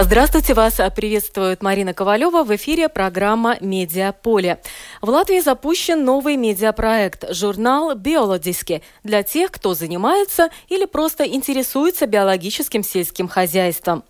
Здравствуйте, 0.00 0.54
вас 0.54 0.80
приветствует 0.94 1.60
Марина 1.60 1.92
Ковалева. 1.92 2.44
В 2.44 2.54
эфире 2.54 2.88
программа 2.88 3.56
«Медиаполе». 3.60 4.60
В 5.02 5.08
Латвии 5.08 5.40
запущен 5.40 6.04
новый 6.04 6.36
медиапроект– 6.36 7.24
журнал 7.34 7.96
«Биологиски» 7.96 8.84
для 9.02 9.24
тех, 9.24 9.50
кто 9.50 9.74
занимается 9.74 10.50
или 10.68 10.84
просто 10.84 11.24
интересуется 11.24 12.06
биологическим 12.06 12.84
сельским 12.84 13.26
хозяйством. 13.26 14.04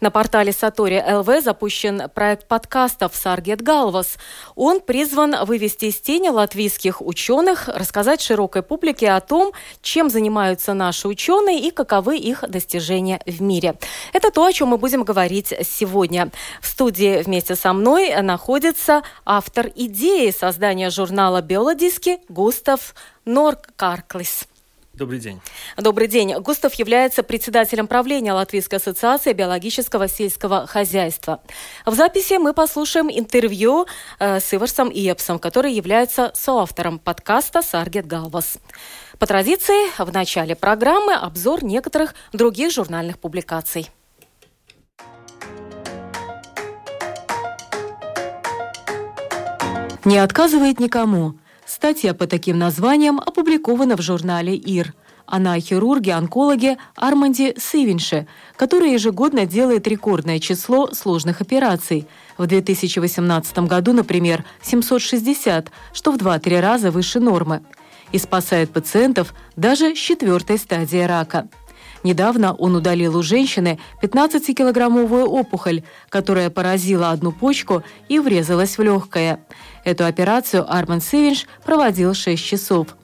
На 0.00 0.10
портале 0.10 0.52
Сатори 0.52 0.98
ЛВ 1.06 1.42
запущен 1.44 2.08
проект 2.14 2.48
подкастов 2.48 3.14
«Саргет 3.14 3.60
Галвас». 3.60 4.16
Он 4.56 4.80
призван 4.80 5.44
вывести 5.44 5.86
из 5.86 6.00
тени 6.00 6.30
латвийских 6.30 7.02
ученых, 7.02 7.68
рассказать 7.68 8.22
широкой 8.22 8.62
публике 8.62 9.10
о 9.10 9.20
том, 9.20 9.52
чем 9.82 10.08
занимаются 10.08 10.72
наши 10.72 11.06
ученые 11.06 11.60
и 11.60 11.70
каковы 11.70 12.16
их 12.16 12.44
достижения 12.48 13.20
в 13.26 13.42
мире. 13.42 13.74
Это 14.14 14.30
то, 14.30 14.46
о 14.46 14.52
чем 14.54 14.68
мы 14.68 14.78
будем 14.78 15.04
говорить 15.04 15.52
сегодня. 15.64 16.30
В 16.62 16.66
студии 16.66 17.22
вместе 17.22 17.54
со 17.54 17.74
мной 17.74 18.22
находится 18.22 19.02
автор 19.26 19.70
идеи 19.74 20.30
создания 20.30 20.88
журнала 20.88 21.42
«Биологиски» 21.42 22.20
Густав 22.30 22.94
Норкарклис. 23.26 24.46
Добрый 25.00 25.18
день. 25.18 25.40
Добрый 25.78 26.08
день. 26.08 26.34
Густав 26.40 26.74
является 26.74 27.22
председателем 27.22 27.86
правления 27.86 28.34
Латвийской 28.34 28.74
ассоциации 28.74 29.32
биологического 29.32 30.08
сельского 30.08 30.66
хозяйства. 30.66 31.40
В 31.86 31.94
записи 31.94 32.34
мы 32.34 32.52
послушаем 32.52 33.10
интервью 33.10 33.86
э, 34.18 34.40
с 34.40 34.52
Иварсом 34.52 34.90
Иепсом, 34.90 35.38
который 35.38 35.72
является 35.72 36.32
соавтором 36.34 36.98
подкаста 36.98 37.62
«Саргет 37.62 38.06
Галвас». 38.06 38.58
По 39.18 39.26
традиции, 39.26 39.90
в 39.96 40.12
начале 40.12 40.54
программы 40.54 41.14
обзор 41.14 41.64
некоторых 41.64 42.14
других 42.34 42.70
журнальных 42.70 43.18
публикаций. 43.18 43.88
Не 50.04 50.18
отказывает 50.18 50.78
никому– 50.78 51.38
Статья 51.70 52.14
по 52.14 52.26
таким 52.26 52.58
названиям 52.58 53.20
опубликована 53.20 53.96
в 53.96 54.02
журнале 54.02 54.56
«ИР». 54.56 54.92
Она 55.30 55.54
о 55.54 55.60
хирурге-онкологе 55.60 56.76
Арманде 56.96 57.54
Сывинше, 57.56 58.26
который 58.56 58.92
ежегодно 58.92 59.46
делает 59.46 59.86
рекордное 59.86 60.40
число 60.40 60.92
сложных 60.92 61.40
операций. 61.40 62.08
В 62.36 62.46
2018 62.46 63.60
году, 63.60 63.92
например, 63.92 64.44
760, 64.60 65.70
что 65.92 66.10
в 66.10 66.16
2-3 66.16 66.60
раза 66.60 66.90
выше 66.90 67.20
нормы. 67.20 67.62
И 68.10 68.18
спасает 68.18 68.72
пациентов 68.72 69.32
даже 69.54 69.94
с 69.94 69.98
четвертой 69.98 70.58
стадии 70.58 71.02
рака. 71.02 71.48
Недавно 72.02 72.54
он 72.54 72.74
удалил 72.74 73.16
у 73.16 73.22
женщины 73.22 73.78
15-килограммовую 74.02 75.26
опухоль, 75.26 75.82
которая 76.08 76.50
поразила 76.50 77.10
одну 77.10 77.30
почку 77.30 77.84
и 78.08 78.18
врезалась 78.18 78.78
в 78.78 78.82
легкое. 78.82 79.44
Эту 79.84 80.06
операцию 80.06 80.64
Арман 80.68 81.00
Севинш 81.00 81.46
проводил 81.64 82.14
6 82.14 82.42
часов. 82.42 82.96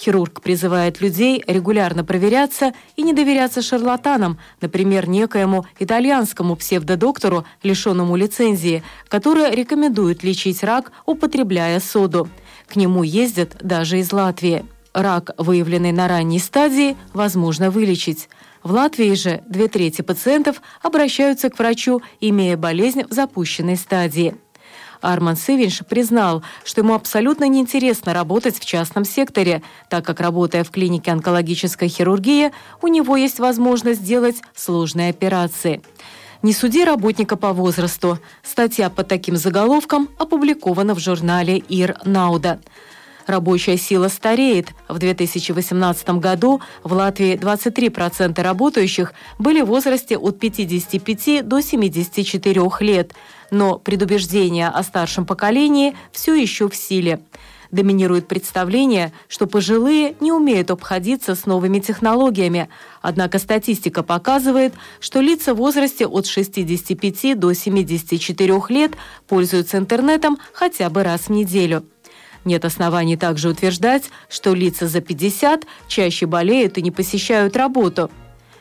Хирург 0.00 0.40
призывает 0.40 1.02
людей 1.02 1.44
регулярно 1.46 2.04
проверяться 2.04 2.72
и 2.96 3.02
не 3.02 3.12
доверяться 3.12 3.60
шарлатанам, 3.60 4.38
например, 4.62 5.08
некоему 5.08 5.66
итальянскому 5.78 6.56
псевдодоктору, 6.56 7.44
лишенному 7.62 8.16
лицензии, 8.16 8.82
который 9.08 9.54
рекомендует 9.54 10.22
лечить 10.22 10.64
рак, 10.64 10.90
употребляя 11.04 11.80
соду. 11.80 12.28
К 12.66 12.76
нему 12.76 13.02
ездят 13.02 13.56
даже 13.60 13.98
из 13.98 14.10
Латвии. 14.12 14.64
Рак, 14.94 15.32
выявленный 15.36 15.92
на 15.92 16.08
ранней 16.08 16.38
стадии, 16.38 16.96
возможно 17.12 17.70
вылечить. 17.70 18.30
В 18.62 18.72
Латвии 18.72 19.14
же 19.14 19.42
две 19.48 19.68
трети 19.68 20.00
пациентов 20.00 20.62
обращаются 20.82 21.50
к 21.50 21.58
врачу, 21.58 22.00
имея 22.20 22.56
болезнь 22.56 23.04
в 23.04 23.12
запущенной 23.12 23.76
стадии. 23.76 24.34
Арман 25.00 25.36
Сывинш 25.36 25.80
признал, 25.88 26.42
что 26.64 26.80
ему 26.80 26.94
абсолютно 26.94 27.48
неинтересно 27.48 28.14
работать 28.14 28.58
в 28.58 28.64
частном 28.64 29.04
секторе, 29.04 29.62
так 29.88 30.04
как, 30.04 30.20
работая 30.20 30.64
в 30.64 30.70
клинике 30.70 31.12
онкологической 31.12 31.88
хирургии, 31.88 32.52
у 32.82 32.88
него 32.88 33.16
есть 33.16 33.38
возможность 33.38 34.04
делать 34.04 34.42
сложные 34.54 35.10
операции. 35.10 35.82
«Не 36.42 36.54
суди 36.54 36.84
работника 36.84 37.36
по 37.36 37.52
возрасту». 37.52 38.18
Статья 38.42 38.88
под 38.88 39.08
таким 39.08 39.36
заголовком 39.36 40.08
опубликована 40.18 40.94
в 40.94 40.98
журнале 40.98 41.58
«Ир 41.58 41.96
Науда». 42.04 42.60
Рабочая 43.26 43.76
сила 43.76 44.08
стареет. 44.08 44.68
В 44.88 44.98
2018 44.98 46.10
году 46.18 46.60
в 46.82 46.92
Латвии 46.92 47.34
23% 47.34 48.42
работающих 48.42 49.12
были 49.38 49.60
в 49.60 49.66
возрасте 49.66 50.16
от 50.16 50.40
55 50.40 51.46
до 51.46 51.60
74 51.60 52.62
лет. 52.80 53.12
Но 53.50 53.78
предубеждение 53.78 54.68
о 54.68 54.82
старшем 54.82 55.26
поколении 55.26 55.96
все 56.12 56.34
еще 56.34 56.68
в 56.68 56.76
силе 56.76 57.20
доминирует 57.70 58.26
представление, 58.26 59.12
что 59.28 59.46
пожилые 59.46 60.16
не 60.20 60.32
умеют 60.32 60.70
обходиться 60.70 61.34
с 61.34 61.46
новыми 61.46 61.78
технологиями. 61.78 62.68
Однако 63.00 63.38
статистика 63.38 64.02
показывает, 64.02 64.74
что 64.98 65.20
лица 65.20 65.54
в 65.54 65.58
возрасте 65.58 66.06
от 66.06 66.26
65 66.26 67.38
до 67.38 67.52
74 67.52 68.62
лет 68.68 68.92
пользуются 69.28 69.78
интернетом 69.78 70.38
хотя 70.52 70.90
бы 70.90 71.02
раз 71.02 71.22
в 71.22 71.30
неделю. 71.30 71.84
Нет 72.44 72.64
оснований 72.64 73.16
также 73.16 73.50
утверждать, 73.50 74.10
что 74.28 74.54
лица 74.54 74.88
за 74.88 75.00
50 75.00 75.66
чаще 75.88 76.26
болеют 76.26 76.78
и 76.78 76.82
не 76.82 76.90
посещают 76.90 77.56
работу. 77.56 78.10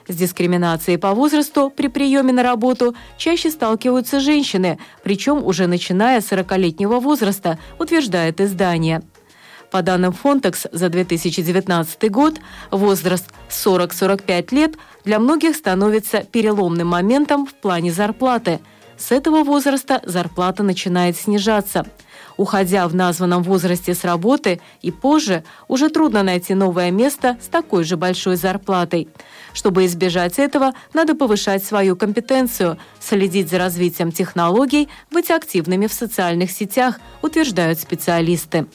С 0.10 0.16
дискриминацией 0.16 0.98
по 0.98 1.14
возрасту 1.14 1.70
при 1.70 1.88
приеме 1.88 2.34
на 2.34 2.42
работу 2.42 2.96
чаще 3.16 3.52
сталкиваются 3.52 4.20
женщины, 4.20 4.80
причем 5.04 5.46
уже 5.46 5.68
начиная 5.68 6.20
с 6.20 6.32
40-летнего 6.32 7.00
возраста, 7.00 7.60
утверждает 7.78 8.42
издание. 8.42 9.04
По 9.70 9.84
данным 9.84 10.12
Фонтекс 10.12 10.66
за 10.72 10.90
2019 10.90 12.10
год, 12.10 12.40
возраст 12.72 13.26
40-45 13.50 14.56
лет 14.56 14.76
для 15.06 15.20
многих 15.20 15.56
становится 15.56 16.24
переломным 16.24 16.88
моментом 16.88 17.46
в 17.46 17.54
плане 17.54 17.94
зарплаты. 17.94 18.62
С 18.98 19.12
этого 19.12 19.44
возраста 19.44 20.02
зарплата 20.04 20.64
начинает 20.64 21.18
снижаться– 21.18 21.86
Уходя 22.40 22.88
в 22.88 22.96
названном 22.96 23.44
возрасте 23.44 23.94
с 23.94 24.06
работы 24.06 24.62
и 24.82 24.92
позже, 24.92 25.44
уже 25.68 25.90
трудно 25.90 26.24
найти 26.24 26.54
новое 26.54 26.90
место 26.90 27.38
с 27.42 27.48
такой 27.48 27.84
же 27.84 27.98
большой 27.98 28.38
зарплатой. 28.38 29.10
Чтобы 29.52 29.86
избежать 29.86 30.40
этого, 30.40 30.72
надо 30.94 31.16
повышать 31.16 31.66
свою 31.66 31.98
компетенцию, 31.98 32.78
следить 33.02 33.50
за 33.50 33.58
развитием 33.58 34.14
технологий, 34.14 34.88
быть 35.12 35.32
активными 35.32 35.88
в 35.88 35.92
социальных 35.92 36.52
сетях, 36.52 37.02
утверждают 37.22 37.78
специалисты. 37.78 38.68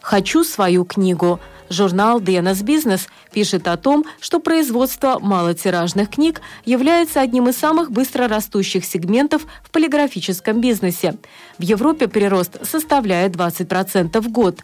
«Хочу 0.00 0.44
свою 0.44 0.86
книгу», 0.86 1.40
Журнал 1.70 2.20
DNS 2.20 2.64
Business 2.64 3.08
пишет 3.32 3.68
о 3.68 3.76
том, 3.76 4.04
что 4.20 4.40
производство 4.40 5.18
малотиражных 5.18 6.10
книг 6.10 6.40
является 6.64 7.20
одним 7.20 7.48
из 7.48 7.56
самых 7.56 7.90
быстро 7.90 8.28
растущих 8.28 8.84
сегментов 8.84 9.46
в 9.62 9.70
полиграфическом 9.70 10.60
бизнесе. 10.60 11.16
В 11.58 11.62
Европе 11.62 12.08
прирост 12.08 12.64
составляет 12.66 13.36
20% 13.36 14.20
в 14.20 14.30
год. 14.30 14.60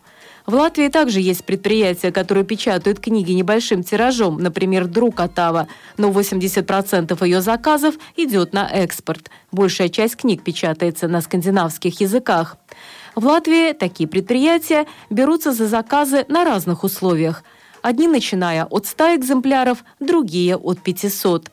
В 0.46 0.54
Латвии 0.54 0.88
также 0.88 1.20
есть 1.20 1.44
предприятия, 1.44 2.12
которые 2.12 2.44
печатают 2.44 3.00
книги 3.00 3.32
небольшим 3.32 3.82
тиражом, 3.82 4.38
например, 4.38 4.86
«Друг 4.86 5.20
Атава», 5.20 5.68
но 5.96 6.10
80% 6.10 7.24
ее 7.24 7.40
заказов 7.40 7.94
идет 8.16 8.52
на 8.52 8.66
экспорт. 8.66 9.30
Большая 9.52 9.88
часть 9.88 10.16
книг 10.16 10.42
печатается 10.42 11.08
на 11.08 11.22
скандинавских 11.22 11.98
языках. 12.00 12.58
В 13.14 13.26
Латвии 13.26 13.72
такие 13.72 14.08
предприятия 14.08 14.86
берутся 15.08 15.52
за 15.52 15.68
заказы 15.68 16.24
на 16.28 16.44
разных 16.44 16.82
условиях. 16.82 17.44
Одни 17.80 18.08
начиная 18.08 18.64
от 18.64 18.86
100 18.86 19.16
экземпляров, 19.16 19.84
другие 20.00 20.56
от 20.56 20.80
500. 20.82 21.50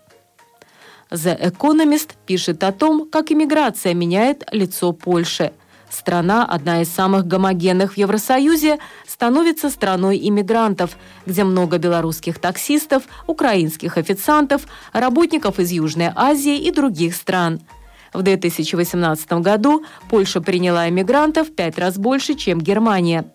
The 1.11 1.39
Economist 1.39 2.11
пишет 2.25 2.63
о 2.63 2.71
том, 2.71 3.07
как 3.07 3.31
иммиграция 3.31 3.93
меняет 3.93 4.43
лицо 4.51 4.91
Польши. 4.91 5.53
Страна, 5.89 6.45
одна 6.45 6.81
из 6.81 6.89
самых 6.89 7.27
гомогенных 7.27 7.93
в 7.93 7.97
Евросоюзе, 7.97 8.79
становится 9.05 9.69
страной 9.69 10.17
иммигрантов, 10.23 10.97
где 11.25 11.43
много 11.43 11.77
белорусских 11.77 12.39
таксистов, 12.39 13.03
украинских 13.27 13.97
официантов, 13.97 14.67
работников 14.93 15.59
из 15.59 15.69
Южной 15.71 16.11
Азии 16.15 16.57
и 16.57 16.71
других 16.71 17.13
стран– 17.13 17.59
в 18.13 18.21
2018 18.21 19.31
году 19.33 19.83
Польша 20.09 20.41
приняла 20.41 20.89
иммигрантов 20.89 21.53
пять 21.53 21.77
раз 21.77 21.97
больше, 21.97 22.35
чем 22.35 22.59
Германия. 22.59 23.25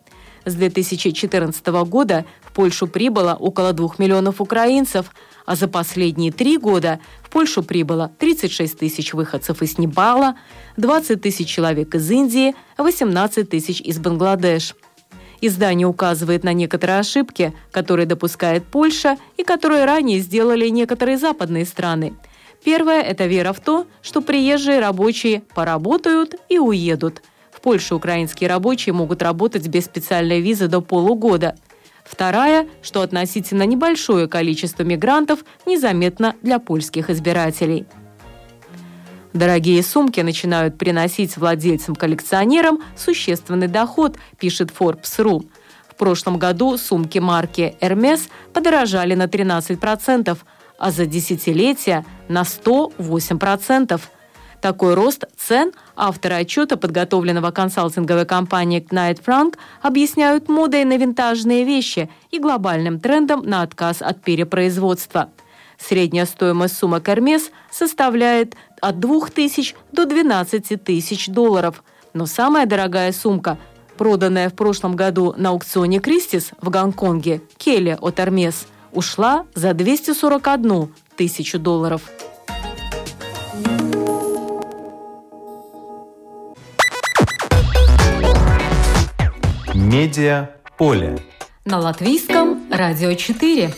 С 0.44 0.54
2014 0.54 1.66
года 1.88 2.24
в 2.42 2.52
Польшу 2.52 2.86
прибыло 2.86 3.34
около 3.34 3.72
2 3.72 3.94
миллионов 3.98 4.40
украинцев, 4.40 5.12
а 5.44 5.56
за 5.56 5.66
последние 5.66 6.30
три 6.30 6.56
года 6.56 7.00
в 7.22 7.30
Польшу 7.30 7.62
прибыло 7.62 8.12
36 8.18 8.78
тысяч 8.78 9.12
выходцев 9.12 9.60
из 9.62 9.76
Непала, 9.78 10.36
20 10.76 11.20
тысяч 11.20 11.48
человек 11.48 11.94
из 11.94 12.08
Индии, 12.10 12.54
18 12.78 13.48
тысяч 13.48 13.80
из 13.80 13.98
Бангладеш. 13.98 14.74
Издание 15.40 15.86
указывает 15.86 16.44
на 16.44 16.52
некоторые 16.52 17.00
ошибки, 17.00 17.52
которые 17.70 18.06
допускает 18.06 18.64
Польша 18.64 19.16
и 19.36 19.42
которые 19.42 19.84
ранее 19.84 20.20
сделали 20.20 20.68
некоторые 20.68 21.18
западные 21.18 21.66
страны. 21.66 22.14
Первое– 22.66 23.00
это 23.02 23.26
вера 23.26 23.52
в 23.52 23.60
то, 23.60 23.86
что 24.02 24.20
приезжие 24.20 24.80
рабочие 24.80 25.42
поработают 25.54 26.34
и 26.48 26.58
уедут. 26.58 27.22
В 27.52 27.60
Польше 27.60 27.94
украинские 27.94 28.50
рабочие 28.50 28.92
могут 28.92 29.22
работать 29.22 29.68
без 29.68 29.84
специальной 29.84 30.40
визы 30.40 30.66
до 30.66 30.80
полугода. 30.80 31.54
Вторая, 32.04 32.66
что 32.82 33.02
относительно 33.02 33.62
небольшое 33.66 34.26
количество 34.26 34.82
мигрантов 34.82 35.44
незаметно 35.64 36.34
для 36.42 36.58
польских 36.58 37.08
избирателей. 37.08 37.86
Дорогие 39.32 39.80
сумки 39.84 40.18
начинают 40.18 40.76
приносить 40.76 41.36
владельцам-коллекционерам 41.36 42.80
существенный 42.96 43.68
доход, 43.68 44.16
пишет 44.40 44.72
Forbes.ru. 44.76 45.46
В 45.88 45.94
прошлом 45.94 46.36
году 46.36 46.76
сумки 46.78 47.20
марки 47.20 47.76
Hermes 47.80 48.22
подорожали 48.52 49.14
на 49.14 49.26
13%, 49.26 50.36
а 50.78 50.90
за 50.90 51.06
десятилетия 51.06 52.04
на 52.28 52.42
108%. 52.42 54.00
Такой 54.60 54.94
рост 54.94 55.24
цен 55.36 55.72
авторы 55.94 56.34
отчета, 56.36 56.76
подготовленного 56.76 57.50
консалтинговой 57.50 58.26
компанией 58.26 58.80
Knight 58.80 59.22
Frank, 59.24 59.56
объясняют 59.82 60.48
модой 60.48 60.84
на 60.84 60.96
винтажные 60.96 61.64
вещи 61.64 62.10
и 62.30 62.38
глобальным 62.38 62.98
трендом 62.98 63.42
на 63.44 63.62
отказ 63.62 64.02
от 64.02 64.22
перепроизводства. 64.22 65.30
Средняя 65.78 66.24
стоимость 66.24 66.78
сумок 66.78 67.06
Hermes 67.08 67.50
составляет 67.70 68.56
от 68.80 68.98
2 68.98 69.28
тысяч 69.28 69.74
до 69.92 70.06
12 70.06 70.82
тысяч 70.82 71.28
долларов. 71.28 71.84
Но 72.14 72.26
самая 72.26 72.66
дорогая 72.66 73.12
сумка, 73.12 73.58
проданная 73.98 74.48
в 74.48 74.54
прошлом 74.54 74.96
году 74.96 75.34
на 75.36 75.50
аукционе 75.50 76.00
Кристис 76.00 76.50
в 76.60 76.70
Гонконге, 76.70 77.42
Келли 77.58 77.98
от 78.00 78.18
Hermes, 78.18 78.66
ушла 78.92 79.44
за 79.54 79.74
241 79.74 80.92
тысячу 81.16 81.58
долларов. 81.58 82.02
Медиа 89.74 90.50
поле. 90.78 91.18
На 91.64 91.78
латвийском 91.78 92.70
радио 92.70 93.14
4. 93.14 93.72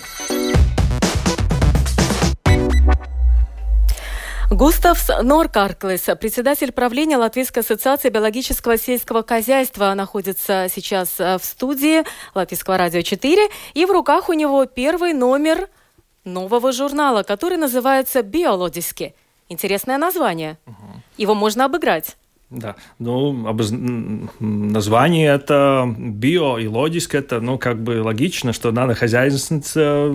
Густавс 4.51 5.09
Норкарклес, 5.23 6.07
председатель 6.19 6.73
правления 6.73 7.19
Латвийской 7.19 7.59
ассоциации 7.59 8.09
биологического 8.09 8.79
сельского 8.79 9.23
хозяйства, 9.23 9.93
находится 9.93 10.69
сейчас 10.75 11.21
э, 11.21 11.37
в 11.37 11.45
студии 11.45 12.03
Латвийского 12.35 12.79
радио 12.79 13.03
4, 13.03 13.49
и 13.75 13.85
в 13.85 13.91
руках 13.91 14.31
у 14.31 14.33
него 14.33 14.65
первый 14.65 15.13
номер 15.13 15.69
нового 16.25 16.73
журнала, 16.73 17.25
который 17.25 17.59
называется 17.59 18.23
«Биологически». 18.23 19.15
Интересное 19.51 19.99
название. 19.99 20.59
Его 21.19 21.35
можно 21.35 21.67
обыграть. 21.67 22.17
Да, 22.51 22.77
ну, 22.99 23.47
обоз... 23.47 23.71
название 24.41 25.35
это 25.35 25.95
био 25.99 26.57
и 26.57 26.67
логически, 26.67 27.17
это, 27.17 27.41
ну, 27.41 27.59
как 27.59 27.83
бы 27.83 28.03
логично, 28.03 28.55
что 28.55 28.73
надо 28.73 28.95
хозяйственница 28.95 30.11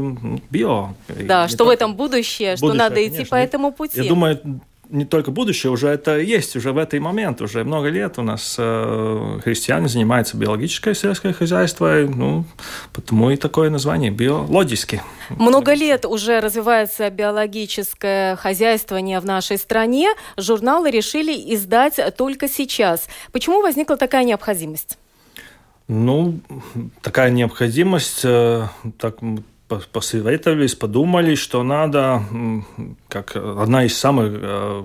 био. 0.50 0.96
Да, 1.08 1.48
что 1.48 1.66
в 1.66 1.70
этом 1.70 1.96
будущее, 1.96 2.56
будущее 2.56 2.58
что 2.58 2.74
надо 2.74 2.96
конечно. 2.96 3.22
идти 3.22 3.30
по 3.30 3.36
этому 3.36 3.72
пути. 3.72 4.02
Я 4.02 4.10
думаю, 4.10 4.62
не 4.94 5.06
только 5.06 5.32
будущее, 5.32 5.72
уже 5.72 5.88
это 5.88 6.20
есть, 6.20 6.56
уже 6.56 6.72
в 6.72 6.78
этот 6.78 7.00
момент, 7.00 7.42
уже 7.42 7.64
много 7.64 7.90
лет 7.90 8.20
у 8.20 8.22
нас 8.22 8.56
э, 8.60 9.40
христиане 9.44 9.88
занимаются 9.88 10.38
биологическое 10.38 10.94
сельское 10.94 11.34
хозяйство, 11.34 11.96
ну, 12.08 12.46
потому 12.94 13.32
и 13.32 13.36
такое 13.36 13.72
название 13.72 14.12
биологически. 14.12 15.02
Много 15.30 15.74
лет 15.74 16.06
уже 16.06 16.40
развивается 16.40 17.10
биологическое 17.10 18.36
хозяйствование 18.36 19.20
в 19.20 19.26
нашей 19.26 19.58
стране. 19.58 20.10
Журналы 20.38 20.92
решили 20.92 21.34
издать 21.56 22.00
только 22.16 22.48
сейчас. 22.48 23.08
Почему 23.32 23.62
возникла 23.62 23.98
такая 23.98 24.24
необходимость? 24.24 25.00
Ну, 25.88 26.40
такая 27.02 27.32
необходимость, 27.32 28.22
э, 28.24 28.68
так 29.00 29.18
посоветовались, 29.92 30.76
подумали, 30.76 31.36
что 31.36 31.64
надо, 31.64 32.24
как 33.08 33.36
одна 33.36 33.86
из 33.86 33.98
самых 33.98 34.34
э, 34.34 34.84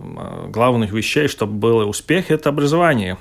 главных 0.49 0.93
вещей, 0.93 1.29
чтобы 1.29 1.53
был 1.53 1.89
успех, 1.89 2.31
это 2.31 2.49
образование, 2.49 3.19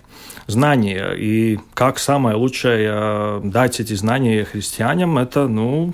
знания. 0.47 1.13
И 1.13 1.59
как 1.73 1.99
самое 1.99 2.35
лучшее 2.35 2.89
э, 2.91 3.41
дать 3.43 3.79
эти 3.79 3.93
знания 3.93 4.45
христианам, 4.45 5.17
это, 5.17 5.47
ну, 5.47 5.93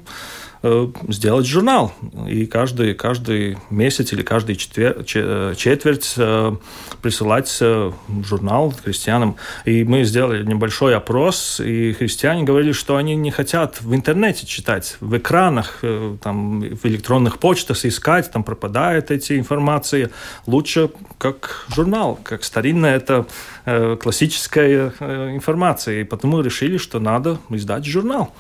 сделать 1.10 1.46
журнал. 1.46 1.92
И 2.28 2.46
каждый, 2.46 2.94
каждый 2.94 3.58
месяц 3.70 4.14
или 4.14 4.22
каждый 4.22 4.56
четвер, 4.56 5.04
четверть 5.04 6.14
э, 6.16 6.56
присылать 7.02 7.58
э, 7.60 7.92
журнал 8.24 8.74
христианам. 8.84 9.36
И 9.66 9.84
мы 9.84 10.06
сделали 10.06 10.46
небольшой 10.46 10.96
опрос, 10.96 11.60
и 11.60 11.92
христиане 11.92 12.44
говорили, 12.44 12.72
что 12.72 12.96
они 12.96 13.16
не 13.16 13.30
хотят 13.30 13.82
в 13.82 13.94
интернете 13.94 14.46
читать, 14.46 14.96
в 15.02 15.18
экранах, 15.18 15.84
там, 16.22 16.62
в 16.62 16.86
электронных 16.86 17.40
почтах 17.40 17.84
искать, 17.84 18.32
там 18.32 18.44
пропадает 18.44 19.12
эти 19.12 19.38
информации. 19.38 20.12
Лучше 20.46 20.90
как 21.18 21.66
журнал, 21.76 22.18
как 22.24 22.44
старинная 22.44 22.96
это 22.96 23.26
классическая 23.66 24.94
информация. 25.36 26.02
И 26.02 26.04
потому 26.04 26.42
решили, 26.42 26.78
что 26.78 27.00
надо 27.00 27.40
издать 27.50 27.86
журнал. 27.86 28.34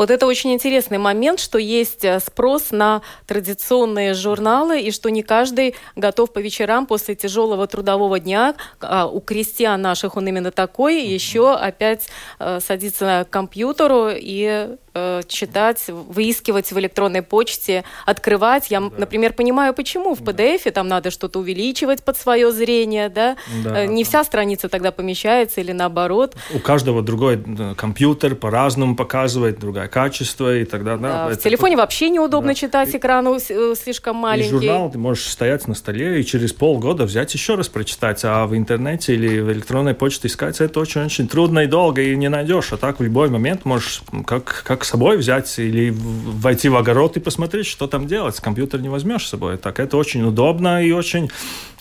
Вот 0.00 0.10
это 0.10 0.26
очень 0.26 0.54
интересный 0.54 0.96
момент, 0.96 1.40
что 1.40 1.58
есть 1.58 2.06
э, 2.06 2.20
спрос 2.20 2.70
на 2.70 3.02
традиционные 3.26 4.14
журналы, 4.14 4.80
и 4.80 4.92
что 4.92 5.10
не 5.10 5.22
каждый 5.22 5.74
готов 5.94 6.32
по 6.32 6.38
вечерам 6.38 6.86
после 6.86 7.14
тяжелого 7.14 7.66
трудового 7.66 8.18
дня, 8.18 8.54
а 8.80 9.06
у 9.06 9.20
крестьян 9.20 9.82
наших 9.82 10.16
он 10.16 10.26
именно 10.26 10.52
такой, 10.52 11.04
еще 11.04 11.54
опять 11.54 12.08
э, 12.38 12.60
садиться 12.60 13.26
к 13.28 13.30
компьютеру 13.30 14.08
и 14.10 14.70
э, 14.94 15.22
читать, 15.28 15.84
выискивать 15.88 16.72
в 16.72 16.78
электронной 16.78 17.22
почте, 17.22 17.84
открывать. 18.06 18.70
Я, 18.70 18.80
да. 18.80 18.90
например, 18.96 19.32
понимаю, 19.32 19.74
почему 19.74 20.14
в 20.14 20.22
PDF 20.22 20.62
да. 20.64 20.70
там 20.70 20.88
надо 20.88 21.10
что-то 21.10 21.38
увеличивать 21.38 22.02
под 22.02 22.16
свое 22.16 22.50
зрение, 22.52 23.08
да? 23.08 23.36
да. 23.64 23.82
Э, 23.82 23.86
не 23.86 24.04
вся 24.04 24.24
страница 24.24 24.68
тогда 24.68 24.92
помещается 24.92 25.60
или 25.60 25.72
наоборот. 25.72 26.36
У 26.54 26.58
каждого 26.58 27.02
другой 27.02 27.42
компьютер 27.76 28.34
по-разному 28.34 28.96
показывает, 28.96 29.58
другое 29.58 29.88
качество 29.88 30.56
и 30.56 30.64
тогда, 30.64 30.96
да. 30.96 31.28
да 31.28 31.34
в 31.34 31.38
телефоне 31.38 31.76
вообще 31.76 32.10
неудобно 32.10 32.50
да. 32.50 32.54
читать, 32.54 32.94
экран 32.94 33.26
э, 33.28 33.74
слишком 33.74 34.16
маленький. 34.16 34.48
И 34.48 34.50
журнал 34.50 34.90
ты 34.90 34.98
можешь 34.98 35.26
стоять 35.26 35.66
на 35.68 35.74
столе 35.74 36.20
и 36.20 36.24
через 36.24 36.52
полгода 36.52 37.04
взять 37.04 37.32
еще 37.34 37.54
раз 37.54 37.68
прочитать, 37.68 38.20
а 38.24 38.46
в 38.46 38.56
интернете 38.56 39.14
или 39.14 39.40
в 39.40 39.52
электронной 39.52 39.94
почте 39.94 40.28
искать 40.28 40.60
это 40.60 40.80
очень-очень 40.80 41.28
трудно 41.28 41.60
и 41.60 41.66
долго 41.66 42.02
и 42.02 42.16
не 42.16 42.28
найдешь, 42.28 42.72
а 42.72 42.76
так 42.76 42.98
в 42.98 43.02
любой 43.02 43.28
момент 43.28 43.64
можешь 43.64 44.02
как, 44.26 44.62
как 44.66 44.79
к 44.80 44.84
собой 44.84 45.16
взять 45.16 45.58
или 45.58 45.94
войти 45.94 46.68
в 46.68 46.76
огород 46.76 47.16
и 47.16 47.20
посмотреть, 47.20 47.66
что 47.66 47.86
там 47.86 48.06
делать. 48.06 48.40
Компьютер 48.40 48.80
не 48.80 48.88
возьмешь 48.88 49.26
с 49.26 49.30
собой. 49.30 49.58
Так 49.58 49.78
это 49.78 49.96
очень 49.96 50.22
удобно 50.22 50.84
и 50.84 50.90
очень, 50.90 51.30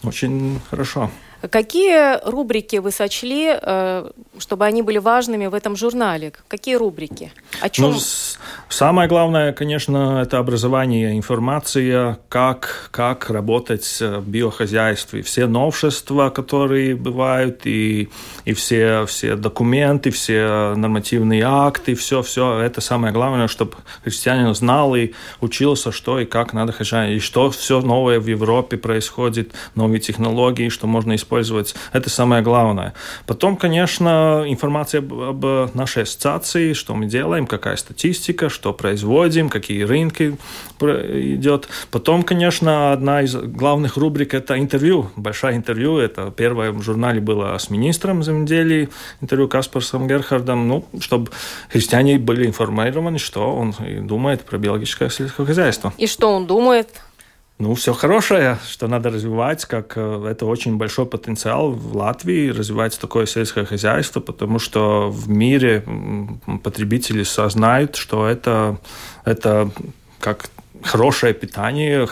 очень 0.04 0.60
хорошо. 0.70 1.10
Какие 1.48 2.20
рубрики 2.30 2.76
вы 2.78 2.92
сочли, 2.92 3.56
э, 3.62 4.12
чтобы 4.38 4.66
они 4.66 4.82
были 4.82 4.98
важными 4.98 5.48
в 5.48 5.54
этом 5.54 5.78
журнале? 5.78 6.34
Какие 6.50 6.76
рубрики? 6.76 7.32
О 7.62 7.70
чем? 7.70 7.92
Ну, 7.92 7.98
самое 8.68 9.08
главное, 9.08 9.54
конечно, 9.54 10.22
это 10.22 10.38
образование, 10.38 11.18
информация, 11.18 12.20
как, 12.28 12.90
как 12.92 13.30
работать 13.30 14.02
в 14.02 14.28
биохозяйстве. 14.28 15.22
Все 15.22 15.48
новшества, 15.48 16.30
которые 16.30 16.96
бывают, 16.96 17.66
и, 17.66 18.10
и 18.44 18.54
все, 18.54 19.06
все 19.06 19.36
документы, 19.36 20.12
все 20.12 20.74
нормативные 20.76 21.44
акты, 21.44 21.96
все, 21.96 22.22
все. 22.22 22.60
Это 22.60 22.82
самое 22.82 23.14
главное, 23.14 23.48
чтобы 23.48 23.78
христианин 24.04 24.54
знал 24.54 24.94
и 24.94 25.14
учился, 25.40 25.94
что 25.94 26.20
и 26.20 26.26
как 26.26 26.52
надо 26.52 26.74
хозяйствовать, 26.74 26.90
и 26.90 27.20
что 27.20 27.50
все 27.50 27.80
новое 27.82 28.20
в 28.20 28.28
Европе 28.28 28.76
происходит, 28.76 29.54
новые 29.76 30.02
технологии, 30.02 30.70
что 30.70 30.88
можно 30.88 31.16
использовать 31.16 31.29
воспользоваться. 31.30 31.76
Это 31.94 32.10
самое 32.10 32.42
главное. 32.42 32.94
Потом, 33.26 33.56
конечно, 33.56 34.44
информация 34.48 35.02
об 35.02 35.46
нашей 35.76 36.04
ассоциации, 36.04 36.74
что 36.74 36.96
мы 36.96 37.06
делаем, 37.06 37.46
какая 37.46 37.76
статистика, 37.76 38.50
что 38.50 38.74
производим, 38.74 39.50
какие 39.50 39.84
рынки 39.84 40.38
идет. 40.82 41.70
Потом, 41.92 42.24
конечно, 42.24 42.94
одна 42.94 43.22
из 43.22 43.36
главных 43.36 43.98
рубрик– 43.98 44.34
это 44.34 44.58
интервью, 44.58 45.12
большое 45.16 45.56
интервью. 45.56 45.98
Это 45.98 46.32
первое 46.36 46.72
в 46.72 46.82
журнале 46.82 47.22
было 47.22 47.58
с 47.58 47.70
министром 47.70 48.24
земледелия, 48.24 48.90
интервью 49.22 49.48
Каспарсом 49.48 50.08
Герхардом, 50.08 50.68
ну, 50.68 50.86
чтобы 51.00 51.32
христиане 51.72 52.18
были 52.18 52.48
информированы, 52.48 53.20
что 53.20 53.56
он 53.56 53.76
думает 54.08 54.42
про 54.42 54.58
биологическое 54.58 55.10
сельское 55.10 55.46
хозяйство. 55.46 55.94
И 55.98 56.08
что 56.08 56.34
он 56.34 56.48
думает? 56.48 56.90
Ну, 57.60 57.74
все 57.74 57.94
хорошее, 57.94 58.58
что 58.70 58.88
надо 58.88 59.10
развивать, 59.10 59.66
как 59.66 59.98
э, 59.98 60.28
это 60.32 60.46
очень 60.46 60.78
большой 60.78 61.06
потенциал 61.06 61.72
в 61.72 61.94
Латвии, 61.94 62.52
развивать 62.52 62.98
такое 62.98 63.26
сельское 63.26 63.66
хозяйство, 63.66 64.22
потому 64.22 64.60
что 64.60 65.10
в 65.10 65.30
мире 65.30 65.84
потребители 66.64 67.24
сознают, 67.24 67.98
что 67.98 68.28
это, 68.28 68.78
это 69.26 69.72
как 70.22 70.50
хорошее 70.84 71.34
питание 71.34 72.08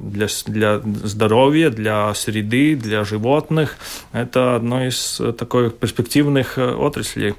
для, 0.00 0.28
для 0.46 0.80
здоровья, 1.04 1.70
для 1.70 2.14
среды, 2.14 2.76
для 2.76 3.02
животных. 3.02 3.78
Это 4.12 4.54
одно 4.54 4.86
из 4.86 5.20
таких 5.36 5.74
перспективных 5.74 6.56
э, 6.56 6.72
отраслей 6.72 7.34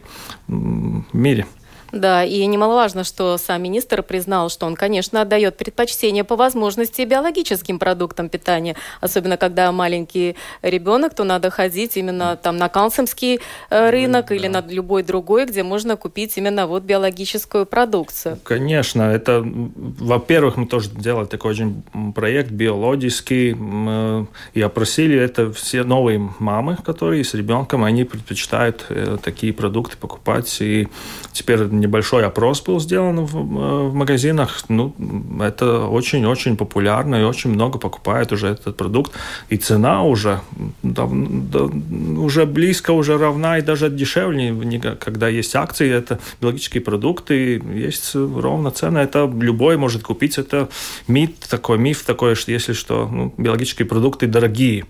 в 0.48 1.06
мире. 1.14 1.46
Да, 1.92 2.24
и 2.24 2.46
немаловажно, 2.46 3.04
что 3.04 3.38
сам 3.38 3.64
министр 3.64 4.04
признал, 4.04 4.50
что 4.50 4.66
он, 4.66 4.76
конечно, 4.76 5.22
отдает 5.22 5.58
предпочтение 5.58 6.24
по 6.24 6.36
возможности 6.36 7.02
биологическим 7.02 7.80
продуктам 7.80 8.30
питания, 8.30 8.76
особенно 9.02 9.38
когда 9.38 9.72
маленький 9.72 10.36
ребенок, 10.62 11.14
то 11.14 11.24
надо 11.24 11.50
ходить 11.50 11.98
именно 11.98 12.36
там 12.36 12.58
на 12.58 12.70
Калсомский 12.70 13.40
э, 13.70 13.90
рынок 13.90 14.28
да. 14.30 14.36
или 14.36 14.48
на 14.48 14.62
любой 14.68 15.04
другой, 15.04 15.46
где 15.46 15.64
можно 15.64 15.96
купить 15.96 16.38
именно 16.38 16.68
вот 16.68 16.84
биологическую 16.84 17.66
продукцию. 17.66 18.40
Конечно, 18.44 19.04
это, 19.04 19.44
во-первых, 19.44 20.58
мы 20.58 20.68
тоже 20.68 20.90
делали 20.90 21.26
такой 21.26 21.52
очень 21.52 21.84
проект 22.16 22.52
биологический, 22.52 23.56
э, 23.60 24.26
и 24.54 24.62
опросили 24.62 25.18
это 25.18 25.52
все 25.52 25.84
новые 25.84 26.20
мамы, 26.40 26.78
которые 26.78 27.24
с 27.24 27.34
ребенком, 27.34 27.84
они 27.84 28.04
предпочитают 28.04 28.86
э, 28.90 29.18
такие 29.22 29.54
продукты 29.54 29.98
покупать, 29.98 30.58
и 30.62 30.88
теперь 31.32 31.64
небольшой 31.80 32.26
опрос 32.26 32.62
был 32.62 32.80
сделан 32.80 33.26
в, 33.26 33.36
э, 33.36 33.90
в 33.90 33.94
магазинах. 33.94 34.64
Ну, 34.70 34.94
это 35.42 35.86
очень-очень 35.86 36.58
популярно 36.58 37.16
и 37.16 37.24
очень 37.24 37.52
много 37.52 37.80
покупают 37.80 38.32
уже 38.32 38.48
этот 38.48 38.78
продукт. 38.78 39.12
И 39.50 39.58
цена 39.58 40.04
уже, 40.04 40.40
да, 40.84 41.08
да, 41.12 41.70
уже 42.18 42.46
близко, 42.46 42.92
уже 42.92 43.18
равна 43.18 43.58
и 43.58 43.62
даже 43.62 43.90
дешевле, 43.90 44.54
когда 45.00 45.28
есть 45.28 45.56
акции, 45.56 45.90
это 45.90 46.20
биологические 46.42 46.82
продукты, 46.82 47.62
есть 47.74 48.16
ровно 48.16 48.72
цена. 48.72 49.04
Это 49.04 49.32
любой 49.42 49.78
может 49.78 50.04
купить. 50.04 50.38
Это 50.38 50.70
миф 51.08 51.32
такой, 51.50 51.78
миф 51.78 52.04
такой, 52.04 52.36
что 52.36 52.52
если 52.52 52.74
что, 52.74 53.08
ну, 53.12 53.34
биологические 53.38 53.86
продукты 53.86 54.28
дорогие 54.28 54.86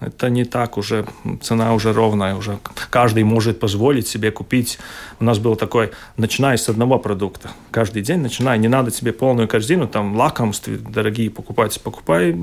это 0.00 0.28
не 0.28 0.44
так 0.44 0.76
уже, 0.76 1.06
цена 1.40 1.74
уже 1.74 1.92
ровная, 1.92 2.34
уже 2.34 2.58
каждый 2.90 3.24
может 3.24 3.60
позволить 3.60 4.06
себе 4.06 4.30
купить. 4.30 4.78
У 5.20 5.24
нас 5.24 5.38
был 5.38 5.56
такой, 5.56 5.92
начиная 6.16 6.56
с 6.56 6.68
одного 6.68 6.98
продукта, 6.98 7.50
каждый 7.70 8.02
день 8.02 8.18
начиная, 8.18 8.58
не 8.58 8.68
надо 8.68 8.90
себе 8.90 9.12
полную 9.12 9.48
корзину, 9.48 9.88
там 9.88 10.16
лакомств 10.16 10.68
дорогие 10.68 11.30
покупать, 11.30 11.80
покупай 11.80 12.36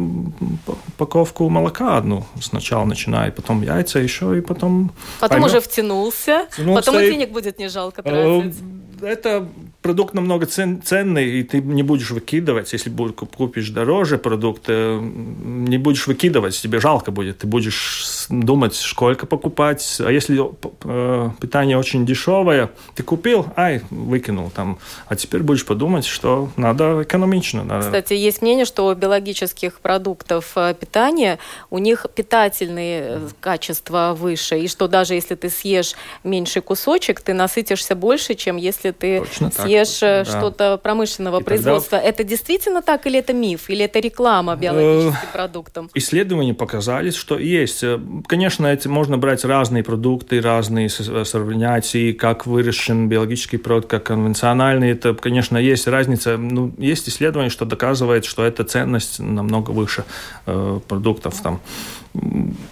упаковку 0.88 1.50
молока 1.50 1.98
одну 1.98 2.26
сначала 2.42 2.86
начинай, 2.86 3.32
потом 3.32 3.62
яйца 3.62 4.00
еще 4.00 4.38
и 4.38 4.42
потом... 4.42 4.92
Потом 5.20 5.42
поймет. 5.42 5.52
уже 5.52 5.62
втянулся, 5.62 6.48
втянулся 6.52 6.92
потом 6.92 7.04
и 7.04 7.12
денег 7.12 7.32
будет 7.32 7.60
не 7.60 7.68
жалко 7.68 8.02
тратить. 8.02 8.56
Э, 9.02 9.08
это 9.08 9.48
продукт 9.82 10.14
намного 10.14 10.46
цен, 10.46 10.82
ценный, 10.84 11.40
и 11.40 11.44
ты 11.44 11.62
не 11.62 11.84
будешь 11.84 12.12
выкидывать, 12.12 12.72
если 12.74 12.92
купишь 13.36 13.70
дороже 13.70 14.18
продукт, 14.18 14.68
не 14.68 15.78
будешь 15.78 16.08
выкидывать, 16.08 16.62
тебе 16.62 16.80
жалко 16.80 17.12
будет, 17.12 17.40
ты 17.40 17.48
будешь 17.48 18.28
думать, 18.30 18.76
сколько 18.76 19.26
покупать, 19.26 19.98
а 20.00 20.12
если 20.12 20.40
э, 20.84 21.30
питание 21.40 21.78
очень 21.78 22.06
дешевое, 22.06 22.70
ты 22.96 23.04
купил, 23.04 23.48
ай, 23.56 23.82
выкинул 23.90 24.52
там, 24.52 24.78
а 25.08 25.16
теперь 25.16 25.42
будешь 25.42 25.66
подумать, 25.66 26.06
что 26.06 26.50
надо 26.58 27.02
экономично. 27.02 27.64
Надо... 27.64 27.86
Кстати, 27.86 28.14
есть 28.14 28.42
мнение, 28.42 28.66
что 28.66 28.88
у 28.88 28.94
биологических 28.94 29.80
продуктов 29.80 30.52
э, 30.56 30.76
питания 30.80 31.40
у 31.72 31.80
них 31.80 32.06
питательные 32.14 33.02
э, 33.02 33.28
качества 33.40 34.16
выше, 34.16 34.60
и 34.60 34.68
что 34.68 34.88
даже 34.88 35.16
если 35.16 35.34
ты 35.34 35.50
съешь 35.50 35.96
меньший 36.24 36.62
кусочек, 36.62 37.22
ты 37.22 37.34
насытишься 37.34 37.96
больше, 37.96 38.36
чем 38.36 38.58
если 38.58 38.92
ты 38.92 39.20
Точно 39.22 39.50
съешь 39.50 39.71
ешь 39.72 40.00
да. 40.00 40.26
что-то 40.26 40.78
промышленного 40.78 41.42
и 41.42 41.44
производства. 41.44 41.98
Тогда... 41.98 42.10
Это 42.10 42.24
действительно 42.24 42.82
так 42.82 43.08
или 43.08 43.20
это 43.20 43.34
миф? 43.34 43.70
Или 43.70 43.86
это 43.86 44.00
реклама 44.00 44.56
биологическим 44.56 45.30
э, 45.30 45.34
продуктам? 45.34 45.90
Исследования 45.94 46.54
показали, 46.54 47.12
что 47.12 47.38
есть. 47.38 47.84
Э, 47.84 48.00
конечно, 48.28 48.68
эти, 48.68 48.88
можно 48.88 49.18
брать 49.18 49.46
разные 49.46 49.84
продукты, 49.84 50.42
разные 50.42 50.88
э, 50.88 51.26
сравнять, 51.26 51.96
и 51.96 52.14
как 52.14 52.46
выращен 52.46 53.10
биологический 53.10 53.58
продукт, 53.58 53.90
как 53.90 54.04
конвенциональный. 54.04 54.92
Это, 54.92 55.14
конечно, 55.14 55.58
есть 55.58 55.88
разница. 55.88 56.38
Ну, 56.38 56.72
есть 56.78 57.08
исследования, 57.10 57.50
что 57.50 57.66
доказывает, 57.66 58.26
что 58.26 58.44
эта 58.46 58.64
ценность 58.64 59.20
намного 59.20 59.72
выше 59.72 60.04
э, 60.46 60.80
продуктов. 60.88 61.42
Там 61.42 61.62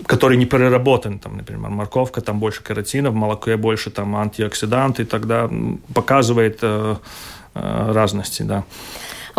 который 0.06 0.38
не 0.38 0.46
переработан, 0.46 1.20
там, 1.20 1.38
например, 1.38 1.70
морковка, 1.70 2.22
там 2.22 2.40
больше 2.40 2.64
каротина, 2.64 3.12
в 3.12 3.16
молоке 3.16 3.58
больше 3.58 3.90
там 3.90 4.16
антиоксиданты, 4.16 5.06
тогда 5.06 5.50
показывает 5.94 6.60
э, 6.62 6.96
э, 7.56 7.92
разности, 7.92 8.44
да. 8.44 8.64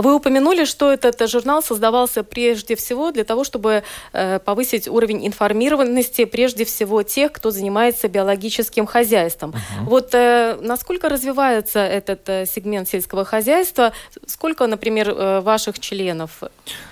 Вы 0.02 0.14
упомянули, 0.14 0.64
что 0.64 0.92
этот 0.92 1.28
журнал 1.30 1.62
создавался 1.62 2.22
прежде 2.22 2.74
всего 2.74 3.10
для 3.12 3.24
того, 3.24 3.44
чтобы 3.44 3.82
э, 4.12 4.38
повысить 4.38 4.88
уровень 4.88 5.26
информированности 5.26 6.24
прежде 6.24 6.64
всего 6.64 7.02
тех, 7.02 7.32
кто 7.32 7.50
занимается 7.50 8.08
биологическим 8.08 8.86
хозяйством. 8.86 9.50
Uh-huh. 9.50 9.84
Вот 9.84 10.14
э, 10.14 10.58
насколько 10.62 11.08
развивается 11.08 11.80
этот 11.80 12.28
э, 12.28 12.46
сегмент 12.46 12.88
сельского 12.88 13.24
хозяйства? 13.24 13.92
Сколько, 14.26 14.66
например, 14.66 15.10
э, 15.10 15.40
ваших 15.40 15.78
членов? 15.78 16.42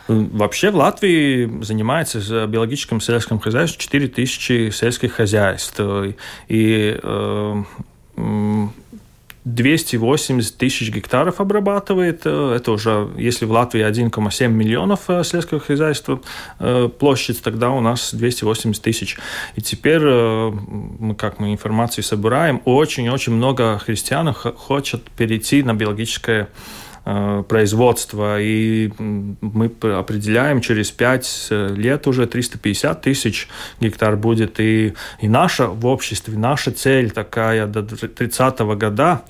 Вообще 0.09 0.71
в 0.71 0.77
Латвии 0.77 1.63
занимается 1.63 2.47
биологическим 2.47 3.01
сельским 3.01 3.39
хозяйством 3.39 3.81
4000 3.81 4.71
сельских 4.71 5.13
хозяйств. 5.15 5.81
И 6.49 6.99
э, 7.03 7.63
280 9.55 10.57
тысяч 10.57 10.91
гектаров 10.91 11.41
обрабатывает. 11.41 12.23
Э, 12.25 12.55
это 12.57 12.73
уже, 12.73 13.09
если 13.17 13.45
в 13.45 13.53
Латвии 13.53 13.85
1,7 13.85 14.49
миллионов 14.49 15.09
э, 15.09 15.25
сельского 15.25 15.61
хозяйства 15.61 16.21
э, 16.59 16.89
площадь, 16.89 17.43
тогда 17.43 17.71
у 17.71 17.81
нас 17.81 18.15
280 18.15 18.83
тысяч. 18.83 19.17
И 19.57 19.61
теперь 19.61 19.99
как 21.17 21.39
мы 21.39 21.53
информацию 21.53 22.05
собираем, 22.05 22.61
очень-очень 22.65 23.33
много 23.33 23.79
христиан 23.79 24.33
хочет 24.33 25.03
перейти 25.11 25.63
на 25.63 25.75
биологическое 25.75 26.49
производства, 27.49 28.41
и 28.41 28.91
мы 28.99 29.71
определяем 29.83 30.61
через 30.61 30.91
5 30.91 31.49
лет 31.77 32.07
уже 32.07 32.27
350 32.27 33.01
тысяч 33.01 33.49
гектар 33.81 34.17
будет, 34.17 34.61
и, 34.61 34.95
и 35.21 35.29
наша 35.29 35.69
в 35.69 35.87
обществе, 35.87 36.37
наша 36.37 36.71
цель 36.71 37.11
такая 37.11 37.67
до 37.67 37.83
30 37.83 38.59
года 38.61 39.23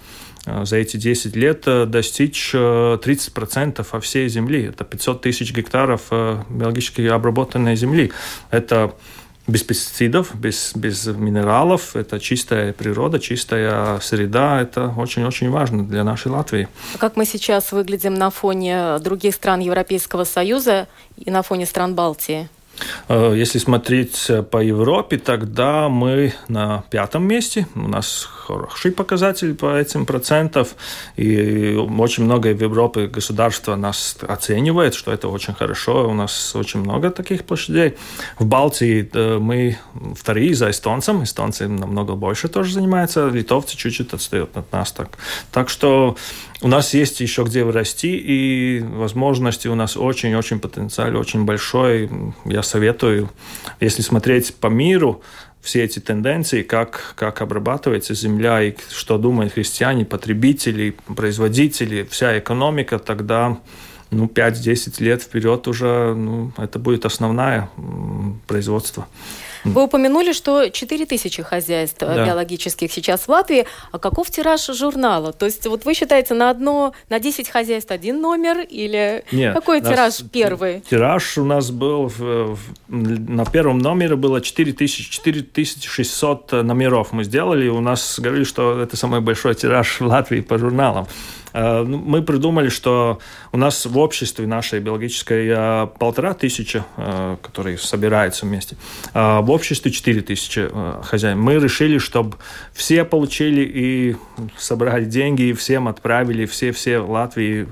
за 0.44 0.76
эти 0.76 0.96
10 0.96 1.36
лет 1.36 1.64
достичь 1.90 2.54
30% 2.54 3.86
во 3.90 4.00
всей 4.00 4.28
земли. 4.28 4.64
Это 4.64 4.84
500 4.84 5.20
тысяч 5.20 5.52
гектаров 5.52 6.08
биологически 6.10 7.02
обработанной 7.02 7.76
земли. 7.76 8.12
Это 8.50 8.94
без 9.48 9.62
пестицидов, 9.62 10.34
без, 10.34 10.72
без 10.76 11.06
минералов. 11.06 11.96
Это 11.96 12.20
чистая 12.20 12.72
природа, 12.72 13.18
чистая 13.18 13.98
среда. 14.00 14.60
Это 14.60 14.94
очень-очень 14.96 15.50
важно 15.50 15.84
для 15.84 16.04
нашей 16.04 16.28
Латвии. 16.28 16.68
Как 16.98 17.16
мы 17.16 17.24
сейчас 17.24 17.72
выглядим 17.72 18.14
на 18.14 18.30
фоне 18.30 18.98
других 18.98 19.34
стран 19.34 19.60
Европейского 19.60 20.24
Союза 20.24 20.86
и 21.16 21.30
на 21.30 21.42
фоне 21.42 21.66
стран 21.66 21.94
Балтии? 21.94 22.48
Если 23.08 23.58
смотреть 23.58 24.30
по 24.52 24.62
Европе, 24.62 25.18
тогда 25.18 25.88
мы 25.88 26.34
на 26.46 26.84
пятом 26.90 27.24
месте. 27.26 27.66
У 27.74 27.88
нас 27.88 28.28
хороший 28.48 28.92
показатель 28.92 29.54
по 29.54 29.76
этим 29.76 30.06
процентам. 30.06 30.66
И 31.16 31.74
очень 31.98 32.24
много 32.24 32.54
в 32.54 32.62
Европе 32.62 33.06
государства 33.06 33.76
нас 33.76 34.16
оценивает, 34.22 34.94
что 34.94 35.12
это 35.12 35.28
очень 35.28 35.54
хорошо. 35.54 36.08
У 36.08 36.14
нас 36.14 36.56
очень 36.56 36.80
много 36.80 37.10
таких 37.10 37.44
площадей. 37.44 37.94
В 38.38 38.46
Балтии 38.46 39.08
э, 39.12 39.38
мы 39.38 39.78
вторые 40.16 40.54
за 40.54 40.70
эстонцем. 40.70 41.22
Эстонцы 41.22 41.68
намного 41.68 42.14
больше 42.14 42.48
тоже 42.48 42.72
занимаются. 42.72 43.28
Литовцы 43.28 43.76
чуть-чуть 43.76 44.14
отстают 44.14 44.56
от 44.56 44.72
нас. 44.72 44.92
Так, 44.92 45.18
так 45.52 45.68
что 45.68 46.16
у 46.60 46.68
нас 46.68 46.94
есть 46.94 47.20
еще 47.20 47.44
где 47.44 47.68
расти, 47.70 48.16
и 48.16 48.80
возможности 48.80 49.68
у 49.68 49.74
нас 49.74 49.96
очень-очень 49.96 50.58
потенциал, 50.58 51.16
очень 51.16 51.44
большой. 51.44 52.10
Я 52.44 52.62
советую, 52.62 53.28
если 53.80 54.02
смотреть 54.02 54.54
по 54.56 54.66
миру, 54.66 55.22
все 55.68 55.84
эти 55.84 55.98
тенденции, 55.98 56.62
как, 56.62 57.12
как 57.14 57.42
обрабатывается 57.42 58.14
земля 58.14 58.62
и 58.62 58.74
что 58.90 59.18
думают 59.18 59.52
христиане, 59.52 60.06
потребители, 60.06 60.96
производители, 61.14 62.08
вся 62.10 62.38
экономика, 62.38 62.98
тогда 62.98 63.58
ну, 64.10 64.24
5-10 64.24 65.04
лет 65.04 65.20
вперед 65.20 65.68
уже 65.68 66.14
ну, 66.14 66.52
это 66.56 66.78
будет 66.78 67.04
основное 67.04 67.68
производство. 68.46 69.06
Вы 69.64 69.84
упомянули, 69.84 70.32
что 70.32 70.68
4 70.68 71.06
тысячи 71.06 71.42
хозяйств 71.42 71.98
да. 72.00 72.26
биологических 72.26 72.92
сейчас 72.92 73.22
в 73.22 73.28
Латвии. 73.28 73.66
А 73.92 73.98
каков 73.98 74.30
тираж 74.30 74.66
журнала? 74.66 75.32
То 75.32 75.46
есть 75.46 75.66
вот 75.66 75.84
вы 75.84 75.94
считаете 75.94 76.34
на 76.34 76.50
одно, 76.50 76.92
на 77.08 77.18
10 77.20 77.48
хозяйств 77.48 77.90
один 77.90 78.20
номер 78.20 78.58
или 78.60 79.24
Нет, 79.32 79.54
какой 79.54 79.80
тираж 79.80 80.22
первый? 80.32 80.80
Тираж 80.80 81.38
у 81.38 81.44
нас 81.44 81.70
был, 81.70 82.08
в, 82.08 82.18
в, 82.18 82.58
на 82.88 83.44
первом 83.44 83.78
номере 83.78 84.16
было 84.16 84.40
4 84.40 84.72
тысячи, 84.72 85.10
4600 85.10 86.52
номеров 86.52 87.12
мы 87.12 87.24
сделали. 87.24 87.68
У 87.68 87.80
нас 87.80 88.18
говорили, 88.18 88.44
что 88.44 88.80
это 88.80 88.96
самый 88.96 89.20
большой 89.20 89.54
тираж 89.54 90.00
в 90.00 90.06
Латвии 90.06 90.40
по 90.40 90.58
журналам. 90.58 91.06
Э, 91.52 91.82
ну, 91.82 91.98
мы 91.98 92.22
придумали, 92.22 92.68
что 92.68 93.18
у 93.52 93.56
нас 93.56 93.86
в 93.86 93.98
обществе 93.98 94.46
нашей 94.46 94.80
биологической 94.80 95.48
э, 95.48 95.86
полтора 95.98 96.34
тысячи, 96.34 96.82
э, 96.96 97.36
которые 97.42 97.78
собираются 97.78 98.46
вместе, 98.46 98.76
в 99.48 99.50
обществе 99.50 99.90
четыре 99.90 100.20
тысячи 100.20 100.68
хозяин. 101.02 101.40
Мы 101.40 101.54
решили, 101.54 101.96
чтобы 101.96 102.36
все 102.74 103.04
получили 103.06 103.62
и 103.62 104.16
собрали 104.58 105.06
деньги, 105.06 105.44
и 105.44 105.52
всем 105.54 105.88
отправили, 105.88 106.44
все-все 106.44 106.98
в 107.00 107.10
Латвии 107.10 107.66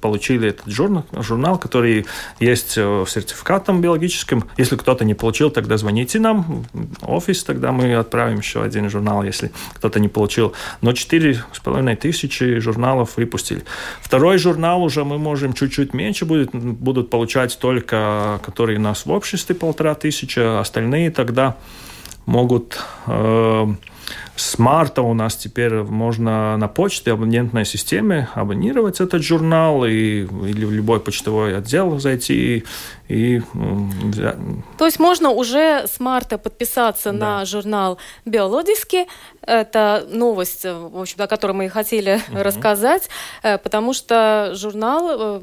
получили 0.00 0.48
этот 0.48 0.72
журнал, 0.72 1.04
журнал, 1.12 1.58
который 1.58 2.06
есть 2.40 2.70
сертификатом 2.70 3.82
биологическим. 3.82 4.44
Если 4.56 4.76
кто-то 4.76 5.04
не 5.04 5.12
получил, 5.12 5.50
тогда 5.50 5.76
звоните 5.76 6.18
нам, 6.18 6.64
офис, 7.02 7.44
тогда 7.44 7.72
мы 7.72 7.94
отправим 7.94 8.38
еще 8.38 8.62
один 8.62 8.88
журнал, 8.88 9.22
если 9.22 9.52
кто-то 9.74 10.00
не 10.00 10.08
получил. 10.08 10.54
Но 10.80 10.94
четыре 10.94 11.44
с 11.52 11.60
половиной 11.60 11.96
тысячи 11.96 12.58
журналов 12.58 13.18
выпустили. 13.18 13.64
Второй 14.00 14.38
журнал 14.38 14.82
уже 14.82 15.04
мы 15.04 15.18
можем 15.18 15.52
чуть-чуть 15.52 15.92
меньше 15.92 16.24
будет, 16.24 16.54
будут 16.54 17.10
получать 17.10 17.58
только, 17.60 18.40
которые 18.42 18.78
у 18.78 18.82
нас 18.82 19.04
в 19.04 19.10
обществе 19.10 19.54
полтора 19.54 19.94
тысячи, 19.94 20.38
остальные 20.38 21.10
тогда 21.18 21.56
могут 22.26 22.78
э, 23.08 23.66
с 24.36 24.58
марта 24.58 25.02
у 25.02 25.14
нас 25.14 25.34
теперь 25.34 25.82
можно 25.82 26.56
на 26.56 26.68
почте 26.68 27.10
абонентной 27.10 27.64
системе 27.64 28.28
абонировать 28.34 29.00
этот 29.00 29.22
журнал 29.22 29.84
и, 29.84 30.26
или 30.50 30.64
в 30.64 30.70
любой 30.70 31.00
почтовой 31.00 31.58
отдел 31.58 31.98
зайти 31.98 32.58
и 32.58 32.64
То 34.76 34.84
есть 34.84 34.98
можно 34.98 35.30
уже 35.30 35.86
с 35.86 35.98
марта 35.98 36.36
подписаться 36.36 37.12
да. 37.12 37.38
на 37.38 37.44
журнал 37.46 37.98
«Биологически». 38.26 39.06
Это 39.40 40.06
новость, 40.10 40.64
в 40.64 41.00
общем, 41.00 41.22
о 41.22 41.26
которой 41.26 41.52
мы 41.52 41.64
и 41.66 41.68
хотели 41.68 42.20
угу. 42.28 42.42
рассказать, 42.42 43.08
э, 43.42 43.56
потому 43.56 43.94
что 43.94 44.52
журнал 44.54 45.08
э, 45.10 45.40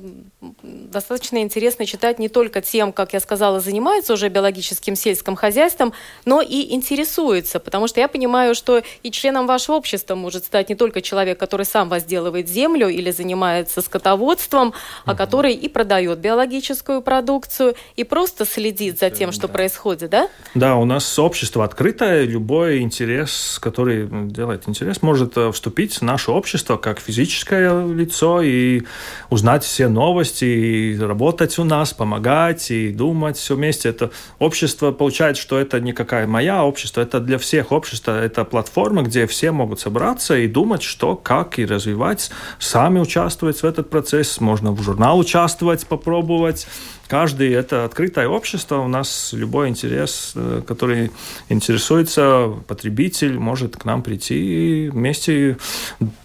достаточно 0.61 1.41
интересно 1.41 1.87
читать 1.87 2.19
не 2.19 2.29
только 2.29 2.61
тем, 2.61 2.93
как 2.93 3.13
я 3.13 3.19
сказала, 3.19 3.59
занимается 3.59 4.13
уже 4.13 4.29
биологическим 4.29 4.95
сельским 4.95 5.35
хозяйством, 5.35 5.91
но 6.23 6.41
и 6.41 6.75
интересуется, 6.75 7.59
потому 7.59 7.87
что 7.87 7.99
я 7.99 8.07
понимаю, 8.07 8.53
что 8.53 8.83
и 9.01 9.09
членом 9.09 9.47
вашего 9.47 9.77
общества 9.77 10.13
может 10.13 10.45
стать 10.45 10.69
не 10.69 10.75
только 10.75 11.01
человек, 11.01 11.39
который 11.39 11.65
сам 11.65 11.89
возделывает 11.89 12.47
землю 12.47 12.87
или 12.89 13.09
занимается 13.09 13.81
скотоводством, 13.81 14.67
угу. 14.67 14.75
а 15.05 15.15
который 15.15 15.53
и 15.53 15.67
продает 15.67 16.19
биологическую 16.19 17.01
продукцию, 17.01 17.54
информацию 17.55 17.75
и 17.95 18.03
просто 18.03 18.45
следит 18.45 18.99
за 18.99 19.09
тем, 19.09 19.31
что 19.31 19.47
да. 19.47 19.53
происходит, 19.53 20.09
да? 20.09 20.29
Да, 20.53 20.75
у 20.75 20.85
нас 20.85 21.19
общество 21.19 21.63
открытое, 21.63 22.23
любой 22.23 22.79
интерес, 22.79 23.59
который 23.61 24.07
делает 24.29 24.67
интерес, 24.67 25.01
может 25.01 25.37
э, 25.37 25.51
вступить 25.51 25.95
в 25.95 26.01
наше 26.01 26.31
общество 26.31 26.77
как 26.77 26.99
физическое 26.99 27.85
лицо 27.87 28.41
и 28.41 28.83
узнать 29.29 29.63
все 29.63 29.87
новости, 29.87 30.45
и 30.45 30.99
работать 30.99 31.57
у 31.59 31.63
нас, 31.63 31.93
помогать, 31.93 32.71
и 32.71 32.89
думать 32.89 33.37
все 33.37 33.55
вместе. 33.55 33.89
Это 33.89 34.11
общество 34.39 34.91
получает, 34.91 35.37
что 35.37 35.59
это 35.59 35.79
не 35.79 35.93
какая 35.93 36.27
моя 36.27 36.63
общество, 36.63 37.01
это 37.01 37.19
для 37.19 37.37
всех 37.37 37.71
общество, 37.71 38.11
это 38.11 38.43
платформа, 38.45 39.03
где 39.03 39.25
все 39.27 39.51
могут 39.51 39.79
собраться 39.79 40.37
и 40.37 40.47
думать, 40.47 40.83
что, 40.83 41.15
как 41.15 41.59
и 41.59 41.65
развивать, 41.65 42.31
сами 42.59 42.99
участвовать 42.99 43.61
в 43.61 43.65
этот 43.65 43.89
процесс, 43.89 44.39
можно 44.39 44.71
в 44.71 44.81
журнал 44.81 45.19
участвовать, 45.19 45.85
попробовать, 45.87 46.67
каждый 47.07 47.51
это 47.53 47.85
открытое 47.85 48.27
общество. 48.27 48.79
У 48.79 48.87
нас 48.87 49.33
любой 49.33 49.69
интерес, 49.69 50.33
э, 50.35 50.61
который 50.67 51.11
интересуется 51.49 52.53
потребитель, 52.67 53.37
может 53.37 53.77
к 53.77 53.85
нам 53.85 54.01
прийти 54.01 54.85
и 54.85 54.89
вместе 54.89 55.57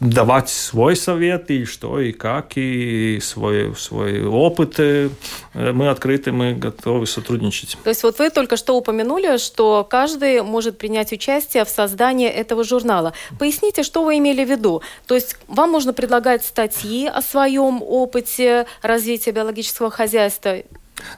давать 0.01 0.49
свой 0.49 0.97
совет 0.97 1.51
и 1.51 1.64
что 1.64 2.01
и 2.01 2.12
как 2.12 2.53
и 2.57 3.19
свой 3.23 3.75
свой 3.77 4.25
опыт. 4.25 4.79
Э, 4.79 5.11
мы 5.55 5.88
открыты, 5.88 6.33
мы 6.33 6.55
готовы 6.55 7.07
сотрудничать. 7.07 7.77
То 7.83 7.90
есть 7.90 8.03
вот 8.03 8.19
вы 8.19 8.31
только 8.31 8.57
что 8.57 8.77
упомянули, 8.77 9.38
что 9.38 9.87
каждый 9.88 10.43
может 10.43 10.79
принять 10.79 11.12
участие 11.12 11.64
в 11.64 11.69
создании 11.69 12.29
этого 12.29 12.64
журнала. 12.64 13.12
Поясните, 13.38 13.83
что 13.83 14.05
вы 14.05 14.19
имели 14.19 14.45
в 14.45 14.51
виду? 14.51 14.83
То 15.07 15.14
есть 15.14 15.37
вам 15.49 15.71
можно 15.71 15.93
предлагать 15.93 16.45
статьи 16.45 17.07
о 17.07 17.23
своем 17.23 17.83
опыте 17.83 18.66
развития 18.83 19.33
биологического 19.33 19.90
хозяйства 19.90 20.57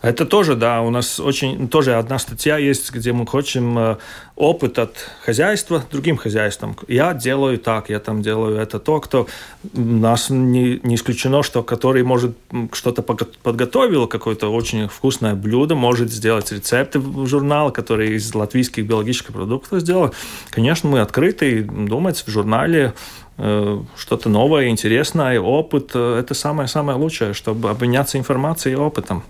это 0.03 0.27
тоже, 0.27 0.57
да, 0.57 0.83
у 0.83 0.91
нас 0.91 1.21
очень, 1.21 1.69
тоже 1.69 1.95
одна 1.95 2.19
статья 2.19 2.59
есть, 2.59 2.93
где 2.93 3.13
мы 3.13 3.27
хотим 3.27 3.79
э, 3.79 3.97
опыт 4.37 4.79
от 4.79 4.97
хозяйства 5.25 5.85
другим 5.91 6.17
хозяйствам. 6.17 6.77
Я 6.89 7.15
делаю 7.15 7.59
так, 7.59 7.91
я 7.91 8.01
там 8.01 8.23
делаю 8.23 8.57
это 8.57 8.79
то, 8.79 9.01
кто 9.01 9.27
нас 9.73 10.31
не, 10.31 10.81
не 10.83 10.95
исключено, 10.95 11.43
что 11.43 11.63
который 11.63 12.03
может 12.03 12.37
что-то 12.73 13.03
подготовил, 13.03 14.07
какое-то 14.07 14.49
очень 14.49 14.89
вкусное 14.89 15.35
блюдо, 15.35 15.75
может 15.75 16.11
сделать 16.11 16.51
рецепты 16.53 16.99
в 16.99 17.27
журнал, 17.27 17.71
который 17.71 18.15
из 18.15 18.35
латвийских 18.35 18.87
биологических 18.87 19.33
продуктов 19.33 19.81
сделал. 19.81 20.13
Конечно, 20.51 20.89
мы 20.89 21.01
открыты 21.01 21.63
думать 21.63 22.25
в 22.27 22.31
журнале 22.31 22.95
э, 23.39 23.81
что-то 23.97 24.29
новое, 24.29 24.69
интересное, 24.69 25.41
опыт. 25.41 25.91
Э, 25.95 26.19
это 26.19 26.35
самое-самое 26.35 26.99
лучшее, 26.99 27.35
чтобы 27.35 27.71
обменяться 27.71 28.19
информацией 28.19 28.75
и 28.75 28.79
опытом. 28.79 29.23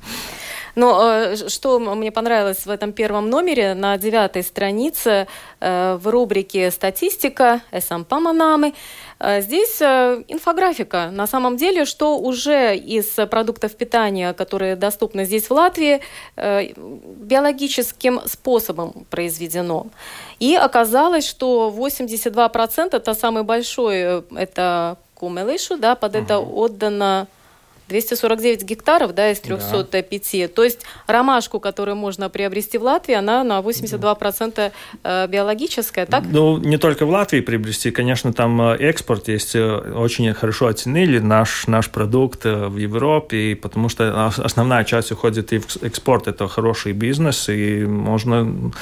Но 0.75 1.01
э, 1.03 1.49
что 1.49 1.79
мне 1.79 2.11
понравилось 2.11 2.65
в 2.67 2.71
этом 2.71 2.93
первом 2.93 3.29
номере, 3.29 3.75
на 3.75 3.99
девятой 3.99 4.43
странице 4.43 5.27
э, 5.61 5.99
в 6.01 6.09
рубрике 6.09 6.71
«Статистика» 6.71 7.61
«Эсам 7.73 8.05
паманамы» 8.05 8.75
э, 9.19 9.41
Здесь 9.43 9.81
инфографика. 9.83 11.11
На 11.13 11.27
самом 11.27 11.57
деле, 11.57 11.85
что 11.85 12.19
уже 12.19 12.77
из 12.77 13.07
продуктов 13.31 13.77
питания, 13.77 14.33
которые 14.33 14.77
доступны 14.77 15.25
здесь 15.25 15.49
в 15.49 15.53
Латвии, 15.53 16.01
биологическим 16.37 18.21
способом 18.27 19.07
произведено. 19.11 19.87
И 20.41 20.55
оказалось, 20.55 21.27
что 21.29 21.73
82% 21.77 22.97
это 22.97 23.15
самый 23.15 23.43
большой, 23.43 24.25
это 24.35 24.97
кумелышу, 25.15 25.77
да, 25.77 25.95
под 25.95 26.17
это 26.17 26.39
отдано 26.41 27.29
249 27.93 28.65
гектаров 28.65 29.15
да, 29.15 29.31
из 29.31 29.41
305. 29.41 30.31
Да. 30.33 30.49
То 30.49 30.65
есть 30.65 30.81
ромашку, 31.07 31.61
которую 31.61 31.97
можно 31.97 32.31
приобрести 32.31 32.79
в 32.79 32.83
Латвии, 32.83 33.15
она 33.15 33.45
на 33.45 33.61
82% 33.61 34.73
э, 35.05 35.27
биологическая, 35.29 36.07
так? 36.07 36.25
Ну, 36.31 36.57
не 36.57 36.79
только 36.79 37.07
в 37.07 37.11
Латвии 37.11 37.41
приобрести. 37.41 37.91
Конечно, 37.91 38.33
там 38.33 38.61
э, 38.61 38.77
экспорт 38.77 39.29
есть. 39.29 39.55
Э, 39.55 39.93
очень 39.95 40.33
хорошо 40.33 40.67
оценили 40.67 41.19
наш, 41.19 41.67
наш 41.67 41.91
продукт 41.91 42.45
в 42.45 42.77
Европе, 42.77 43.55
потому 43.55 43.89
что 43.89 44.27
основная 44.27 44.85
часть 44.85 45.13
уходит 45.13 45.53
и 45.53 45.59
в 45.59 45.83
экспорт. 45.83 46.29
Это 46.29 46.49
хороший 46.49 46.93
бизнес, 46.93 47.49
и 47.49 47.85
можно 47.85 48.73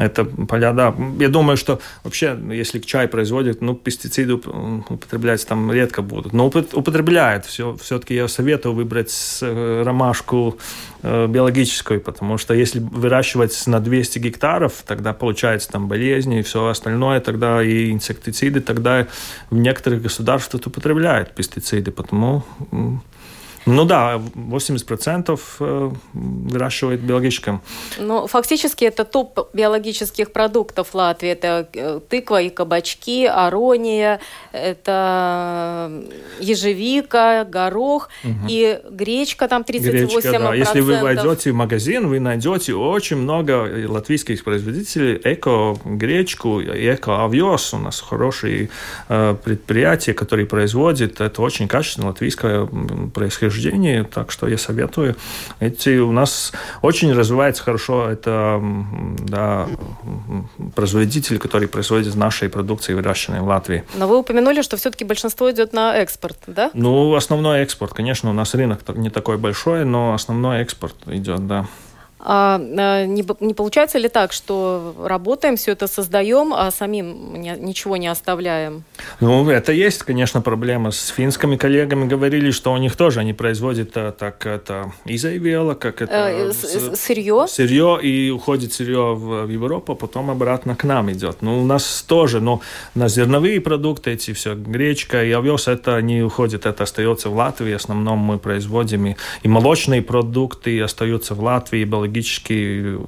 это 0.00 0.24
поля, 0.24 0.72
да. 0.72 0.94
Я 1.18 1.28
думаю, 1.28 1.58
что 1.58 1.78
вообще, 2.04 2.38
если 2.50 2.78
чай 2.78 3.06
производят, 3.06 3.60
ну, 3.60 3.74
пестициды 3.74 4.34
употреблять 4.34 5.46
там 5.46 5.70
редко 5.70 6.00
будут. 6.00 6.32
Но 6.32 6.46
употребляют. 6.46 7.44
Все, 7.44 7.76
все-таки 7.76 8.14
я 8.14 8.26
советую 8.26 8.74
выбрать 8.74 9.14
э, 9.42 9.82
ромашку 9.84 10.58
э, 11.02 11.26
биологическую, 11.26 12.00
потому 12.00 12.38
что 12.38 12.54
если 12.54 12.80
выращивать 12.80 13.66
на 13.66 13.78
200 13.78 14.18
гектаров, 14.20 14.84
тогда 14.86 15.12
получается 15.12 15.68
там 15.70 15.86
болезни 15.86 16.38
и 16.38 16.42
все 16.42 16.66
остальное, 16.66 17.20
тогда 17.20 17.62
и 17.62 17.90
инсектициды, 17.90 18.62
тогда 18.62 19.06
в 19.50 19.56
некоторых 19.58 20.00
государствах 20.00 20.66
употребляют 20.66 21.34
пестициды, 21.34 21.90
потому 21.90 22.44
ну 23.66 23.84
да, 23.84 24.20
80% 24.34 25.40
э, 25.60 25.90
выращивает 26.14 27.00
биологическим. 27.00 27.60
Ну, 27.98 28.26
фактически 28.26 28.84
это 28.84 29.04
топ 29.04 29.50
биологических 29.52 30.32
продуктов 30.32 30.94
Латвии. 30.94 31.28
Это 31.28 31.68
э, 31.74 32.00
тыква 32.08 32.40
и 32.40 32.48
кабачки, 32.48 33.26
арония, 33.26 34.20
это 34.52 35.92
ежевика, 36.40 37.44
горох 37.44 38.08
угу. 38.24 38.34
и 38.48 38.80
гречка 38.90 39.46
там 39.46 39.62
38%. 39.62 39.90
Гречка, 39.90 40.38
да. 40.38 40.54
Если 40.54 40.80
вы 40.80 40.98
войдете 41.00 41.52
в 41.52 41.54
магазин, 41.54 42.08
вы 42.08 42.18
найдете 42.18 42.74
очень 42.74 43.16
много 43.16 43.86
латвийских 43.88 44.42
производителей 44.42 45.20
эко-гречку, 45.22 46.62
эко-овес. 46.62 47.74
У 47.74 47.78
нас 47.78 48.00
хорошие 48.00 48.70
э, 49.08 49.36
предприятия, 49.44 50.14
которые 50.14 50.46
производят. 50.46 51.20
Это 51.20 51.42
очень 51.42 51.68
качественное 51.68 52.08
латвийское 52.08 52.66
происхождение 53.12 53.49
учреждений, 53.50 54.04
так 54.04 54.30
что 54.30 54.48
я 54.48 54.58
советую. 54.58 55.16
Эти 55.60 55.98
у 55.98 56.12
нас 56.12 56.52
очень 56.82 57.12
развивается 57.12 57.62
хорошо, 57.62 58.08
это 58.08 58.62
да, 59.18 59.66
производители, 60.74 61.38
которые 61.38 61.68
производят 61.68 62.14
нашей 62.14 62.48
продукции, 62.48 62.94
выращенной 62.94 63.40
в 63.40 63.46
Латвии. 63.46 63.84
Но 63.94 64.08
вы 64.08 64.18
упомянули, 64.18 64.62
что 64.62 64.76
все-таки 64.76 65.04
большинство 65.04 65.50
идет 65.50 65.72
на 65.72 65.96
экспорт, 65.96 66.38
да? 66.46 66.70
Ну, 66.74 67.14
основной 67.14 67.60
экспорт, 67.60 67.92
конечно, 67.92 68.30
у 68.30 68.32
нас 68.32 68.54
рынок 68.54 68.80
не 68.96 69.10
такой 69.10 69.36
большой, 69.36 69.84
но 69.84 70.14
основной 70.14 70.62
экспорт 70.62 70.96
идет, 71.06 71.46
да. 71.46 71.66
А, 72.22 72.60
а, 72.78 73.06
не, 73.06 73.24
не 73.40 73.54
получается 73.54 73.98
ли 73.98 74.08
так, 74.08 74.32
что 74.32 74.94
работаем, 74.98 75.56
все 75.56 75.72
это 75.72 75.86
создаем, 75.86 76.52
а 76.52 76.70
самим 76.70 77.40
не, 77.40 77.56
ничего 77.58 77.96
не 77.96 78.08
оставляем? 78.08 78.84
Ну, 79.20 79.48
это 79.48 79.72
есть, 79.72 80.02
конечно, 80.02 80.42
проблема. 80.42 80.90
С 80.90 81.08
финскими 81.08 81.56
коллегами 81.56 82.06
говорили, 82.06 82.50
что 82.50 82.72
у 82.72 82.76
них 82.76 82.96
тоже 82.96 83.20
они 83.20 83.32
производят 83.32 83.96
а, 83.96 84.12
так 84.12 84.44
это 84.44 84.92
изоевела, 85.06 85.74
как 85.74 86.02
это 86.02 86.28
э, 86.30 86.52
сырье. 86.52 87.46
Сырье 87.48 87.98
и 88.02 88.30
уходит 88.30 88.74
сырье 88.74 89.14
в, 89.14 89.46
в 89.46 89.48
Европу, 89.48 89.94
потом 89.94 90.30
обратно 90.30 90.76
к 90.76 90.84
нам 90.84 91.10
идет. 91.10 91.38
Ну, 91.40 91.62
у 91.62 91.64
нас 91.64 92.04
тоже, 92.06 92.40
но 92.40 92.60
на 92.94 93.08
зерновые 93.08 93.60
продукты 93.60 94.12
эти 94.12 94.34
все 94.34 94.54
гречка 94.54 95.24
и 95.24 95.32
овес 95.32 95.68
это 95.68 96.02
не 96.02 96.22
уходит, 96.22 96.66
это 96.66 96.82
остается 96.84 97.30
в 97.30 97.34
Латвии. 97.34 97.72
В 97.72 97.76
основном 97.76 98.18
мы 98.18 98.38
производим 98.38 99.06
и, 99.06 99.16
и 99.42 99.48
молочные 99.48 100.02
продукты 100.02 100.78
остаются 100.82 101.34
в 101.34 101.42
Латвии, 101.42 101.80
и 101.80 101.84
экологически. 102.10 102.98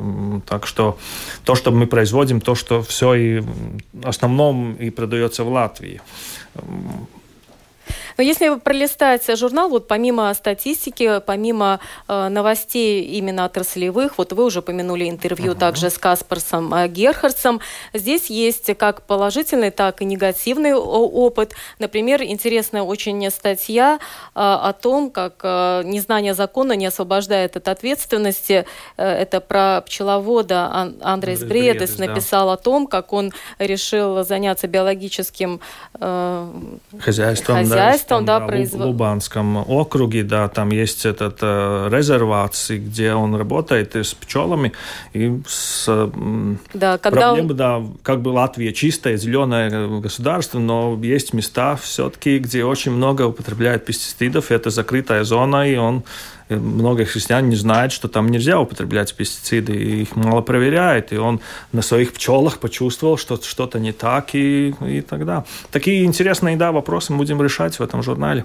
Так 0.47 0.67
что 0.67 0.99
то, 1.45 1.55
что 1.55 1.71
мы 1.71 1.87
производим, 1.87 2.41
то, 2.41 2.55
что 2.55 2.83
все 2.83 3.15
и 3.15 3.41
в 3.41 4.07
основном 4.07 4.75
и 4.75 4.91
продается 4.91 5.45
в 5.45 5.49
Латвии. 5.49 6.01
Но 8.17 8.25
если 8.25 8.59
пролистать 8.59 9.27
журнал, 9.39 9.69
вот 9.69 9.89
помимо 9.89 10.33
статистики, 10.35 11.21
помимо 11.25 11.81
э, 12.09 12.29
новостей 12.29 13.05
именно 13.05 13.45
отраслевых, 13.45 14.19
вот 14.19 14.33
вы 14.33 14.45
уже 14.45 14.61
упомянули 14.61 15.09
интервью 15.09 15.53
uh-huh. 15.53 15.59
также 15.59 15.91
с 15.91 15.99
Каспарсом 15.99 16.73
э, 16.75 16.89
Герхардсом, 16.89 17.61
здесь 17.93 18.27
есть 18.27 18.77
как 18.77 19.03
положительный, 19.03 19.71
так 19.71 20.03
и 20.03 20.05
негативный 20.05 20.75
опыт. 20.75 21.55
Например, 21.79 22.23
интересная 22.23 22.83
очень 22.83 23.31
статья 23.31 23.99
э, 23.99 23.99
о 24.35 24.73
том, 24.73 25.11
как 25.11 25.41
э, 25.43 25.83
незнание 25.85 26.35
закона 26.35 26.73
не 26.73 26.87
освобождает 26.87 27.57
от 27.57 27.69
ответственности. 27.69 28.67
Э, 28.97 29.13
это 29.13 29.41
про 29.41 29.83
пчеловода 29.83 30.69
Ан- 30.73 30.97
Андрес 31.01 31.43
Бредес 31.45 31.99
написал 31.99 32.49
да. 32.49 32.55
о 32.55 32.57
том, 32.57 32.87
как 32.87 33.13
он 33.13 33.33
решил 33.59 34.25
заняться 34.25 34.67
биологическим 34.67 35.61
э, 35.95 36.53
хозяйством, 37.01 37.57
хозяйством 37.57 38.02
местом, 38.03 38.25
да, 38.25 38.41
производ... 38.41 38.83
В 38.83 38.87
Лубанском 38.87 39.57
округе, 39.57 40.23
да, 40.23 40.49
там 40.49 40.71
есть 40.71 41.07
этот 41.07 41.39
э, 41.41 41.89
резервации, 41.91 42.79
где 42.79 43.15
он 43.15 43.35
работает 43.35 43.95
с 43.97 44.15
пчелами 44.15 44.73
и 45.13 45.41
с 45.47 45.87
да, 46.75 46.99
когда... 46.99 47.29
проблемой, 47.29 47.55
да, 47.55 47.83
как 48.03 48.23
бы 48.23 48.31
Латвия 48.31 48.73
чистое, 48.73 49.17
зеленое 49.17 50.01
государство, 50.01 50.59
но 50.59 50.99
есть 51.03 51.33
места 51.33 51.77
все-таки, 51.77 52.39
где 52.39 52.65
очень 52.65 52.93
много 52.93 53.23
употребляют 53.23 53.85
пестицидов, 53.85 54.51
это 54.51 54.71
закрытая 54.71 55.25
зона, 55.25 55.69
и 55.69 55.77
он 55.77 56.05
много 56.57 57.05
христиан 57.05 57.49
не 57.49 57.57
знают, 57.57 57.93
что 57.93 58.09
там 58.09 58.29
нельзя 58.29 58.59
употреблять 58.59 59.15
пестициды, 59.15 59.75
и 59.75 60.03
их 60.03 60.17
мало 60.17 60.41
проверяют, 60.41 61.13
и 61.13 61.17
он 61.17 61.41
на 61.73 61.83
своих 61.83 62.13
пчелах 62.13 62.59
почувствовал, 62.59 63.17
что 63.17 63.41
что-то 63.43 63.79
не 63.79 63.93
так, 63.93 64.35
и, 64.35 64.75
и 64.81 65.01
тогда. 65.01 65.45
Такие 65.71 66.05
интересные, 66.05 66.57
да, 66.57 66.73
вопросы 66.73 67.13
мы 67.13 67.19
будем 67.19 67.43
решать 67.43 67.79
в 67.79 67.83
этом 67.83 68.03
журнале, 68.03 68.45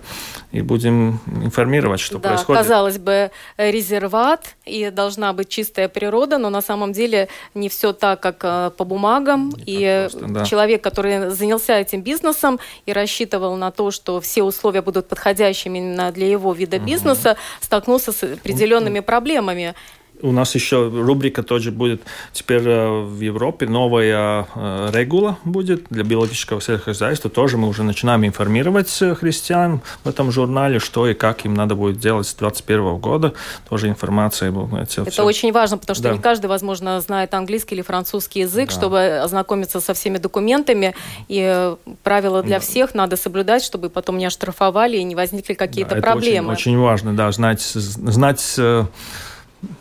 и 0.52 0.62
будем 0.62 1.20
информировать, 1.43 2.00
что 2.00 2.20
да, 2.20 2.30
происходит. 2.30 2.62
казалось 2.62 2.98
бы, 2.98 3.32
резерват, 3.58 4.56
и 4.65 4.89
должна 4.89 5.34
быть 5.34 5.50
чистая 5.50 5.88
природа, 5.88 6.38
но 6.38 6.50
на 6.50 6.62
самом 6.62 6.93
деле 6.93 7.30
не 7.54 7.70
все 7.70 7.93
так, 7.93 8.20
как 8.20 8.39
э, 8.43 8.72
по 8.78 8.84
бумагам, 8.84 9.50
не 9.50 9.63
и 9.65 10.08
просто, 10.10 10.28
да. 10.28 10.46
человек, 10.46 10.84
который 10.84 11.30
занялся 11.30 11.78
этим 11.78 12.02
бизнесом 12.02 12.60
и 12.86 12.93
рассчитывал 12.93 13.56
на 13.56 13.72
то, 13.72 13.91
что 13.91 14.20
все 14.22 14.43
условия 14.43 14.82
будут 14.82 15.08
подходящими 15.08 15.78
именно 15.78 16.12
для 16.12 16.28
его 16.28 16.54
вида 16.54 16.78
угу. 16.78 16.86
бизнеса, 16.86 17.38
столкнулся 17.62 17.97
столкнулся 18.00 18.12
с 18.12 18.24
определенными 18.24 19.00
проблемами. 19.02 19.74
У 20.21 20.32
нас 20.32 20.56
еще 20.56 20.88
рубрика 20.88 21.43
тоже 21.43 21.71
будет 21.71 22.01
теперь 22.34 22.67
э, 22.67 23.01
в 23.01 23.19
Европе 23.19 23.67
новая 23.67 24.47
э, 24.56 24.89
регула 24.93 25.38
будет 25.43 25.86
для 25.89 26.03
биологического 26.03 26.62
сельскохозяйства. 26.62 27.30
Тоже 27.30 27.58
мы 27.58 27.67
уже 27.67 27.84
начинаем 27.84 28.25
информировать 28.25 28.95
э, 29.01 29.13
христиан 29.15 29.82
в 30.03 30.10
этом 30.10 30.32
журнале, 30.32 30.80
что 30.80 31.08
и 31.08 31.13
как 31.13 31.45
им 31.45 31.53
надо 31.53 31.75
будет 31.75 31.99
делать 31.99 32.27
с 32.27 32.34
2021 32.34 32.97
года. 32.97 33.34
Тоже 33.69 33.89
информация. 33.89 34.51
Это, 34.51 35.01
это 35.01 35.12
все. 35.12 35.23
очень 35.23 35.51
важно, 35.51 35.77
потому 35.77 35.95
что 35.95 36.06
да. 36.06 36.13
не 36.13 36.19
каждый, 36.19 36.47
возможно, 36.47 36.99
знает 37.01 37.34
английский 37.34 37.75
или 37.75 37.82
французский 37.82 38.41
язык, 38.41 38.69
да. 38.69 38.75
чтобы 38.75 39.19
ознакомиться 39.23 39.80
со 39.80 39.93
всеми 39.93 40.17
документами. 40.17 40.95
И 41.27 41.75
правила 42.03 42.41
для 42.41 42.58
да. 42.58 42.60
всех 42.60 42.95
надо 42.95 43.17
соблюдать, 43.17 43.63
чтобы 43.63 43.89
потом 43.89 44.17
не 44.17 44.25
оштрафовали 44.25 44.97
и 44.97 45.03
не 45.03 45.15
возникли 45.15 45.53
какие-то 45.53 45.95
да, 45.95 46.01
проблемы. 46.01 46.53
Это 46.53 46.60
очень, 46.60 46.71
очень 46.73 46.82
важно, 46.82 47.15
да, 47.15 47.32
знать, 47.32 47.62
знать 47.62 48.60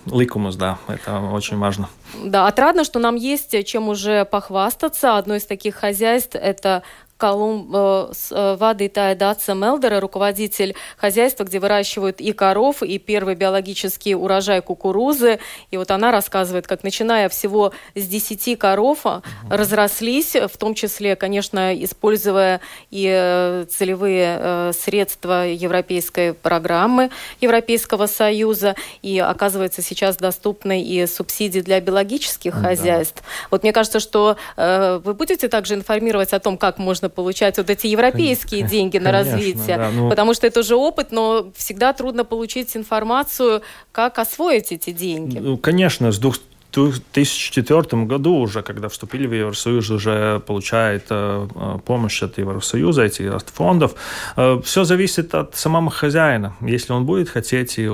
ликумус, 0.07 0.57
да, 0.57 0.79
это 0.89 1.21
очень 1.21 1.59
важно. 1.59 1.89
Да, 2.25 2.47
отрадно, 2.47 2.85
что 2.85 2.99
нам 2.99 3.17
есть 3.17 3.65
чем 3.65 3.89
уже 3.89 4.25
похвастаться. 4.25 5.17
Одно 5.17 5.35
из 5.35 5.45
таких 5.45 5.75
хозяйств– 5.75 6.35
это 6.35 6.83
Колум... 7.17 7.71
Э, 7.75 8.13
э, 8.31 8.57
Вадытая 8.59 9.15
Датса 9.15 9.55
Мелдера, 9.55 10.01
руководитель 10.01 10.75
хозяйства, 10.97 11.45
где 11.45 11.59
выращивают 11.59 12.21
и 12.21 12.33
коров, 12.33 12.83
и 12.83 12.99
первый 12.99 13.35
биологический 13.35 14.15
урожай 14.15 14.61
кукурузы. 14.61 15.39
И 15.71 15.77
вот 15.79 15.91
она 15.91 16.11
рассказывает, 16.11 16.67
как 16.67 16.85
начиная 16.85 17.29
всего 17.29 17.73
с 17.95 18.07
10 18.07 18.59
коров 18.59 19.07
угу. 19.07 19.23
разрослись, 19.49 20.35
в 20.35 20.57
том 20.59 20.75
числе, 20.75 21.17
конечно, 21.17 21.75
используя 21.83 22.61
и 22.91 23.65
целевые 23.71 24.73
средства 24.73 25.47
европейской 25.47 26.35
программы 26.35 27.11
Европейского 27.41 28.07
Союза. 28.07 28.75
И 29.03 29.19
оказывается, 29.19 29.81
сейчас 29.81 30.17
доступны 30.17 30.83
и 30.83 31.07
субсидии 31.07 31.61
для 31.61 31.81
биологических 31.81 32.55
да. 32.55 32.69
хозяйств. 32.69 33.23
Вот 33.51 33.63
мне 33.63 33.73
кажется, 33.73 34.01
что 34.01 34.37
вы 34.57 35.15
будете 35.15 35.49
также 35.49 35.75
информировать 35.75 36.33
о 36.33 36.41
том, 36.41 36.59
как 36.59 36.79
можно 36.79 37.06
можно 37.07 37.09
получать 37.09 37.59
вот 37.59 37.71
эти 37.71 37.87
европейские 37.87 38.61
Конечно, 38.61 38.79
деньги 38.79 38.99
на 38.99 39.13
развитие, 39.13 39.77
да, 39.77 39.91
ну... 39.91 40.09
потому 40.09 40.35
что 40.35 40.47
это 40.47 40.61
уже 40.61 40.75
опыт, 40.75 41.13
но 41.13 41.47
всегда 41.57 41.93
трудно 41.93 42.25
получить 42.25 42.77
информацию, 42.77 43.63
как 43.93 44.19
освоить 44.19 44.73
эти 44.73 44.91
деньги. 44.93 45.39
Ну, 45.39 45.57
конечно, 45.57 46.13
с 46.13 46.19
двух 46.19 46.37
2004 46.73 48.05
году 48.05 48.35
уже, 48.35 48.63
когда 48.63 48.89
вступили 48.89 49.27
в 49.27 49.33
Евросоюз, 49.33 49.91
уже 49.91 50.41
получает 50.41 51.05
э, 51.11 51.49
э, 51.55 51.79
помощь 51.87 52.23
от 52.23 52.39
Евросоюза, 52.39 53.03
этих 53.03 53.35
от 53.35 53.49
фондов. 53.49 53.95
Э, 54.37 54.61
все 54.63 54.85
зависит 54.85 55.35
от 55.35 55.57
самого 55.57 55.91
хозяина. 55.91 56.53
Если 56.61 56.93
он 56.93 57.07
будет 57.07 57.31
хотеть 57.31 57.79
и 57.79 57.89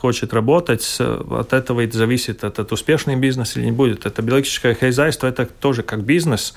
хочет 0.00 0.32
работать, 0.32 0.98
от 1.00 1.52
этого 1.52 1.80
и 1.80 1.90
зависит, 1.90 2.44
этот 2.44 2.72
успешный 2.72 3.16
бизнес 3.16 3.56
или 3.56 3.64
не 3.64 3.72
будет. 3.72 4.06
Это 4.06 4.22
биологическое 4.22 4.74
хозяйство, 4.74 5.26
это 5.26 5.46
тоже 5.46 5.82
как 5.82 6.04
бизнес, 6.04 6.54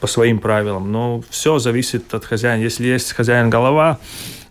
по 0.00 0.06
своим 0.06 0.38
правилам. 0.38 0.92
Но 0.92 1.22
все 1.30 1.58
зависит 1.58 2.12
от 2.14 2.24
хозяина. 2.24 2.62
Если 2.62 2.86
есть 2.86 3.12
хозяин 3.12 3.50
голова, 3.50 3.98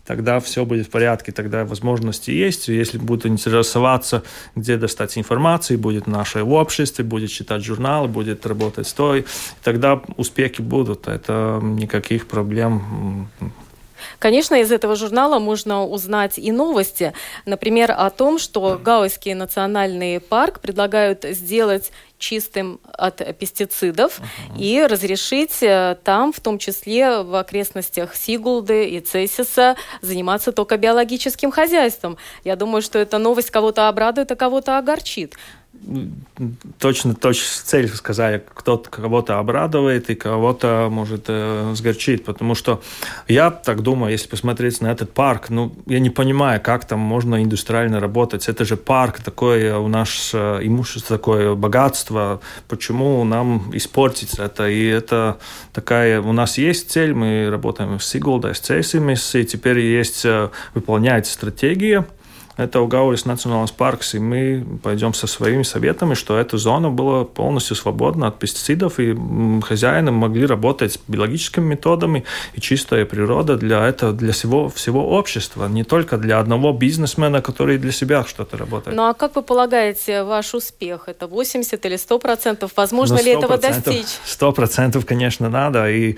тогда 0.06 0.40
все 0.40 0.64
будет 0.64 0.86
в 0.86 0.90
порядке, 0.90 1.32
тогда 1.32 1.64
возможности 1.64 2.30
есть. 2.30 2.68
Если 2.68 2.98
будут 2.98 3.26
интересоваться, 3.26 4.22
где 4.54 4.76
достать 4.76 5.16
информацию, 5.18 5.78
будет 5.78 6.06
в 6.06 6.10
нашей 6.10 6.42
обществе, 6.42 7.04
будет 7.04 7.30
читать 7.30 7.64
журналы, 7.64 8.08
будет 8.08 8.46
работать 8.46 8.86
с 8.86 8.92
той, 8.92 9.24
тогда 9.62 10.00
успехи 10.16 10.60
будут. 10.60 11.08
Это 11.08 11.60
никаких 11.62 12.26
проблем 12.26 13.28
Конечно, 14.18 14.54
из 14.54 14.72
этого 14.72 14.96
журнала 14.96 15.38
можно 15.38 15.84
узнать 15.84 16.38
и 16.38 16.52
новости. 16.52 17.12
Например, 17.46 17.92
о 17.96 18.10
том, 18.10 18.38
что 18.38 18.80
Гауэйский 18.82 19.34
национальный 19.34 20.20
парк 20.20 20.60
предлагают 20.60 21.24
сделать 21.24 21.90
чистым 22.18 22.80
от 22.92 23.36
пестицидов 23.38 24.18
uh-huh. 24.18 24.58
и 24.58 24.86
разрешить 24.86 25.62
э, 25.62 25.96
там, 26.04 26.32
в 26.32 26.40
том 26.40 26.58
числе 26.58 27.22
в 27.22 27.34
окрестностях 27.34 28.14
Сигулды 28.14 28.88
и 28.88 29.00
Цесиса, 29.00 29.76
заниматься 30.00 30.52
только 30.52 30.76
биологическим 30.78 31.50
хозяйством. 31.50 32.16
Я 32.44 32.56
думаю, 32.56 32.82
что 32.82 32.98
эта 32.98 33.18
новость 33.18 33.50
кого-то 33.50 33.88
обрадует, 33.88 34.30
а 34.30 34.36
кого-то 34.36 34.78
огорчит 34.78 35.34
точно, 36.78 37.14
точно 37.14 37.48
цель 37.64 37.88
сказали, 37.88 38.42
кто-то 38.54 38.90
кого-то 38.90 39.38
обрадует 39.38 40.10
и 40.10 40.14
кого-то 40.14 40.88
может 40.90 41.24
э, 41.28 41.72
сгорчить, 41.74 42.24
потому 42.24 42.54
что 42.54 42.80
я 43.28 43.50
так 43.50 43.82
думаю, 43.82 44.12
если 44.12 44.28
посмотреть 44.28 44.80
на 44.80 44.88
этот 44.88 45.12
парк, 45.12 45.50
ну, 45.50 45.74
я 45.86 45.98
не 46.00 46.10
понимаю, 46.10 46.60
как 46.60 46.84
там 46.86 47.00
можно 47.00 47.42
индустриально 47.42 48.00
работать. 48.00 48.48
Это 48.48 48.64
же 48.64 48.76
парк, 48.76 49.20
такое 49.20 49.76
у 49.78 49.88
нас 49.88 50.30
э, 50.32 50.60
имущество, 50.62 51.18
такое 51.18 51.54
богатство, 51.54 52.40
почему 52.68 53.24
нам 53.24 53.70
испортить 53.72 54.38
это? 54.38 54.68
И 54.68 54.84
это 54.86 55.38
такая, 55.72 56.20
у 56.20 56.32
нас 56.32 56.58
есть 56.58 56.90
цель, 56.90 57.14
мы 57.14 57.48
работаем 57.50 58.00
с 58.00 58.06
Сигулдой, 58.06 58.54
с 58.54 58.60
Цейсимис, 58.60 59.34
и 59.34 59.44
теперь 59.44 59.80
есть, 59.80 60.24
э, 60.24 60.50
выполняется 60.74 61.32
стратегия, 61.32 62.06
это 62.56 62.80
Угаурис 62.80 63.24
национальный 63.24 63.72
парк, 63.76 64.02
и 64.14 64.18
мы 64.18 64.64
пойдем 64.82 65.14
со 65.14 65.26
своими 65.26 65.62
советами, 65.62 66.14
что 66.14 66.38
эта 66.38 66.58
зона 66.58 66.90
была 66.90 67.24
полностью 67.24 67.76
свободна 67.76 68.28
от 68.28 68.38
пестицидов, 68.38 68.98
и 68.98 69.16
хозяины 69.62 70.10
могли 70.10 70.46
работать 70.46 71.00
биологическими 71.08 71.64
методами, 71.64 72.24
и 72.54 72.60
чистая 72.60 73.04
природа 73.04 73.56
для 73.56 73.86
этого, 73.86 74.12
для 74.12 74.32
всего, 74.32 74.68
всего 74.68 75.16
общества, 75.16 75.68
не 75.68 75.84
только 75.84 76.16
для 76.16 76.38
одного 76.38 76.72
бизнесмена, 76.72 77.40
который 77.40 77.78
для 77.78 77.92
себя 77.92 78.24
что-то 78.24 78.56
работает. 78.56 78.96
Ну 78.96 79.04
а 79.04 79.14
как 79.14 79.36
вы 79.36 79.42
полагаете, 79.42 80.22
ваш 80.22 80.54
успех, 80.54 81.04
это 81.06 81.26
80 81.26 81.86
или 81.86 81.96
100 81.96 82.18
процентов? 82.18 82.72
Возможно 82.76 83.16
ну, 83.16 83.24
ли 83.24 83.32
этого 83.32 83.58
достичь? 83.58 84.18
100 84.24 84.52
процентов, 84.52 85.06
конечно, 85.06 85.48
надо, 85.48 85.90
и 85.90 86.16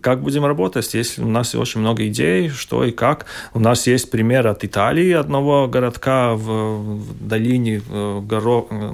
как 0.00 0.22
будем 0.22 0.44
работать, 0.44 0.94
если 0.94 1.22
у 1.22 1.28
нас 1.28 1.54
очень 1.54 1.80
много 1.80 2.06
идей, 2.06 2.48
что 2.48 2.84
и 2.84 2.90
как. 2.90 3.26
У 3.54 3.60
нас 3.60 3.86
есть 3.86 4.10
пример 4.10 4.46
от 4.46 4.64
Италии, 4.64 5.12
одного 5.12 5.57
городка 5.66 6.34
в, 6.34 6.42
в 6.42 7.26
долине 7.28 7.82
э, 7.88 8.20
горо... 8.20 8.66
Э, 8.70 8.92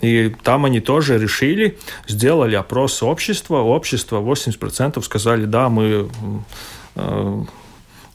и 0.00 0.34
там 0.42 0.64
они 0.64 0.80
тоже 0.80 1.18
решили, 1.18 1.78
сделали 2.06 2.54
опрос 2.54 3.02
общества. 3.02 3.58
Общество 3.58 4.20
80% 4.20 5.02
сказали, 5.02 5.44
да, 5.46 5.68
мы 5.68 6.08
э, 6.96 7.42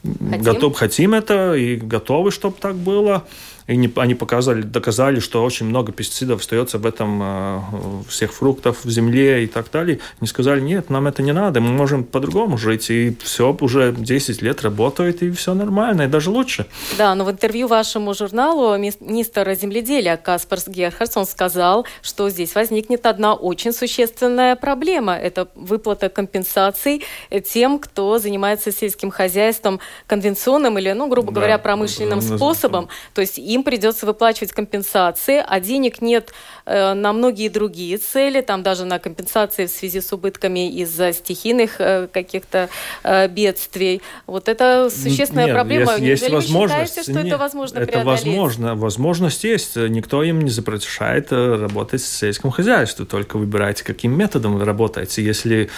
хотим? 0.02 0.42
готов, 0.42 0.76
хотим 0.76 1.14
это 1.14 1.54
и 1.54 1.76
готовы, 1.76 2.30
чтобы 2.30 2.56
так 2.60 2.76
было. 2.76 3.24
И 3.66 3.90
они 3.96 4.14
показали, 4.14 4.62
доказали, 4.62 5.20
что 5.20 5.44
очень 5.44 5.66
много 5.66 5.92
пестицидов 5.92 6.40
остается 6.40 6.78
в 6.78 6.86
этом 6.86 7.20
э, 7.22 7.60
всех 8.08 8.32
фруктов 8.32 8.84
в 8.84 8.90
земле 8.90 9.44
и 9.44 9.46
так 9.46 9.70
далее. 9.70 10.00
Они 10.20 10.28
сказали, 10.28 10.60
нет, 10.60 10.90
нам 10.90 11.06
это 11.06 11.22
не 11.22 11.32
надо, 11.32 11.60
мы 11.60 11.72
можем 11.72 12.04
по-другому 12.04 12.58
жить. 12.58 12.90
И 12.90 13.16
все 13.22 13.56
уже 13.60 13.94
10 13.96 14.42
лет 14.42 14.62
работает, 14.62 15.22
и 15.22 15.30
все 15.30 15.54
нормально, 15.54 16.02
и 16.02 16.06
даже 16.06 16.30
лучше. 16.30 16.66
Да, 16.98 17.14
но 17.14 17.24
в 17.24 17.30
интервью 17.30 17.68
вашему 17.68 18.14
журналу 18.14 18.76
министр 18.78 19.54
земледелия 19.54 20.16
Каспарс 20.16 20.68
Герхардсон 20.68 21.26
сказал, 21.26 21.86
что 22.02 22.28
здесь 22.30 22.54
возникнет 22.54 23.06
одна 23.06 23.34
очень 23.34 23.72
существенная 23.72 24.56
проблема. 24.56 25.14
Это 25.14 25.48
выплата 25.54 26.08
компенсаций 26.08 27.04
тем, 27.44 27.78
кто 27.78 28.18
занимается 28.18 28.72
сельским 28.72 29.10
хозяйством 29.10 29.80
конвенционным 30.06 30.78
или, 30.78 30.92
ну, 30.92 31.08
грубо 31.08 31.32
да, 31.32 31.40
говоря, 31.40 31.58
промышленным 31.58 32.20
способом. 32.20 32.88
То 33.14 33.20
есть 33.20 33.38
им 33.50 33.64
придется 33.64 34.06
выплачивать 34.06 34.52
компенсации, 34.52 35.42
а 35.44 35.60
денег 35.60 36.00
нет 36.00 36.32
э, 36.66 36.94
на 36.94 37.12
многие 37.12 37.48
другие 37.48 37.98
цели, 37.98 38.42
там 38.42 38.62
даже 38.62 38.84
на 38.84 39.00
компенсации 39.00 39.66
в 39.66 39.70
связи 39.70 40.00
с 40.00 40.12
убытками 40.12 40.70
из-за 40.70 41.12
стихийных 41.12 41.80
э, 41.80 42.06
каких-то 42.12 42.68
э, 43.02 43.28
бедствий. 43.28 44.02
Вот 44.26 44.48
это 44.48 44.88
существенная 44.90 45.46
нет, 45.46 45.54
проблема. 45.54 45.96
Есть, 45.96 46.22
есть 46.22 46.32
возможность. 46.32 46.90
Считаете, 46.90 47.10
что 47.10 47.22
нет, 47.22 47.26
это 47.26 47.38
возможно 47.38 47.78
Это 47.78 47.92
преодолеть? 47.92 48.24
возможно. 48.24 48.74
Возможность 48.76 49.44
есть. 49.44 49.76
Никто 49.76 50.22
им 50.22 50.42
не 50.42 50.50
запрещает 50.50 51.32
э, 51.32 51.56
работать 51.56 52.02
в 52.02 52.06
сельском 52.06 52.52
хозяйстве. 52.52 53.04
Только 53.04 53.36
выбирайте, 53.36 53.82
каким 53.82 54.16
методом 54.16 54.58
вы 54.58 54.64
работаете. 54.64 55.24
Если 55.24 55.70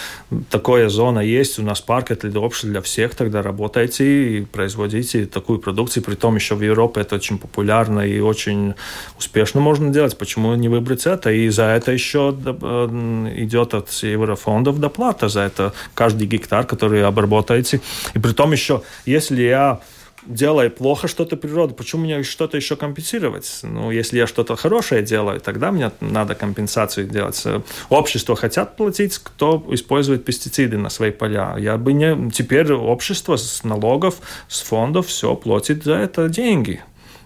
такая 0.51 0.89
зона 0.89 1.21
есть, 1.21 1.57
у 1.57 1.63
нас 1.63 1.81
парк 1.81 2.11
это 2.11 2.39
общий 2.39 2.67
для 2.67 2.81
всех, 2.81 3.15
тогда 3.15 3.41
работайте 3.41 4.03
и 4.37 4.41
производите 4.45 5.25
такую 5.25 5.57
продукцию. 5.57 6.03
Притом 6.03 6.35
еще 6.35 6.53
в 6.53 6.61
Европе 6.61 7.01
это 7.01 7.15
очень 7.15 7.39
популярно 7.39 7.62
популярно 7.63 8.01
и 8.01 8.19
очень 8.19 8.73
успешно 9.17 9.61
можно 9.61 9.89
делать. 9.89 10.17
Почему 10.17 10.55
не 10.55 10.69
выбрать 10.69 11.07
это? 11.07 11.31
И 11.31 11.49
за 11.49 11.63
это 11.63 11.91
еще 11.91 12.35
э, 12.45 13.33
идет 13.37 13.73
от 13.73 13.89
еврофондов 14.03 14.79
доплата 14.79 15.29
за 15.29 15.41
это 15.41 15.71
каждый 15.93 16.27
гектар, 16.27 16.65
который 16.65 17.03
обработаете. 17.05 17.79
И 18.15 18.19
при 18.19 18.33
том 18.33 18.51
еще, 18.51 18.81
если 19.05 19.43
я 19.43 19.79
делаю 20.27 20.71
плохо 20.71 21.07
что-то 21.07 21.37
природа, 21.37 21.73
почему 21.73 22.03
мне 22.03 22.23
что-то 22.23 22.57
еще 22.57 22.75
компенсировать? 22.75 23.59
Ну, 23.63 23.91
если 23.91 24.17
я 24.17 24.27
что-то 24.27 24.55
хорошее 24.55 25.01
делаю, 25.01 25.39
тогда 25.39 25.71
мне 25.71 25.91
надо 26.01 26.35
компенсацию 26.35 27.07
делать. 27.07 27.43
Общество 27.89 28.35
хотят 28.35 28.75
платить, 28.77 29.19
кто 29.23 29.63
использует 29.69 30.25
пестициды 30.25 30.77
на 30.77 30.89
свои 30.89 31.11
поля. 31.11 31.55
Я 31.57 31.77
бы 31.77 31.93
не... 31.93 32.31
Теперь 32.31 32.73
общество 32.73 33.37
с 33.37 33.63
налогов, 33.63 34.15
с 34.47 34.61
фондов 34.61 35.07
все 35.07 35.35
платит 35.35 35.83
за 35.83 35.93
это 35.93 36.29
деньги. 36.29 36.81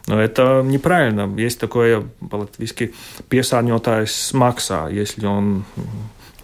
Но 0.08 0.22
это 0.22 0.64
неправильно. 0.66 1.30
Есть 1.38 1.60
такое 1.60 2.04
по-латвийски 2.30 2.94
piesārņotājs 3.30 4.34
maksā, 4.34 4.88
если 4.92 5.26
он 5.26 5.66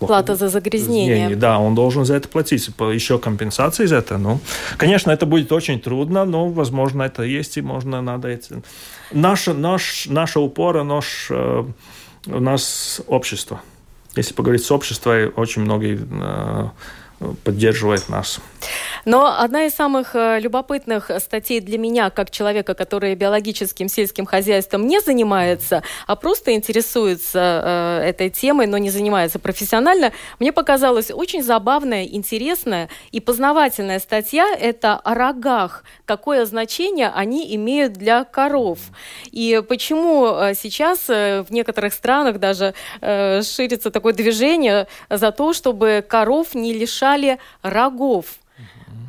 Плата 0.07 0.35
за 0.35 0.49
загрязнение. 0.49 1.35
Да, 1.35 1.59
он 1.59 1.75
должен 1.75 2.05
за 2.05 2.15
это 2.15 2.27
платить. 2.27 2.67
Еще 2.67 3.19
компенсации 3.19 3.85
за 3.85 3.97
это. 3.97 4.17
Ну, 4.17 4.39
конечно, 4.77 5.11
это 5.11 5.25
будет 5.25 5.51
очень 5.51 5.79
трудно, 5.79 6.25
но, 6.25 6.49
возможно, 6.49 7.03
это 7.03 7.23
есть, 7.23 7.57
и 7.57 7.61
можно, 7.61 8.01
надо 8.01 8.27
это... 8.27 8.61
Наше, 9.11 9.53
наш, 9.53 10.07
наша 10.09 10.39
упора, 10.39 10.83
наш, 10.83 11.27
э, 11.29 11.63
у 12.25 12.39
нас 12.39 13.01
общество. 13.07 13.61
Если 14.15 14.33
поговорить 14.33 14.65
с 14.65 14.71
обществом, 14.71 15.31
очень 15.35 15.61
многие 15.61 15.99
э, 16.01 16.69
поддерживает 17.43 18.09
нас. 18.09 18.39
Но 19.05 19.39
одна 19.39 19.65
из 19.65 19.73
самых 19.73 20.15
э, 20.15 20.39
любопытных 20.39 21.11
статей 21.19 21.59
для 21.59 21.77
меня, 21.77 22.09
как 22.09 22.31
человека, 22.31 22.73
который 22.73 23.15
биологическим 23.15 23.89
сельским 23.89 24.25
хозяйством 24.25 24.87
не 24.87 24.99
занимается, 25.01 25.83
а 26.07 26.15
просто 26.15 26.53
интересуется 26.53 27.99
э, 28.03 28.09
этой 28.09 28.29
темой, 28.29 28.67
но 28.67 28.77
не 28.77 28.89
занимается 28.89 29.39
профессионально, 29.39 30.13
мне 30.39 30.51
показалась 30.51 31.11
очень 31.11 31.43
забавная, 31.43 32.05
интересная 32.05 32.89
и 33.11 33.19
познавательная 33.19 33.99
статья. 33.99 34.47
Это 34.55 34.95
о 34.95 35.13
рогах, 35.13 35.83
какое 36.05 36.45
значение 36.45 37.11
они 37.13 37.55
имеют 37.55 37.93
для 37.93 38.23
коров. 38.23 38.79
И 39.31 39.61
почему 39.67 40.27
э, 40.27 40.53
сейчас 40.55 41.07
в 41.07 41.47
некоторых 41.49 41.93
странах 41.93 42.39
даже 42.39 42.73
ширится 43.01 43.91
такое 43.91 44.13
движение 44.13 44.87
за 45.09 45.31
то, 45.31 45.53
чтобы 45.53 46.05
коров 46.07 46.55
не 46.55 46.73
лишали 47.17 47.39
рогов. 47.61 48.25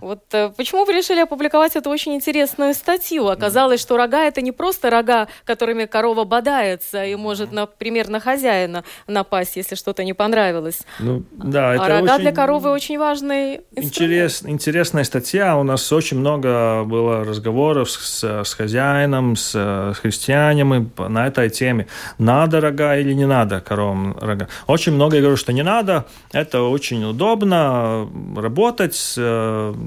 Вот 0.04 0.22
э, 0.32 0.50
почему 0.54 0.84
вы 0.84 0.92
решили 0.92 1.20
опубликовать 1.20 1.76
эту 1.76 1.88
очень 1.88 2.14
интересную 2.14 2.74
статью? 2.74 3.28
Оказалось, 3.28 3.80
что 3.80 3.96
рога 3.96 4.24
это 4.24 4.42
не 4.42 4.52
просто 4.52 4.90
рога, 4.90 5.28
которыми 5.44 5.86
корова 5.86 6.24
бодается 6.24 7.04
и 7.06 7.16
может, 7.16 7.52
например, 7.52 8.08
на 8.08 8.20
хозяина 8.20 8.84
напасть, 9.06 9.56
если 9.56 9.76
что-то 9.76 10.04
не 10.04 10.12
понравилось. 10.12 10.80
Ну, 10.98 11.22
да, 11.32 11.70
а 11.70 11.74
это 11.74 11.84
а 11.84 11.88
рога 11.88 12.14
очень... 12.14 12.22
для 12.22 12.32
коровы 12.32 12.70
очень 12.70 12.98
важный 12.98 13.62
Интерес, 13.74 14.42
интересная 14.44 15.04
статья. 15.04 15.56
У 15.56 15.62
нас 15.62 15.90
очень 15.90 16.18
много 16.18 16.84
было 16.84 17.24
разговоров 17.24 17.90
с, 17.90 18.42
с 18.44 18.54
хозяином, 18.54 19.36
с, 19.36 19.52
с 19.52 19.98
христианами 19.98 20.90
на 20.98 21.26
этой 21.26 21.48
теме. 21.48 21.86
Надо 22.18 22.60
рога 22.60 22.98
или 22.98 23.14
не 23.14 23.26
надо 23.26 23.62
коровам 23.62 24.16
рога? 24.20 24.48
Очень 24.66 24.92
много 24.92 25.16
я 25.16 25.22
говорю, 25.22 25.38
что 25.38 25.54
не 25.54 25.62
надо. 25.62 26.04
Это 26.32 26.62
очень 26.62 27.02
удобно 27.04 28.06
работать 28.36 29.14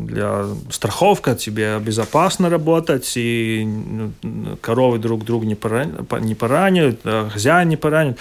для 0.07 0.45
страховка, 0.69 1.35
тебе 1.35 1.77
безопасно 1.79 2.49
работать, 2.49 3.13
и 3.15 3.63
ну, 3.65 4.57
коровы 4.61 4.97
друг 4.97 5.23
друга 5.25 5.45
не, 5.45 5.55
поранят, 5.55 6.11
не 6.21 6.35
поранят, 6.35 6.99
хозяин 7.03 7.69
не 7.69 7.77
поранит. 7.77 8.17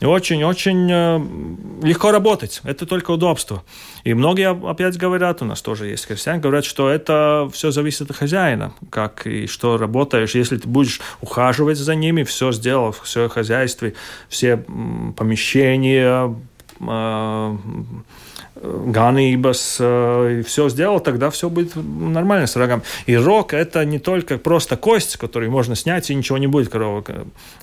И 0.00 0.06
очень-очень 0.06 0.90
э, 0.90 1.86
легко 1.86 2.10
работать. 2.10 2.62
Это 2.64 2.86
только 2.86 3.10
удобство. 3.10 3.62
И 4.02 4.14
многие 4.14 4.50
опять 4.50 4.96
говорят, 4.96 5.42
у 5.42 5.44
нас 5.44 5.60
тоже 5.60 5.88
есть 5.88 6.06
христиане, 6.06 6.40
говорят, 6.40 6.64
что 6.64 6.88
это 6.88 7.50
все 7.52 7.70
зависит 7.70 8.10
от 8.10 8.16
хозяина, 8.16 8.72
как 8.88 9.26
и 9.26 9.46
что 9.46 9.76
работаешь. 9.76 10.34
Если 10.34 10.56
ты 10.56 10.66
будешь 10.66 11.02
ухаживать 11.20 11.76
за 11.76 11.94
ними, 11.94 12.22
все 12.22 12.50
сделав, 12.50 13.02
все 13.02 13.28
хозяйстве, 13.28 13.92
все 14.30 14.56
помещения, 15.16 16.34
э, 18.62 18.84
ganības, 18.86 19.78
э, 19.80 20.42
все 20.46 20.68
сделал, 20.68 21.00
тогда 21.00 21.30
все 21.30 21.48
будет 21.48 21.76
нормально 21.76 22.46
с 22.46 22.56
рогом. 22.56 22.82
И 23.06 23.16
рог– 23.16 23.52
это 23.54 23.84
не 23.84 23.98
только 23.98 24.38
просто 24.38 24.76
кость, 24.76 25.16
которую 25.16 25.50
можно 25.50 25.76
снять, 25.76 26.10
и 26.10 26.14
ничего 26.14 26.38
не 26.38 26.46
будет. 26.46 26.72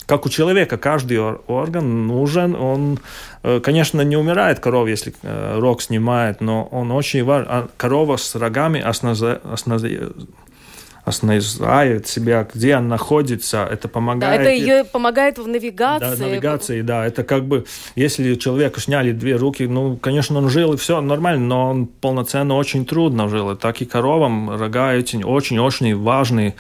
Как 0.06 0.26
у 0.26 0.30
человека 0.30 0.78
каждый 0.78 1.20
орган 1.20 2.08
нужен, 2.08 2.56
он, 2.56 3.00
э, 3.44 3.60
конечно, 3.60 4.02
не 4.02 4.18
умирает 4.18 4.60
корова, 4.60 4.88
если 4.88 5.14
рог 5.60 5.82
снимает, 5.82 6.42
но 6.42 6.68
он 6.72 6.92
очень 6.92 7.24
важен. 7.24 7.48
А 7.50 7.68
корова 7.78 8.18
с 8.18 8.36
рогами 8.36 8.82
основа, 8.82 9.42
основа, 9.44 9.88
знает 11.12 12.08
себя, 12.08 12.48
где 12.54 12.74
она 12.74 12.89
находится, 12.89 13.67
это 13.70 13.88
помогает. 13.88 14.39
Да, 14.39 14.43
это 14.43 14.52
ее 14.52 14.84
помогает 14.84 15.38
в 15.38 15.48
навигации. 15.48 16.15
Да, 16.17 16.26
навигации, 16.26 16.82
да. 16.82 17.06
Это 17.06 17.24
как 17.24 17.46
бы, 17.46 17.65
если 17.96 18.36
человеку 18.36 18.80
сняли 18.80 19.12
две 19.12 19.36
руки, 19.36 19.63
ну, 19.63 19.98
конечно, 19.98 20.38
он 20.38 20.50
жил 20.50 20.74
и 20.74 20.78
все 20.78 21.02
нормально, 21.02 21.46
но 21.46 21.70
он 21.70 21.86
полноценно 21.86 22.56
очень 22.56 22.86
трудно 22.86 23.30
жил. 23.30 23.52
И 23.52 23.56
так 23.56 23.82
и 23.82 23.86
коровам 23.86 24.50
рога 24.50 24.93
очень, 24.93 25.24
очень-очень 25.24 25.96
важные 25.96 26.56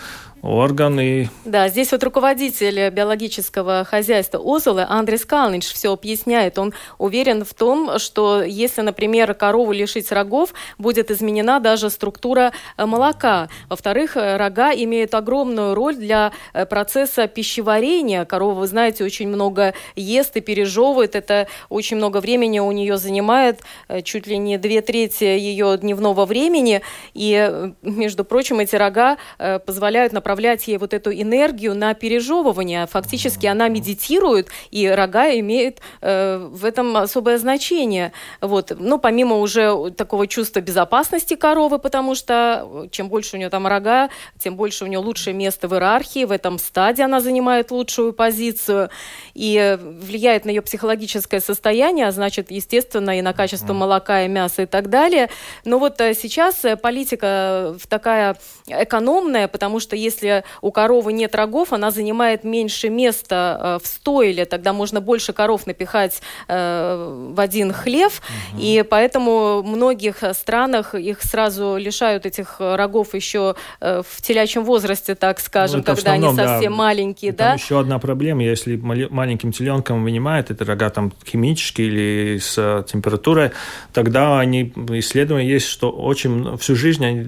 органы. 0.47 1.29
Да, 1.45 1.67
здесь 1.67 1.91
вот 1.91 2.03
руководитель 2.03 2.89
биологического 2.89 3.83
хозяйства 3.83 4.39
Озолы 4.43 4.85
Андрей 4.87 5.17
Калнич 5.17 5.65
все 5.65 5.93
объясняет. 5.93 6.57
Он 6.57 6.73
уверен 6.97 7.43
в 7.43 7.53
том, 7.53 7.99
что 7.99 8.41
если, 8.43 8.81
например, 8.81 9.33
корову 9.33 9.73
лишить 9.73 10.11
рогов, 10.11 10.53
будет 10.77 11.11
изменена 11.11 11.59
даже 11.59 11.89
структура 11.89 12.53
э, 12.77 12.85
молока. 12.85 13.49
Во-вторых, 13.67 14.15
э, 14.15 14.37
рога 14.37 14.73
имеют 14.73 15.13
огромную 15.15 15.75
роль 15.75 15.95
для 15.95 16.31
э, 16.53 16.65
процесса 16.65 17.27
пищеварения. 17.27 18.23
Корова, 18.25 18.59
вы 18.59 18.67
знаете, 18.67 19.03
очень 19.03 19.27
много 19.27 19.73
ест 19.95 20.37
и 20.37 20.41
пережевывает. 20.41 21.15
Это 21.15 21.47
очень 21.69 21.97
много 21.97 22.21
времени 22.21 22.59
у 22.59 22.71
нее 22.71 22.97
занимает, 22.97 23.61
чуть 24.03 24.27
ли 24.27 24.37
не 24.37 24.57
две 24.57 24.81
трети 24.81 25.23
ее 25.23 25.77
дневного 25.77 26.25
времени. 26.25 26.81
И, 27.13 27.71
между 27.81 28.23
прочим, 28.23 28.59
эти 28.59 28.75
рога 28.75 29.17
позволяют 29.65 30.13
направлять 30.13 30.36
направлять 30.37 30.67
ей 30.67 30.77
вот 30.77 30.93
эту 30.93 31.11
энергию 31.11 31.73
на 31.73 31.93
пережевывание. 31.95 32.85
Фактически 32.85 33.47
она 33.47 33.69
медитирует, 33.69 34.49
и 34.69 34.87
рога 34.87 35.31
имеют 35.39 35.79
э, 36.01 36.37
в 36.51 36.63
этом 36.63 36.95
особое 36.95 37.39
значение. 37.39 38.11
Вот. 38.41 38.71
Ну, 38.77 38.99
помимо 38.99 39.37
уже 39.37 39.91
такого 39.97 40.27
чувства 40.27 40.59
безопасности 40.59 41.35
коровы, 41.35 41.79
потому 41.79 42.13
что 42.13 42.87
чем 42.91 43.09
больше 43.09 43.35
у 43.35 43.39
нее 43.39 43.49
там 43.49 43.65
рога, 43.65 44.09
тем 44.37 44.55
больше 44.55 44.83
у 44.83 44.87
нее 44.87 44.99
лучшее 44.99 45.33
место 45.33 45.67
в 45.67 45.73
иерархии, 45.73 46.25
в 46.25 46.31
этом 46.31 46.59
стаде 46.59 47.03
она 47.03 47.19
занимает 47.19 47.71
лучшую 47.71 48.13
позицию 48.13 48.89
и 49.33 49.77
влияет 49.81 50.45
на 50.45 50.51
ее 50.51 50.61
психологическое 50.61 51.39
состояние, 51.39 52.07
а 52.07 52.11
значит, 52.11 52.51
естественно, 52.51 53.17
и 53.17 53.21
на 53.21 53.33
качество 53.33 53.73
молока 53.73 54.23
и 54.23 54.27
мяса 54.27 54.61
и 54.61 54.65
так 54.67 54.89
далее. 54.89 55.29
Но 55.65 55.79
вот 55.79 55.99
э, 55.99 56.13
сейчас 56.13 56.63
э, 56.63 56.75
политика 56.75 57.75
такая 57.89 58.37
экономная, 58.67 59.47
потому 59.47 59.79
что 59.79 59.95
если 59.95 60.16
если 60.17 60.43
у 60.61 60.71
коровы 60.71 61.13
нет 61.13 61.35
рогов, 61.35 61.73
она 61.73 61.91
занимает 61.91 62.43
меньше 62.43 62.89
места 62.89 63.77
э, 63.79 63.83
в 63.83 63.87
стойле, 63.87 64.45
тогда 64.45 64.73
можно 64.73 65.01
больше 65.01 65.33
коров 65.33 65.67
напихать 65.67 66.21
э, 66.47 67.29
в 67.33 67.39
один 67.39 67.73
хлев, 67.73 68.21
угу. 68.53 68.61
и 68.61 68.83
поэтому 68.89 69.61
в 69.61 69.65
многих 69.65 70.23
странах 70.33 70.95
их 70.95 71.21
сразу 71.21 71.77
лишают 71.77 72.25
этих 72.25 72.55
рогов 72.59 73.13
еще 73.13 73.55
э, 73.79 74.01
в 74.07 74.21
телячьем 74.21 74.63
возрасте, 74.63 75.15
так 75.15 75.39
скажем, 75.39 75.79
ну, 75.79 75.83
когда 75.83 76.13
основном, 76.13 76.39
они 76.39 76.47
совсем 76.47 76.71
да. 76.71 76.77
маленькие. 76.77 77.31
да? 77.31 77.53
еще 77.53 77.79
одна 77.79 77.99
проблема, 77.99 78.43
если 78.43 78.75
маленьким 78.75 79.51
теленком 79.51 80.03
вынимают 80.03 80.51
эти 80.51 80.63
рога 80.63 80.89
там 80.89 81.13
химические 81.25 81.87
или 81.87 82.37
с 82.39 82.85
температурой, 82.87 83.51
тогда 83.93 84.39
они 84.39 84.73
исследования 84.91 85.49
есть, 85.49 85.67
что 85.67 85.91
очень 85.91 86.57
всю 86.57 86.75
жизнь 86.75 87.05
они 87.05 87.23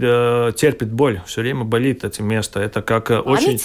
терпят 0.53 0.91
боль, 0.91 1.21
все 1.25 1.41
время 1.41 1.63
болит 1.63 2.03
это 2.03 2.23
место. 2.23 2.59
Это 2.59 2.78
как 2.85 3.07
Память? 3.07 3.25
очень 3.25 3.61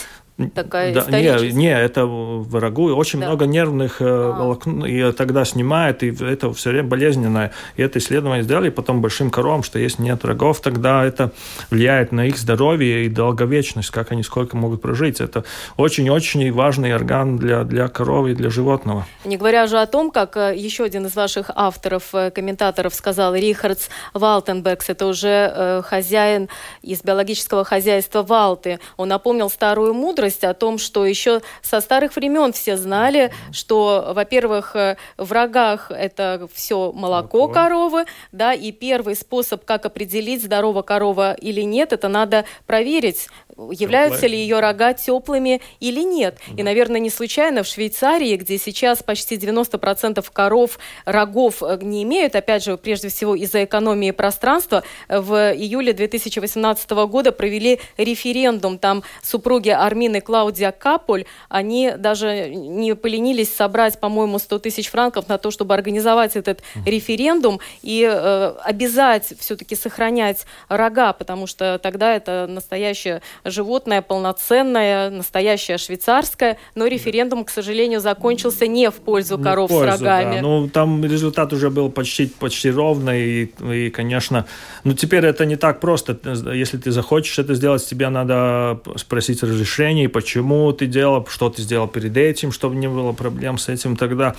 такая 0.54 0.92
да, 0.92 1.04
не, 1.20 1.52
не, 1.52 1.72
это 1.72 2.06
врагу 2.06 2.92
очень 2.94 3.20
да. 3.20 3.28
много 3.28 3.46
нервных 3.46 4.00
э, 4.00 4.04
а. 4.04 4.32
волокон, 4.32 4.84
и 4.84 5.12
тогда 5.12 5.44
снимает, 5.44 6.02
и 6.02 6.08
это 6.08 6.52
все 6.52 6.70
время 6.70 6.88
болезненное. 6.88 7.52
И 7.76 7.82
это 7.82 8.00
исследование 8.00 8.42
сделали 8.42 8.70
потом 8.70 9.00
большим 9.00 9.30
коровам, 9.30 9.62
что 9.62 9.78
если 9.78 10.02
нет 10.02 10.24
врагов, 10.24 10.60
тогда 10.60 11.04
это 11.04 11.30
влияет 11.70 12.10
на 12.10 12.26
их 12.26 12.36
здоровье 12.36 13.06
и 13.06 13.08
долговечность, 13.08 13.90
как 13.90 14.10
они 14.10 14.24
сколько 14.24 14.56
могут 14.56 14.82
прожить. 14.82 15.20
Это 15.20 15.44
очень-очень 15.76 16.52
важный 16.52 16.92
орган 16.94 17.36
для, 17.36 17.62
для 17.62 17.86
коровы 17.86 18.32
и 18.32 18.34
для 18.34 18.50
животного. 18.50 19.06
Не 19.24 19.36
говоря 19.36 19.64
уже 19.64 19.80
о 19.80 19.86
том, 19.86 20.10
как 20.10 20.36
э, 20.36 20.54
еще 20.56 20.82
один 20.84 21.06
из 21.06 21.14
ваших 21.14 21.50
авторов, 21.54 22.12
э, 22.12 22.32
комментаторов 22.32 22.94
сказал, 22.94 23.36
Рихардс 23.36 23.88
Валтенбекс, 24.14 24.88
это 24.88 25.06
уже 25.06 25.82
хозяин 25.84 26.48
из 26.82 27.02
биологического 27.02 27.64
хозяйства 27.64 28.22
Валты. 28.22 28.80
Он 28.96 29.08
напомнил 29.08 29.48
старую 29.48 29.94
мудрость, 29.94 30.23
мудрость 30.24 30.44
о 30.44 30.54
том, 30.54 30.78
что 30.78 31.04
еще 31.04 31.42
со 31.62 31.80
старых 31.80 32.16
времен 32.16 32.52
все 32.52 32.76
знали, 32.76 33.30
что, 33.52 34.12
во-первых, 34.14 34.74
э, 34.74 34.96
в 35.18 35.32
рогах 35.32 35.90
это 35.90 36.48
все 36.52 36.92
молоко, 36.92 37.38
молоко 37.38 37.48
коровы, 37.48 38.04
да, 38.32 38.54
и 38.54 38.72
первый 38.72 39.16
способ, 39.16 39.64
как 39.64 39.84
определить, 39.84 40.42
здорова 40.42 40.82
корова 40.82 41.34
или 41.34 41.60
нет, 41.60 41.92
это 41.92 42.08
надо 42.08 42.44
проверить, 42.66 43.28
являются 43.70 44.22
Теплые. 44.22 44.36
ли 44.36 44.42
ее 44.42 44.60
рога 44.60 44.94
теплыми 44.94 45.60
или 45.80 46.00
нет. 46.00 46.38
Да. 46.48 46.60
И, 46.60 46.62
наверное, 46.62 47.00
не 47.00 47.10
случайно 47.10 47.62
в 47.62 47.66
Швейцарии, 47.66 48.36
где 48.36 48.58
сейчас 48.58 49.02
почти 49.02 49.36
90% 49.36 50.24
коров 50.32 50.78
рогов 51.04 51.62
э, 51.62 51.78
не 51.82 52.02
имеют, 52.02 52.34
опять 52.34 52.64
же, 52.64 52.76
прежде 52.76 53.08
всего 53.08 53.34
из-за 53.34 53.64
экономии 53.64 54.10
пространства, 54.10 54.82
в 55.08 55.52
июле 55.54 55.92
2018 55.92 56.90
года 56.90 57.32
провели 57.32 57.80
референдум. 57.96 58.78
Там 58.78 59.02
супруги 59.22 59.70
Армины 59.70 60.13
и 60.16 60.20
Клаудия 60.20 60.72
Каполь, 60.72 61.24
они 61.48 61.92
даже 61.96 62.48
не 62.48 62.94
поленились 62.94 63.54
собрать, 63.54 64.00
по-моему, 64.00 64.38
100 64.38 64.58
тысяч 64.60 64.88
франков 64.88 65.28
на 65.28 65.38
то, 65.38 65.50
чтобы 65.50 65.74
организовать 65.74 66.36
этот 66.36 66.62
референдум 66.86 67.60
и 67.82 68.08
э, 68.10 68.54
обязать 68.64 69.32
все-таки 69.38 69.76
сохранять 69.76 70.46
рога, 70.68 71.12
потому 71.12 71.46
что 71.46 71.78
тогда 71.82 72.14
это 72.14 72.46
настоящее 72.48 73.22
животное 73.44 74.02
полноценное, 74.02 75.10
настоящее 75.10 75.78
швейцарское, 75.78 76.58
но 76.74 76.86
референдум, 76.86 77.44
к 77.44 77.50
сожалению, 77.50 78.00
закончился 78.00 78.66
не 78.66 78.90
в 78.90 78.94
пользу 78.94 79.38
коров 79.38 79.70
в 79.70 79.74
пользу, 79.74 79.98
с 79.98 80.00
рогами. 80.00 80.36
Да. 80.36 80.42
Ну, 80.42 80.68
там 80.68 81.04
результат 81.04 81.52
уже 81.52 81.70
был 81.70 81.90
почти, 81.90 82.26
почти 82.26 82.70
ровный, 82.70 83.22
и, 83.24 83.52
и, 83.72 83.90
конечно, 83.90 84.46
ну, 84.84 84.92
теперь 84.92 85.24
это 85.24 85.46
не 85.46 85.56
так 85.56 85.80
просто. 85.80 86.18
Если 86.52 86.78
ты 86.78 86.90
захочешь 86.90 87.38
это 87.38 87.54
сделать, 87.54 87.84
тебе 87.84 88.08
надо 88.08 88.80
спросить 88.96 89.42
разрешение, 89.42 90.03
почему 90.08 90.72
ты 90.72 90.86
делал, 90.86 91.26
что 91.30 91.50
ты 91.50 91.62
сделал 91.62 91.88
перед 91.88 92.16
этим, 92.16 92.52
чтобы 92.52 92.76
не 92.76 92.88
было 92.88 93.12
проблем 93.12 93.58
с 93.58 93.68
этим 93.68 93.96
тогда. 93.96 94.34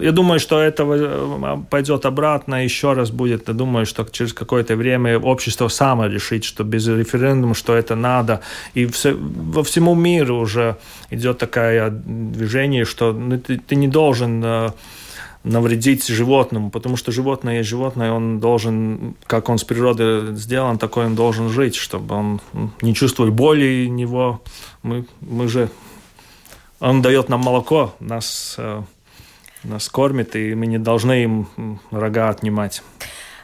Я 0.00 0.12
думаю, 0.12 0.40
что 0.40 0.60
это 0.60 0.84
э, 0.84 1.56
пойдет 1.70 2.06
обратно, 2.06 2.64
еще 2.64 2.92
раз 2.92 3.10
будет. 3.10 3.48
Я 3.48 3.54
думаю, 3.54 3.86
что 3.86 4.04
через 4.10 4.32
какое-то 4.32 4.76
время 4.76 5.18
общество 5.18 5.68
само 5.68 6.06
решит, 6.06 6.44
что 6.44 6.64
без 6.64 6.88
референдума, 6.88 7.54
что 7.54 7.74
это 7.74 7.94
надо, 7.94 8.40
и 8.74 8.86
все, 8.86 9.14
во 9.14 9.62
всему 9.62 9.94
миру 9.94 10.38
уже 10.38 10.76
идет 11.10 11.38
такое 11.38 11.90
движение, 11.90 12.84
что 12.84 13.12
ну, 13.12 13.38
ты, 13.38 13.58
ты 13.58 13.76
не 13.76 13.88
должен 13.88 14.42
э, 14.44 14.70
навредить 15.42 16.06
животному, 16.06 16.70
потому 16.70 16.96
что 16.96 17.12
животное 17.12 17.58
есть 17.58 17.68
животное, 17.68 18.12
он 18.12 18.40
должен, 18.40 19.14
как 19.26 19.48
он 19.48 19.58
с 19.58 19.64
природы 19.64 20.34
сделан, 20.34 20.78
такой 20.78 21.06
он 21.06 21.14
должен 21.14 21.48
жить, 21.48 21.76
чтобы 21.76 22.14
он 22.14 22.40
не 22.82 22.94
чувствовал 22.94 23.30
боли 23.30 23.86
него. 23.86 24.42
Мы, 24.82 25.06
мы 25.20 25.48
же... 25.48 25.70
Он 26.78 27.02
дает 27.02 27.28
нам 27.28 27.40
молоко, 27.40 27.94
нас, 28.00 28.54
э, 28.56 28.82
нас 29.64 29.88
кормит, 29.90 30.34
и 30.34 30.54
мы 30.54 30.66
не 30.66 30.78
должны 30.78 31.22
им 31.24 31.80
рога 31.90 32.30
отнимать. 32.30 32.82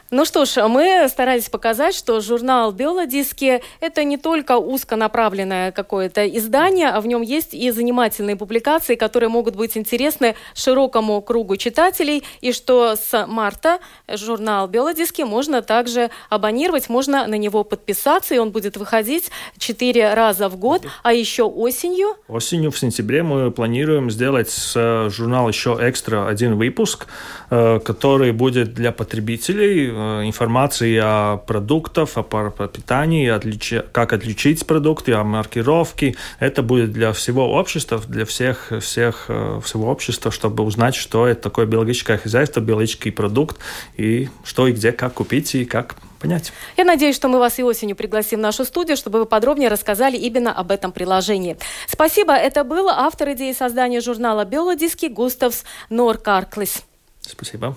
Ну 0.09 0.23
что 0.23 0.45
ж, 0.45 0.65
мы 0.69 1.05
старались 1.09 1.49
показать, 1.49 1.93
что 1.93 2.21
журнал 2.21 2.71
«Биолодиски»— 2.71 3.61
это 3.81 4.05
не 4.05 4.15
только 4.15 4.57
узконаправленное 4.57 5.73
какое-то 5.73 6.25
издание, 6.25 6.87
а 6.87 7.01
в 7.01 7.07
нем 7.07 7.21
есть 7.21 7.53
и 7.53 7.69
занимательные 7.71 8.37
публикации, 8.37 8.95
которые 8.95 9.27
могут 9.27 9.57
быть 9.57 9.75
интересны 9.75 10.35
широкому 10.55 11.21
кругу 11.21 11.57
читателей, 11.57 12.23
и 12.39 12.53
что 12.53 12.95
с 12.95 13.25
марта 13.27 13.79
журнал 14.07 14.69
«Биолодиски» 14.69 15.23
можно 15.23 15.61
также 15.61 16.09
абонировать, 16.29 16.87
можно 16.87 17.27
на 17.27 17.37
него 17.37 17.65
подписаться, 17.65 18.33
и 18.33 18.37
он 18.37 18.51
будет 18.51 18.77
выходить 18.77 19.29
четыре 19.57 20.13
раза 20.13 20.47
в 20.47 20.55
год, 20.55 20.83
а 21.03 21.11
еще 21.11 21.43
осенью... 21.43 22.15
Осенью, 22.29 22.71
в 22.71 22.79
сентябре, 22.79 23.23
мы 23.23 23.51
планируем 23.51 24.09
сделать 24.09 24.49
с 24.49 25.09
журнала 25.09 25.49
еще 25.49 25.77
экстра 25.81 26.29
один 26.29 26.55
выпуск, 26.55 27.07
э, 27.49 27.81
который 27.83 28.31
будет 28.31 28.73
для 28.73 28.93
потребителей, 28.93 29.96
Э, 29.96 29.96
информации 29.97 30.99
о 31.01 31.37
продуктах, 31.37 32.09
о 32.15 32.23
питании, 32.67 33.27
отлич... 33.27 33.73
как 33.91 34.13
отличить 34.13 34.65
продукты, 34.65 35.13
о 35.13 35.23
маркировке. 35.23 36.15
Это 36.39 36.63
будет 36.63 36.91
для 36.91 37.13
всего 37.13 37.51
общества, 37.51 38.01
для 38.07 38.25
всех, 38.25 38.71
всех, 38.81 39.25
э, 39.29 39.59
всего 39.63 39.89
общества, 39.89 40.31
чтобы 40.31 40.63
узнать, 40.63 40.95
что 40.95 41.27
это 41.27 41.41
такое 41.41 41.65
биологическое 41.65 42.17
хозяйство, 42.17 42.59
биологический 42.59 43.11
продукт, 43.11 43.57
и 43.95 44.29
что 44.43 44.67
и 44.67 44.71
где, 44.71 44.91
как 44.91 45.15
купить 45.15 45.55
и 45.55 45.65
как 45.65 45.95
понять. 46.19 46.51
Я 46.77 46.83
надеюсь, 46.83 47.15
что 47.15 47.27
мы 47.27 47.39
вас 47.39 47.59
и 47.59 47.63
осенью 47.63 47.95
пригласим 47.95 48.39
в 48.39 48.41
нашу 48.41 48.65
студию, 48.65 48.97
чтобы 48.97 49.19
вы 49.19 49.25
подробнее 49.25 49.69
рассказали 49.69 50.17
именно 50.17 50.53
об 50.53 50.71
этом 50.71 50.91
приложении. 50.91 51.57
Спасибо. 51.87 52.33
Это 52.33 52.63
был 52.63 52.89
автор 52.89 53.31
идеи 53.33 53.53
создания 53.53 54.01
журнала 54.01 54.45
«Биологиски» 54.45 55.07
Густавс 55.07 55.63
Норкарклис. 55.89 56.83
Спасибо. 57.21 57.75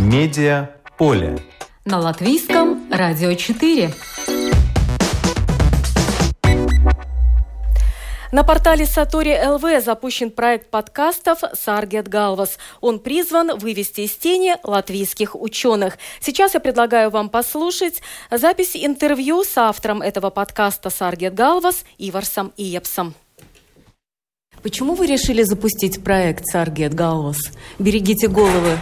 Медиа 0.00 0.70
поле. 0.96 1.38
На 1.84 1.98
латвийском 1.98 2.90
радио 2.90 3.34
4. 3.34 3.92
На 8.32 8.42
портале 8.42 8.86
Сатори 8.86 9.38
ЛВ 9.46 9.84
запущен 9.84 10.30
проект 10.30 10.70
подкастов 10.70 11.40
«Саргет 11.52 12.08
Галвас». 12.08 12.56
Он 12.80 12.98
призван 12.98 13.58
вывести 13.58 14.00
из 14.00 14.16
тени 14.16 14.56
латвийских 14.62 15.38
ученых. 15.38 15.98
Сейчас 16.20 16.54
я 16.54 16.60
предлагаю 16.60 17.10
вам 17.10 17.28
послушать 17.28 18.00
запись 18.30 18.74
интервью 18.74 19.44
с 19.44 19.58
автором 19.58 20.00
этого 20.00 20.30
подкаста 20.30 20.88
«Саргет 20.88 21.34
Галвас» 21.34 21.84
Иварсом 21.98 22.54
Иепсом. 22.56 23.14
Почему 24.62 24.94
вы 24.94 25.06
решили 25.06 25.42
запустить 25.42 26.02
проект 26.02 26.46
«Саргет 26.46 26.94
Галвас»? 26.94 27.36
Берегите 27.78 28.28
головы. 28.28 28.78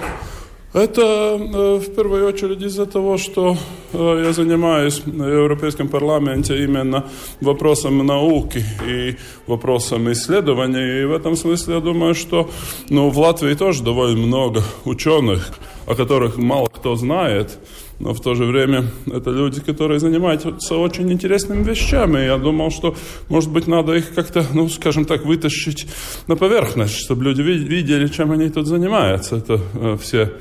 Это 0.74 1.00
э, 1.40 1.76
в 1.78 1.94
первую 1.94 2.28
очередь 2.28 2.60
из-за 2.60 2.84
того, 2.84 3.16
что 3.16 3.56
э, 3.94 4.22
я 4.26 4.32
занимаюсь 4.34 5.00
в 5.00 5.08
Европейском 5.08 5.88
парламенте 5.88 6.62
именно 6.62 7.06
вопросами 7.40 8.02
науки 8.02 8.62
и 8.86 9.16
вопросами 9.46 10.12
исследований. 10.12 11.00
И 11.00 11.04
в 11.06 11.12
этом 11.12 11.36
смысле 11.36 11.76
я 11.76 11.80
думаю, 11.80 12.14
что 12.14 12.50
ну, 12.90 13.08
в 13.08 13.18
Латвии 13.18 13.54
тоже 13.54 13.82
довольно 13.82 14.18
много 14.18 14.62
ученых, 14.84 15.52
о 15.86 15.94
которых 15.94 16.36
мало 16.36 16.66
кто 16.66 16.96
знает. 16.96 17.58
Но 18.00 18.14
в 18.14 18.20
то 18.20 18.34
же 18.34 18.44
время 18.44 18.84
это 19.06 19.30
люди, 19.30 19.60
которые 19.60 19.98
занимаются 19.98 20.50
очень 20.76 21.10
интересными 21.10 21.64
вещами. 21.64 22.24
Я 22.24 22.38
думал, 22.38 22.70
что, 22.70 22.94
может 23.28 23.50
быть, 23.50 23.66
надо 23.66 23.94
их 23.94 24.14
как-то, 24.14 24.46
ну, 24.54 24.68
скажем 24.68 25.04
так, 25.04 25.24
вытащить 25.24 25.86
на 26.28 26.36
поверхность, 26.36 26.96
чтобы 26.96 27.24
люди 27.24 27.42
видели, 27.42 28.06
чем 28.06 28.30
они 28.30 28.50
тут 28.50 28.66
занимаются. 28.66 29.36
Это 29.36 29.60
э, 29.74 29.96
все 30.00 30.32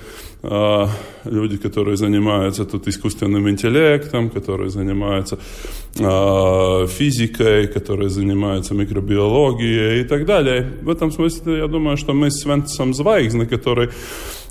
э, 0.43 0.85
люди, 1.25 1.57
которые 1.57 1.97
занимаются 1.97 2.63
тут 2.63 2.87
искусственным 2.87 3.49
интеллектом, 3.49 4.29
которые 4.29 4.69
занимаются 4.69 5.39
э, 5.97 6.87
физикой, 6.87 7.67
которые 7.67 8.09
занимаются 8.09 8.75
микробиологией 8.75 10.01
и 10.01 10.03
так 10.03 10.25
далее. 10.25 10.73
В 10.83 10.89
этом 10.89 11.11
смысле 11.11 11.57
я 11.57 11.67
думаю, 11.67 11.97
что 11.97 12.13
мы 12.13 12.29
с 12.29 12.41
Свенцем 12.43 12.93
Звайгзне, 12.93 13.47
который 13.47 13.89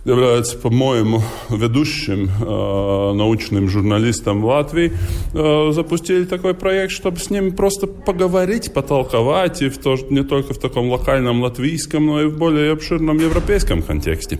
является, 0.06 0.56
по-моему, 0.56 1.22
ведущим 1.50 2.30
э, 2.40 3.12
научным 3.14 3.68
журналистом 3.68 4.40
в 4.40 4.46
Латвии, 4.46 4.92
э, 5.34 5.72
запустили 5.72 6.24
такой 6.24 6.54
проект, 6.54 6.92
чтобы 6.92 7.18
с 7.18 7.28
ним 7.28 7.52
просто 7.52 7.88
поговорить, 7.88 8.72
потолковать, 8.72 9.62
и 9.62 9.68
в 9.68 9.78
то, 9.78 9.96
не 10.10 10.22
только 10.22 10.54
в 10.54 10.58
таком 10.58 10.90
локальном 10.90 11.42
латвийском, 11.42 12.06
но 12.06 12.22
и 12.22 12.26
в 12.26 12.38
более 12.38 12.72
обширном 12.72 13.18
европейском 13.18 13.82
контексте. 13.82 14.38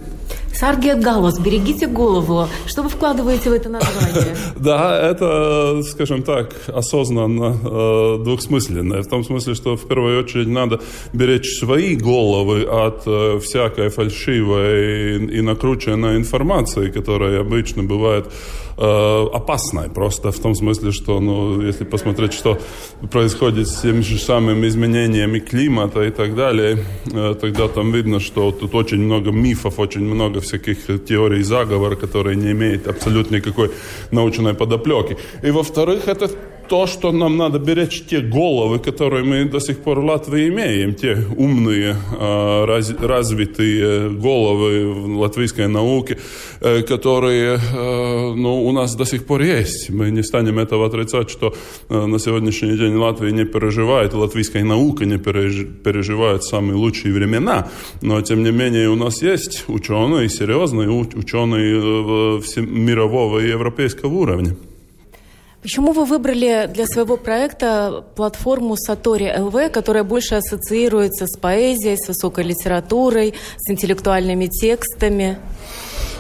Саргет 0.58 1.00
Галус, 1.00 1.38
берегите 1.38 1.86
голову. 1.86 2.48
Что 2.66 2.82
вы 2.82 2.88
вкладываете 2.88 3.50
в 3.50 3.52
это 3.52 3.68
название? 3.68 4.36
Да, 4.56 4.98
это, 5.10 5.82
скажем 5.82 6.22
так, 6.22 6.54
осознанно 6.68 7.56
э, 7.62 8.24
двухсмысленное. 8.24 9.02
В 9.02 9.06
том 9.06 9.22
смысле, 9.22 9.54
что 9.54 9.76
в 9.76 9.86
первую 9.86 10.24
очередь 10.24 10.48
надо 10.48 10.80
беречь 11.12 11.58
свои 11.58 11.94
головы 11.94 12.62
от 12.62 13.02
э, 13.06 13.38
всякой 13.38 13.90
фальшивой 13.90 15.26
и 15.26 15.40
накрученной 15.42 16.16
информации, 16.16 16.90
которая 16.90 17.40
обычно 17.40 17.82
бывает 17.82 18.26
э, 18.76 19.26
опасной. 19.32 19.88
Просто 19.90 20.30
в 20.30 20.38
том 20.38 20.54
смысле, 20.54 20.92
что, 20.92 21.20
ну, 21.20 21.60
если 21.62 21.84
посмотреть, 21.84 22.32
что 22.32 22.58
происходит 23.10 23.68
с 23.68 23.82
теми 23.82 24.02
же 24.02 24.18
самыми 24.18 24.66
изменениями 24.68 25.38
климата 25.38 26.02
и 26.02 26.10
так 26.10 26.34
далее, 26.34 26.84
э, 27.12 27.34
тогда 27.40 27.68
там 27.68 27.92
видно, 27.92 28.20
что 28.20 28.52
тут 28.52 28.74
очень 28.74 28.98
много 28.98 29.30
мифов, 29.30 29.78
очень 29.78 30.04
много 30.04 30.40
всяких 30.40 31.04
теорий 31.04 31.42
заговора, 31.42 31.96
которые 31.96 32.36
не 32.36 32.52
имеют 32.52 32.86
абсолютно 32.88 33.36
никакой 33.36 33.70
научной 34.10 34.54
подоплеки. 34.54 35.16
И 35.42 35.50
во-вторых, 35.50 36.08
это 36.08 36.30
то, 36.68 36.86
что 36.86 37.12
нам 37.12 37.36
надо 37.36 37.58
беречь 37.58 38.04
те 38.06 38.20
головы, 38.20 38.78
которые 38.78 39.24
мы 39.24 39.44
до 39.44 39.60
сих 39.60 39.78
пор 39.78 40.00
в 40.00 40.04
Латвии 40.04 40.48
имеем, 40.48 40.94
те 40.94 41.16
умные, 41.36 41.96
а, 42.18 42.66
развитые 42.66 44.10
головы 44.10 44.92
в 44.92 45.18
латвийской 45.18 45.68
науке, 45.68 46.18
э, 46.60 46.82
которые 46.82 47.56
э, 47.56 48.34
ну, 48.34 48.66
у 48.66 48.72
нас 48.72 48.94
до 48.94 49.04
сих 49.04 49.26
пор 49.26 49.42
есть. 49.42 49.90
Мы 49.90 50.10
не 50.10 50.22
станем 50.22 50.58
этого 50.58 50.86
отрицать, 50.86 51.30
что 51.30 51.54
э, 51.88 52.06
на 52.06 52.18
сегодняшний 52.18 52.76
день 52.76 52.94
Латвия 52.96 53.32
не 53.32 53.44
переживает, 53.44 54.14
латвийская 54.14 54.64
наука 54.64 55.04
не 55.04 55.18
переживает 55.18 56.44
самые 56.44 56.76
лучшие 56.76 57.14
времена, 57.14 57.68
но 58.02 58.20
тем 58.22 58.42
не 58.42 58.50
менее 58.50 58.88
у 58.88 58.96
нас 58.96 59.22
есть 59.22 59.64
ученые, 59.68 60.28
серьезные 60.28 60.88
ученые 60.88 62.40
мирового 62.56 63.38
и 63.38 63.48
европейского 63.48 64.14
уровня. 64.14 64.56
Почему 65.66 65.90
вы 65.90 66.04
выбрали 66.04 66.70
для 66.72 66.86
своего 66.86 67.16
проекта 67.16 68.04
платформу 68.14 68.76
Сатори 68.76 69.36
ЛВ, 69.36 69.72
которая 69.72 70.04
больше 70.04 70.36
ассоциируется 70.36 71.26
с 71.26 71.36
поэзией, 71.36 71.96
с 71.96 72.06
высокой 72.06 72.44
литературой, 72.44 73.34
с 73.56 73.68
интеллектуальными 73.68 74.46
текстами? 74.46 75.40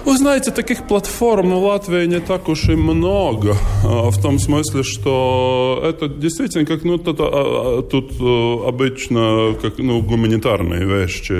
Вы 0.06 0.16
знаете, 0.18 0.52
таких 0.52 0.86
платформ 0.86 1.50
в 1.50 1.64
Латвии 1.64 2.06
не 2.06 2.20
так 2.20 2.48
уж 2.48 2.68
и 2.68 2.76
много. 2.76 3.56
А, 3.84 4.10
в 4.10 4.22
том 4.22 4.38
смысле, 4.38 4.84
что 4.84 5.82
это 5.82 6.06
действительно 6.06 6.64
как, 6.64 6.84
ну, 6.84 6.96
тут, 6.98 7.16
а, 7.18 7.24
а, 7.24 7.82
тут 7.82 8.12
э, 8.20 8.68
обычно 8.68 9.56
как, 9.60 9.78
ну, 9.78 10.00
гуманитарные 10.02 10.84
вещи 10.84 11.32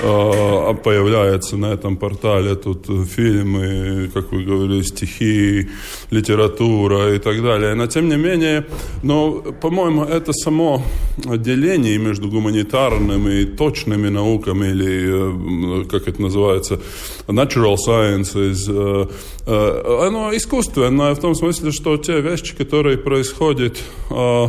э, 0.00 0.74
появляются 0.82 1.56
на 1.56 1.66
этом 1.66 1.96
портале. 1.96 2.56
Тут 2.56 2.86
фильмы, 3.08 4.10
как 4.12 4.32
вы 4.32 4.42
говорили, 4.42 4.82
стихи, 4.82 5.68
литература 6.10 7.14
и 7.14 7.18
так 7.18 7.40
далее. 7.40 7.74
Но, 7.74 7.86
тем 7.86 8.08
не 8.08 8.16
менее, 8.16 8.64
но, 9.04 9.30
по-моему, 9.62 10.02
это 10.02 10.32
само 10.32 10.82
деление 11.18 11.98
между 11.98 12.28
гуманитарными 12.28 13.42
и 13.42 13.44
точными 13.44 14.08
науками, 14.08 14.66
или, 14.70 15.82
э, 15.82 15.84
как 15.84 16.08
это 16.08 16.20
называется, 16.20 16.63
называется 16.70 16.80
natural 17.28 17.76
sciences, 17.76 18.66
э, 18.68 19.06
э, 19.46 20.06
оно 20.06 20.34
искусственное 20.36 21.14
в 21.14 21.20
том 21.20 21.34
смысле, 21.34 21.70
что 21.70 21.96
те 21.96 22.20
вещи, 22.20 22.54
которые 22.56 22.98
происходят 22.98 23.78
э, 24.10 24.48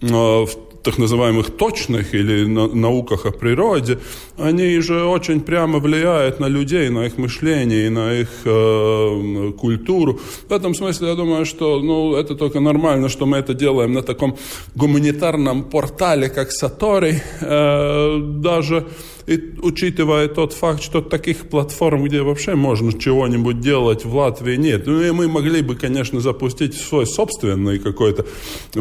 в 0.00 0.48
так 0.82 0.98
называемых 0.98 1.50
точных 1.50 2.14
или 2.14 2.46
науках 2.46 3.26
о 3.26 3.30
природе, 3.30 3.98
они 4.38 4.80
же 4.80 5.04
очень 5.04 5.40
прямо 5.40 5.80
влияют 5.80 6.40
на 6.40 6.48
людей, 6.48 6.88
на 6.88 7.06
их 7.06 7.18
мышление, 7.18 7.90
на 7.90 8.14
их 8.14 8.28
э, 8.44 9.52
культуру. 9.58 10.20
В 10.48 10.52
этом 10.52 10.74
смысле 10.74 11.08
я 11.08 11.14
думаю, 11.14 11.44
что 11.44 11.80
ну, 11.80 12.14
это 12.14 12.34
только 12.34 12.60
нормально, 12.60 13.08
что 13.08 13.26
мы 13.26 13.38
это 13.38 13.54
делаем 13.54 13.92
на 13.92 14.02
таком 14.02 14.36
гуманитарном 14.76 15.64
портале, 15.64 16.28
как 16.28 16.52
Сатори, 16.52 17.22
э, 17.40 18.18
даже 18.40 18.86
и 19.28 19.54
учитывая 19.60 20.26
тот 20.28 20.54
факт, 20.54 20.82
что 20.82 21.02
таких 21.02 21.48
платформ, 21.50 22.04
где 22.04 22.22
вообще 22.22 22.54
можно 22.54 22.98
чего-нибудь 22.98 23.60
делать 23.60 24.04
в 24.06 24.16
Латвии 24.16 24.56
нет. 24.56 24.86
Ну 24.86 25.02
и 25.02 25.10
мы 25.10 25.28
могли 25.28 25.60
бы, 25.60 25.76
конечно, 25.76 26.20
запустить 26.20 26.74
свой 26.74 27.06
собственный 27.06 27.78
какой-то 27.78 28.24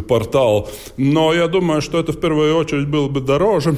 портал, 0.07 0.69
но 0.95 1.33
я 1.33 1.47
думаю, 1.47 1.81
что 1.81 1.99
это 1.99 2.13
в 2.13 2.19
первую 2.19 2.55
очередь 2.55 2.87
было 2.87 3.09
бы 3.09 3.19
дороже, 3.19 3.75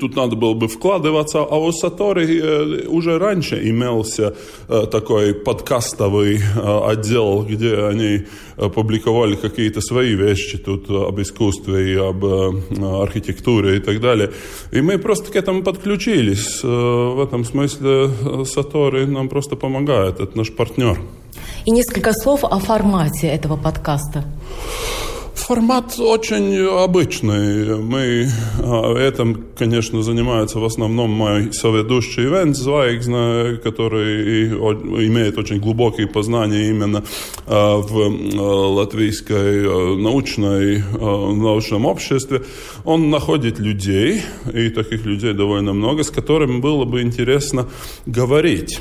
тут 0.00 0.16
надо 0.16 0.36
было 0.36 0.54
бы 0.54 0.68
вкладываться, 0.68 1.40
а 1.40 1.56
у 1.56 1.72
Сатори 1.72 2.40
э, 2.40 2.86
уже 2.88 3.18
раньше 3.18 3.68
имелся 3.68 4.34
э, 4.68 4.86
такой 4.90 5.34
подкастовый 5.34 6.36
э, 6.36 6.90
отдел, 6.90 7.42
где 7.42 7.86
они 7.86 8.26
публиковали 8.56 9.36
какие-то 9.36 9.80
свои 9.80 10.14
вещи 10.14 10.58
тут 10.58 10.88
об 10.90 11.20
искусстве 11.20 11.92
и 11.92 11.96
об 11.96 12.24
архитектуре 12.24 13.78
и 13.78 13.80
так 13.80 14.00
далее. 14.00 14.30
И 14.70 14.80
мы 14.80 14.98
просто 14.98 15.32
к 15.32 15.36
этому 15.36 15.62
подключились. 15.62 16.62
В 16.62 17.20
этом 17.20 17.44
смысле 17.44 18.10
Сатори 18.44 19.06
нам 19.06 19.28
просто 19.28 19.56
помогает, 19.56 20.20
это 20.20 20.38
наш 20.38 20.52
партнер. 20.52 21.00
И 21.64 21.70
несколько 21.70 22.12
слов 22.12 22.44
о 22.44 22.58
формате 22.58 23.26
этого 23.26 23.56
подкаста. 23.56 24.24
Формат 25.34 25.98
очень 25.98 26.56
обычный. 26.64 27.76
Мы 27.78 28.28
а, 28.62 28.96
этим, 28.96 29.44
конечно, 29.58 30.02
занимается 30.02 30.58
в 30.58 30.64
основном 30.64 31.10
мой 31.10 31.52
соведущий 31.52 32.24
Ивент 32.24 32.56
Звайгзна, 32.56 33.58
который 33.62 34.48
имеет 35.06 35.36
очень 35.36 35.58
глубокие 35.58 36.06
познания 36.06 36.70
именно 36.70 37.04
а, 37.46 37.76
в 37.76 37.98
а, 37.98 38.68
латвийской 38.68 39.98
научной, 40.00 40.82
научном 40.92 41.84
обществе. 41.84 42.42
Он 42.84 43.10
находит 43.10 43.58
людей, 43.58 44.22
и 44.52 44.70
таких 44.70 45.04
людей 45.04 45.34
довольно 45.34 45.72
много, 45.72 46.04
с 46.04 46.10
которыми 46.10 46.60
было 46.60 46.84
бы 46.84 47.02
интересно 47.02 47.68
говорить. 48.06 48.78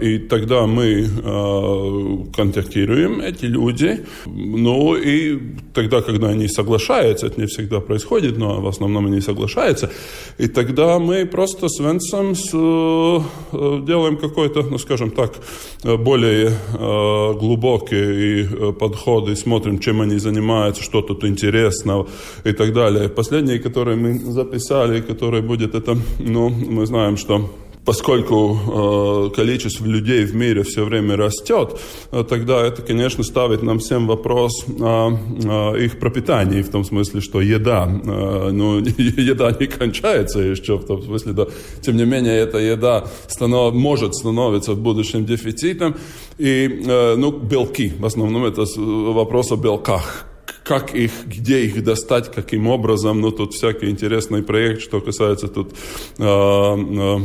И 0.00 0.18
тогда 0.18 0.66
мы 0.66 2.26
контактируем 2.36 3.20
эти 3.20 3.46
люди, 3.46 4.04
ну 4.26 4.94
и 4.94 5.45
тогда, 5.74 6.02
когда 6.02 6.28
они 6.28 6.48
соглашаются, 6.48 7.26
это 7.26 7.40
не 7.40 7.46
всегда 7.46 7.80
происходит, 7.80 8.38
но 8.38 8.60
в 8.60 8.66
основном 8.66 9.06
они 9.06 9.20
соглашаются, 9.20 9.90
и 10.38 10.48
тогда 10.48 10.98
мы 10.98 11.26
просто 11.26 11.68
с 11.68 11.80
Венсом 11.80 12.32
э, 12.32 13.82
делаем 13.86 14.16
какой-то, 14.16 14.62
ну, 14.62 14.78
скажем 14.78 15.10
так, 15.10 15.34
более 15.82 16.48
э, 16.48 17.32
глубокие 17.38 18.72
подходы, 18.72 19.36
смотрим, 19.36 19.78
чем 19.78 20.00
они 20.00 20.18
занимаются, 20.18 20.82
что 20.82 21.02
тут 21.02 21.24
интересного 21.24 22.08
и 22.44 22.52
так 22.52 22.72
далее. 22.72 23.08
Последние, 23.08 23.58
которые 23.58 23.96
мы 23.96 24.18
записали, 24.18 25.00
которые 25.00 25.42
будет 25.42 25.74
это, 25.74 25.96
ну, 26.18 26.48
мы 26.48 26.86
знаем, 26.86 27.16
что 27.16 27.50
поскольку 27.86 29.30
э, 29.30 29.34
количество 29.34 29.86
людей 29.86 30.24
в 30.24 30.34
мире 30.34 30.64
все 30.64 30.84
время 30.84 31.16
растет, 31.16 31.80
э, 32.10 32.24
тогда 32.28 32.66
это, 32.66 32.82
конечно, 32.82 33.22
ставит 33.22 33.62
нам 33.62 33.78
всем 33.78 34.08
вопрос 34.08 34.66
о, 34.80 35.16
о 35.44 35.74
их 35.76 35.98
пропитании, 36.00 36.62
в 36.62 36.68
том 36.68 36.84
смысле, 36.84 37.20
что 37.20 37.40
еда, 37.40 37.88
э, 37.88 38.50
ну, 38.50 38.78
еда 38.98 39.56
не 39.58 39.66
кончается 39.66 40.40
еще, 40.40 40.78
в 40.78 40.84
том 40.84 41.02
смысле, 41.02 41.32
да, 41.32 41.46
тем 41.80 41.96
не 41.96 42.04
менее, 42.04 42.36
эта 42.36 42.58
еда 42.58 43.06
станов, 43.28 43.72
может 43.72 44.14
становиться 44.14 44.72
в 44.72 44.80
будущем 44.80 45.24
дефицитом, 45.24 45.94
и, 46.38 46.82
э, 46.86 47.14
ну, 47.16 47.30
белки, 47.30 47.92
в 47.98 48.04
основном 48.04 48.44
это 48.44 48.64
вопрос 48.76 49.52
о 49.52 49.56
белках, 49.56 50.26
как 50.64 50.94
их, 50.94 51.12
где 51.26 51.64
их 51.64 51.84
достать, 51.84 52.32
каким 52.32 52.66
образом, 52.66 53.20
ну, 53.20 53.30
тут 53.30 53.54
всякий 53.54 53.88
интересный 53.88 54.42
проект, 54.42 54.82
что 54.82 55.00
касается 55.00 55.46
тут 55.46 55.72
э, 56.18 56.24
э, 56.24 57.18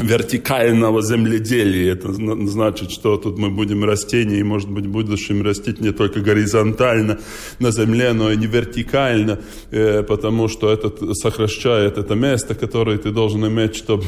вертикального 0.00 1.00
земледелия. 1.02 1.92
Это 1.94 2.12
значит, 2.12 2.90
что 2.90 3.16
тут 3.16 3.38
мы 3.38 3.50
будем 3.50 3.84
растения, 3.84 4.40
и, 4.40 4.42
может 4.42 4.68
быть, 4.68 4.86
в 4.86 4.90
будущем 4.90 5.42
растить 5.42 5.80
не 5.80 5.90
только 5.92 6.20
горизонтально 6.20 7.18
на 7.60 7.70
земле, 7.70 8.12
но 8.12 8.30
и 8.30 8.36
не 8.36 8.46
вертикально, 8.46 9.40
э, 9.70 10.02
потому 10.02 10.48
что 10.48 10.70
это 10.70 11.14
сокращает 11.14 11.96
это 11.96 12.14
место, 12.14 12.54
которое 12.54 12.98
ты 12.98 13.10
должен 13.10 13.46
иметь, 13.46 13.76
чтобы 13.76 14.04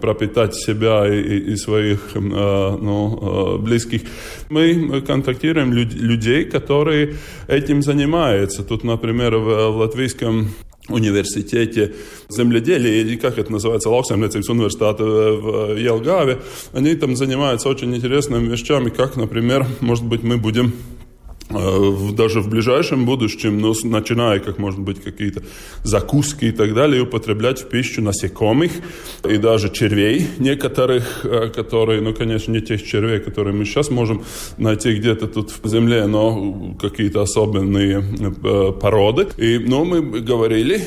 пропитать 0.00 0.54
себя 0.54 1.12
и, 1.12 1.52
и 1.52 1.56
своих 1.56 2.00
э, 2.14 2.20
ну, 2.20 3.56
э, 3.56 3.58
близких. 3.58 4.02
Мы 4.48 5.00
контактируем 5.00 5.72
людей, 5.72 6.44
которые 6.44 7.16
этим 7.48 7.82
занимаются. 7.82 8.62
Тут, 8.62 8.84
например, 8.84 9.36
в 9.36 9.76
латвийском 9.76 10.50
университете. 10.88 11.94
Земледелия, 12.28 13.00
или 13.00 13.16
как 13.16 13.38
это 13.38 13.52
называется, 13.52 13.90
Lauksaimniecības 13.90 14.48
университета 14.48 15.04
в 15.04 15.76
Елгаве, 15.76 16.38
они 16.72 16.94
там 16.94 17.16
занимаются 17.16 17.68
очень 17.68 17.94
интересными 17.94 18.48
вещами, 18.48 18.90
как, 18.90 19.16
например, 19.16 19.66
может 19.80 20.04
быть, 20.04 20.22
мы 20.22 20.36
будем 20.38 20.72
Э, 20.72 21.01
даже 22.12 22.40
в 22.40 22.48
ближайшем 22.48 23.04
будущем, 23.04 23.58
ну, 23.58 23.74
начиная, 23.84 24.38
как 24.40 24.58
может 24.58 24.80
быть, 24.80 25.02
какие-то 25.02 25.42
закуски 25.84 26.46
и 26.46 26.52
так 26.52 26.74
далее, 26.74 27.02
употреблять 27.02 27.60
в 27.60 27.68
пищу 27.68 28.02
насекомых 28.02 28.72
и 29.28 29.36
даже 29.36 29.70
червей 29.70 30.26
некоторых, 30.38 31.24
э, 31.24 31.48
которые, 31.48 32.00
ну, 32.00 32.14
конечно, 32.14 32.52
не 32.52 32.60
тех 32.60 32.82
червей, 32.84 33.20
которые 33.20 33.54
мы 33.54 33.64
сейчас 33.64 33.90
можем 33.90 34.22
найти 34.58 34.94
где-то 34.94 35.26
тут 35.26 35.52
в 35.62 35.68
земле, 35.68 36.06
но 36.06 36.74
какие-то 36.80 37.22
особенные 37.22 38.02
э, 38.02 38.72
породы. 38.80 39.28
И, 39.36 39.58
ну, 39.58 39.84
мы 39.84 40.20
говорили 40.20 40.80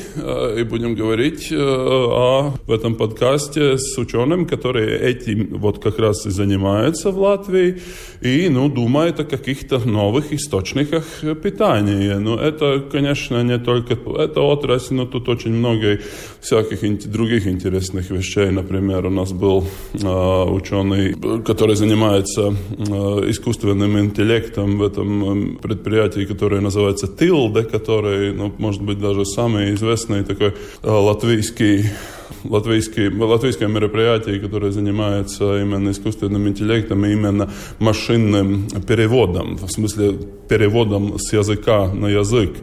и 0.60 0.62
будем 0.64 0.94
говорить 0.94 1.52
о, 1.52 2.54
в 2.66 2.72
этом 2.72 2.94
подкасте 2.94 3.78
с 3.78 3.98
ученым, 3.98 4.46
который 4.46 4.96
этим 4.96 5.58
вот 5.58 5.82
как 5.82 5.98
раз 5.98 6.26
и 6.26 6.30
занимается 6.30 7.10
в 7.10 7.18
Латвии, 7.18 7.80
и, 8.20 8.48
ну, 8.48 8.68
думает 8.68 9.20
о 9.20 9.24
каких-то 9.24 9.78
новых 9.78 10.32
историях 10.32 10.55
источниках 10.56 11.04
питания. 11.42 12.18
Но 12.18 12.36
это, 12.36 12.80
конечно, 12.92 13.42
не 13.42 13.58
только 13.58 13.94
эта 13.94 14.40
отрасль, 14.40 14.94
но 14.94 15.06
тут 15.06 15.28
очень 15.28 15.52
много 15.52 15.98
всяких 16.40 17.10
других 17.10 17.46
интересных 17.46 18.10
вещей. 18.10 18.50
Например, 18.50 19.06
у 19.06 19.10
нас 19.10 19.32
был 19.32 19.64
э, 19.94 20.44
ученый, 20.50 21.14
который 21.44 21.76
занимается 21.76 22.42
э, 22.42 23.30
искусственным 23.30 23.98
интеллектом 23.98 24.78
в 24.78 24.82
этом 24.82 25.58
предприятии, 25.62 26.24
которое 26.24 26.60
называется 26.60 27.06
ТИЛДе, 27.06 27.62
который, 27.62 28.32
ну, 28.32 28.52
может 28.58 28.82
быть, 28.82 28.98
даже 28.98 29.24
самый 29.24 29.74
известный 29.74 30.24
такой 30.24 30.48
э, 30.82 30.90
латвийский 30.90 31.84
латвийские, 32.44 33.10
латвийское 33.10 33.68
мероприятие, 33.68 34.40
которое 34.40 34.72
занимается 34.72 35.60
именно 35.60 35.90
искусственным 35.90 36.48
интеллектом 36.48 37.04
и 37.04 37.12
именно 37.12 37.50
машинным 37.78 38.68
переводом, 38.86 39.56
в 39.56 39.68
смысле 39.70 40.18
переводом 40.48 41.18
с 41.18 41.32
языка 41.32 41.92
на 41.92 42.06
язык. 42.06 42.56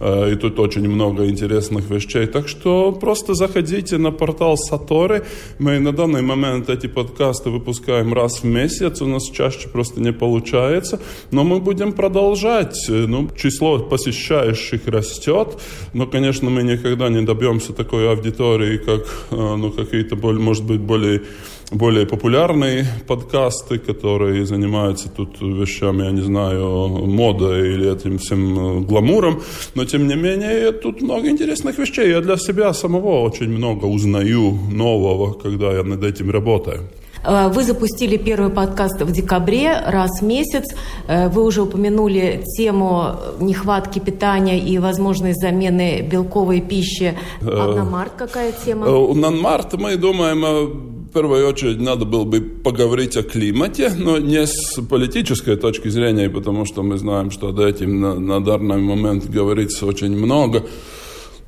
Э, 0.00 0.32
и 0.32 0.36
тут 0.36 0.58
очень 0.58 0.88
много 0.88 1.28
интересных 1.28 1.90
вещей. 1.90 2.26
Так 2.26 2.48
что 2.48 2.92
просто 2.92 3.34
заходите 3.34 3.98
на 3.98 4.10
портал 4.10 4.56
Сатори. 4.56 5.22
Мы 5.58 5.78
на 5.78 5.92
данный 5.92 6.22
момент 6.22 6.68
эти 6.68 6.86
подкасты 6.86 7.50
выпускаем 7.50 8.12
раз 8.14 8.42
в 8.42 8.44
месяц. 8.44 9.02
У 9.02 9.06
нас 9.06 9.30
чаще 9.30 9.68
просто 9.68 10.00
не 10.00 10.12
получается. 10.12 11.00
Но 11.30 11.44
мы 11.44 11.60
будем 11.60 11.92
продолжать. 11.92 12.76
Ну, 12.88 13.28
число 13.36 13.78
посещающих 13.78 14.86
растет. 14.86 15.58
Но, 15.94 16.06
конечно, 16.06 16.50
мы 16.50 16.62
никогда 16.62 17.08
не 17.08 17.22
добьемся 17.22 17.72
такой 17.72 18.10
аудитории, 18.10 18.78
как 18.78 19.06
Э, 19.30 19.56
ну, 19.56 19.70
какие-то, 19.70 20.16
может 20.16 20.64
быть, 20.64 20.80
более, 20.80 21.22
более 21.70 22.06
популярные 22.06 22.86
подкасты, 23.06 23.78
которые 23.78 24.44
занимаются 24.44 25.08
тут 25.08 25.40
вещами, 25.40 26.04
я 26.04 26.10
не 26.10 26.22
знаю, 26.22 26.88
мода 27.06 27.58
или 27.58 27.92
этим 27.92 28.18
всем 28.18 28.58
э, 28.58 28.80
гламуром, 28.80 29.42
но, 29.74 29.84
тем 29.84 30.08
не 30.08 30.16
менее, 30.16 30.72
тут 30.72 31.02
много 31.02 31.28
интересных 31.28 31.78
вещей. 31.78 32.10
Я 32.10 32.20
для 32.20 32.36
себя 32.36 32.72
самого 32.72 33.22
очень 33.22 33.48
много 33.48 33.86
узнаю 33.86 34.58
нового, 34.72 35.32
когда 35.32 35.72
я 35.72 35.84
над 35.84 36.02
этим 36.02 36.30
работаю. 36.30 36.80
Э, 37.24 37.48
вы 37.48 37.62
запустили 37.62 38.16
первый 38.16 38.50
подкаст 38.50 39.00
в 39.02 39.12
декабре, 39.12 39.80
раз 39.86 40.20
в 40.20 40.24
месяц. 40.24 40.64
Вы 41.06 41.44
уже 41.44 41.62
упомянули 41.62 42.42
тему 42.56 43.14
нехватки 43.38 44.00
питания 44.00 44.58
и 44.58 44.78
возможной 44.78 45.34
замены 45.34 46.02
белковой 46.02 46.60
пищи. 46.60 47.16
А 47.42 47.74
на 47.74 47.84
март 47.84 48.12
какая 48.16 48.52
тема? 48.52 48.86
На 49.14 49.30
март 49.30 49.74
мы 49.74 49.96
думаем 49.96 50.89
в 51.10 51.12
первую 51.12 51.48
очередь 51.48 51.80
надо 51.80 52.04
было 52.04 52.24
бы 52.24 52.40
поговорить 52.40 53.16
о 53.16 53.24
климате, 53.24 53.92
но 53.98 54.18
не 54.18 54.46
с 54.46 54.80
политической 54.88 55.56
точки 55.56 55.88
зрения, 55.88 56.30
потому 56.30 56.64
что 56.64 56.84
мы 56.84 56.98
знаем, 56.98 57.32
что 57.32 57.48
об 57.48 57.58
этим 57.58 58.00
на, 58.00 58.14
на 58.14 58.44
данный 58.44 58.78
момент 58.78 59.28
говорится 59.28 59.86
очень 59.86 60.16
много 60.16 60.64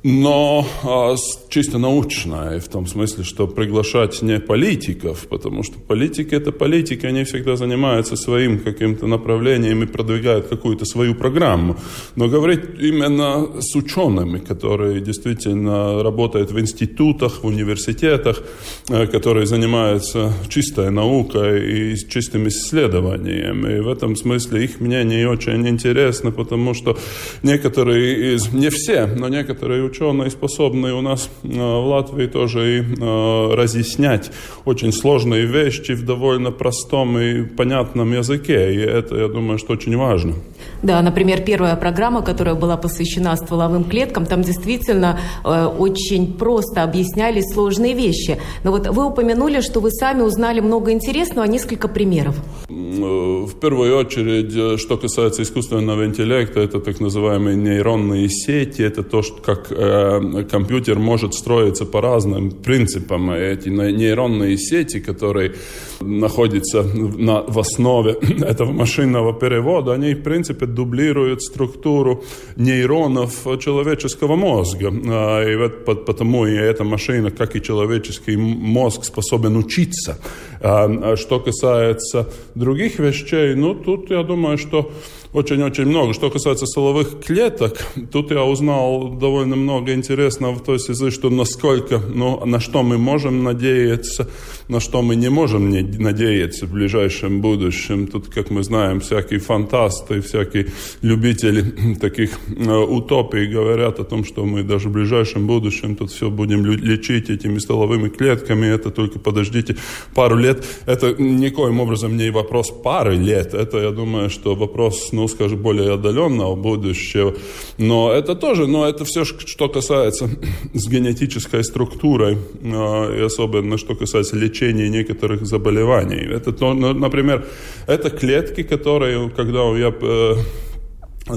но 0.03 0.67
а, 0.83 1.15
чисто 1.49 1.77
научная, 1.77 2.59
в 2.59 2.67
том 2.67 2.87
смысле, 2.87 3.23
что 3.23 3.47
приглашать 3.47 4.21
не 4.21 4.39
политиков, 4.39 5.27
потому 5.29 5.63
что 5.63 5.79
политики 5.79 6.35
это 6.35 6.51
политики, 6.51 7.05
они 7.05 7.23
всегда 7.23 7.55
занимаются 7.55 8.17
своим 8.17 8.59
каким-то 8.59 9.07
направлением 9.07 9.81
и 9.83 9.85
продвигают 9.85 10.47
какую-то 10.47 10.83
свою 10.85 11.15
программу. 11.15 11.77
Но 12.17 12.27
говорить 12.27 12.61
именно 12.79 13.61
с 13.61 13.75
учеными, 13.75 14.39
которые 14.39 14.99
действительно 14.99 16.03
работают 16.03 16.51
в 16.51 16.59
институтах, 16.59 17.43
в 17.43 17.47
университетах, 17.47 18.43
э, 18.89 19.07
которые 19.07 19.45
занимаются 19.45 20.33
чистой 20.49 20.91
наукой 20.91 21.93
и 21.93 21.95
чистым 22.09 22.49
исследованием. 22.49 23.65
И 23.65 23.79
в 23.79 23.87
этом 23.87 24.17
смысле 24.17 24.65
их 24.65 24.81
мнение 24.81 25.29
очень 25.29 25.65
интересно, 25.65 26.31
потому 26.31 26.73
что 26.73 26.97
некоторые 27.41 28.35
из, 28.35 28.51
не 28.51 28.69
все, 28.69 29.05
но 29.05 29.29
некоторые 29.29 29.92
ученые 29.93 30.31
способны 30.31 30.91
у 30.93 31.01
нас 31.01 31.29
в 31.43 31.85
Латвии 31.85 32.25
тоже 32.25 32.79
и 32.79 33.55
разъяснять 33.55 34.31
очень 34.65 34.91
сложные 34.91 35.45
вещи 35.45 35.91
в 35.91 36.03
довольно 36.03 36.51
простом 36.51 37.19
и 37.19 37.43
понятном 37.43 38.11
языке. 38.13 38.73
И 38.73 38.77
это, 38.79 39.15
я 39.15 39.27
думаю, 39.27 39.59
что 39.59 39.73
очень 39.73 39.95
важно. 39.95 40.33
Да, 40.81 41.01
например, 41.01 41.41
первая 41.41 41.75
программа, 41.75 42.21
которая 42.21 42.55
была 42.55 42.77
посвящена 42.77 43.35
стволовым 43.37 43.85
клеткам, 43.85 44.25
там 44.25 44.41
действительно 44.41 45.19
э, 45.45 45.65
очень 45.65 46.33
просто 46.33 46.83
объяснялись 46.83 47.45
сложные 47.53 47.93
вещи. 47.93 48.37
Но 48.63 48.71
вот 48.71 48.87
вы 48.87 49.05
упомянули, 49.05 49.61
что 49.61 49.79
вы 49.79 49.91
сами 49.91 50.21
узнали 50.21 50.59
много 50.59 50.91
интересного, 50.91 51.45
несколько 51.45 51.87
примеров. 51.87 52.35
Э, 52.69 53.45
в 53.45 53.59
первую 53.59 53.97
очередь, 53.97 54.53
э, 54.55 54.77
что 54.77 54.97
касается 54.97 55.43
искусственного 55.43 56.05
интеллекта, 56.05 56.59
это 56.59 56.79
так 56.79 56.99
называемые 56.99 57.55
нейронные 57.55 58.29
сети, 58.29 58.81
это 58.81 59.03
то, 59.03 59.21
что 59.21 59.41
как 59.41 59.71
э, 59.71 60.43
компьютер 60.49 60.99
может 60.99 61.33
строиться 61.33 61.85
по 61.85 62.01
разным 62.01 62.51
принципам. 62.51 63.31
Эти 63.31 63.69
нейронные 63.69 64.57
сети, 64.57 64.99
которые 64.99 65.53
находятся 66.01 66.83
на, 66.83 67.41
в 67.41 67.59
основе 67.59 68.11
этого 68.41 68.71
машинного 68.71 69.33
перевода, 69.33 69.93
они, 69.93 70.13
в 70.13 70.23
принципе, 70.23 70.52
дублирует 70.53 71.41
структуру 71.41 72.23
нейронов 72.55 73.43
человеческого 73.59 74.35
мозга. 74.35 74.91
А, 74.91 75.43
и 75.43 75.55
вот 75.55 76.05
потому 76.05 76.45
и 76.45 76.53
эта 76.53 76.83
машина, 76.83 77.31
как 77.31 77.55
и 77.55 77.61
человеческий 77.61 78.37
мозг, 78.37 79.03
способен 79.03 79.57
учиться. 79.57 80.19
А, 80.61 80.85
а 80.85 81.17
что 81.17 81.39
касается 81.39 82.29
других 82.55 82.99
вещей, 82.99 83.55
ну, 83.55 83.75
тут 83.75 84.09
я 84.11 84.23
думаю, 84.23 84.57
что 84.57 84.91
очень-очень 85.33 85.85
много. 85.85 86.13
Что 86.13 86.29
касается 86.29 86.65
соловых 86.67 87.19
клеток, 87.21 87.85
тут 88.11 88.31
я 88.31 88.43
узнал 88.43 89.09
довольно 89.09 89.55
много 89.55 89.93
интересного 89.93 90.53
в 90.53 90.63
той 90.63 90.79
связи, 90.79 91.09
что 91.09 91.29
насколько, 91.29 91.99
ну, 91.99 92.45
на 92.45 92.59
что 92.59 92.83
мы 92.83 92.97
можем 92.97 93.43
надеяться, 93.43 94.29
на 94.67 94.79
что 94.79 95.01
мы 95.01 95.15
не 95.15 95.29
можем 95.29 95.69
не 95.69 95.81
надеяться 95.81 96.67
в 96.67 96.71
ближайшем 96.71 97.41
будущем. 97.41 98.07
Тут, 98.07 98.27
как 98.27 98.51
мы 98.51 98.63
знаем, 98.63 98.99
всякие 98.99 99.39
фантасты, 99.39 100.21
всякие 100.21 100.67
любители 101.01 101.95
таких 102.01 102.37
э, 102.55 102.71
утопий 102.71 103.47
говорят 103.47 103.99
о 103.99 104.03
том, 104.03 104.23
что 104.25 104.45
мы 104.45 104.63
даже 104.63 104.89
в 104.89 104.91
ближайшем 104.91 105.47
будущем 105.47 105.95
тут 105.95 106.11
все 106.11 106.29
будем 106.29 106.65
лечить 106.65 107.29
этими 107.31 107.57
столовыми 107.57 108.09
клетками. 108.09 108.67
Это 108.67 108.91
только 108.91 109.17
подождите 109.17 109.77
пару 110.13 110.37
лет. 110.37 110.63
Это 110.85 111.15
никоим 111.19 111.79
образом 111.79 112.17
не 112.17 112.29
вопрос 112.29 112.71
пары 112.83 113.15
лет. 113.15 113.55
Это, 113.55 113.79
я 113.79 113.91
думаю, 113.91 114.29
что 114.29 114.55
вопрос, 114.55 115.09
ну, 115.11 115.22
скажем, 115.27 115.59
более 115.59 115.93
отдаленного 115.93 116.55
будущего. 116.55 117.35
Но 117.77 118.11
это 118.11 118.35
тоже, 118.35 118.67
но 118.67 118.87
это 118.87 119.05
все, 119.05 119.25
что 119.25 119.69
касается 119.69 120.29
с 120.73 120.87
генетической 120.87 121.63
структурой, 121.63 122.37
э, 122.61 123.19
и 123.19 123.21
особенно 123.21 123.77
что 123.77 123.95
касается 123.95 124.35
лечения 124.35 124.89
некоторых 124.89 125.45
заболеваний. 125.45 126.21
Это, 126.35 126.53
ну, 126.59 126.93
например, 126.93 127.45
это 127.87 128.09
клетки, 128.09 128.63
которые, 128.63 129.29
когда 129.29 129.59
я 129.77 129.93
э, 130.01 130.35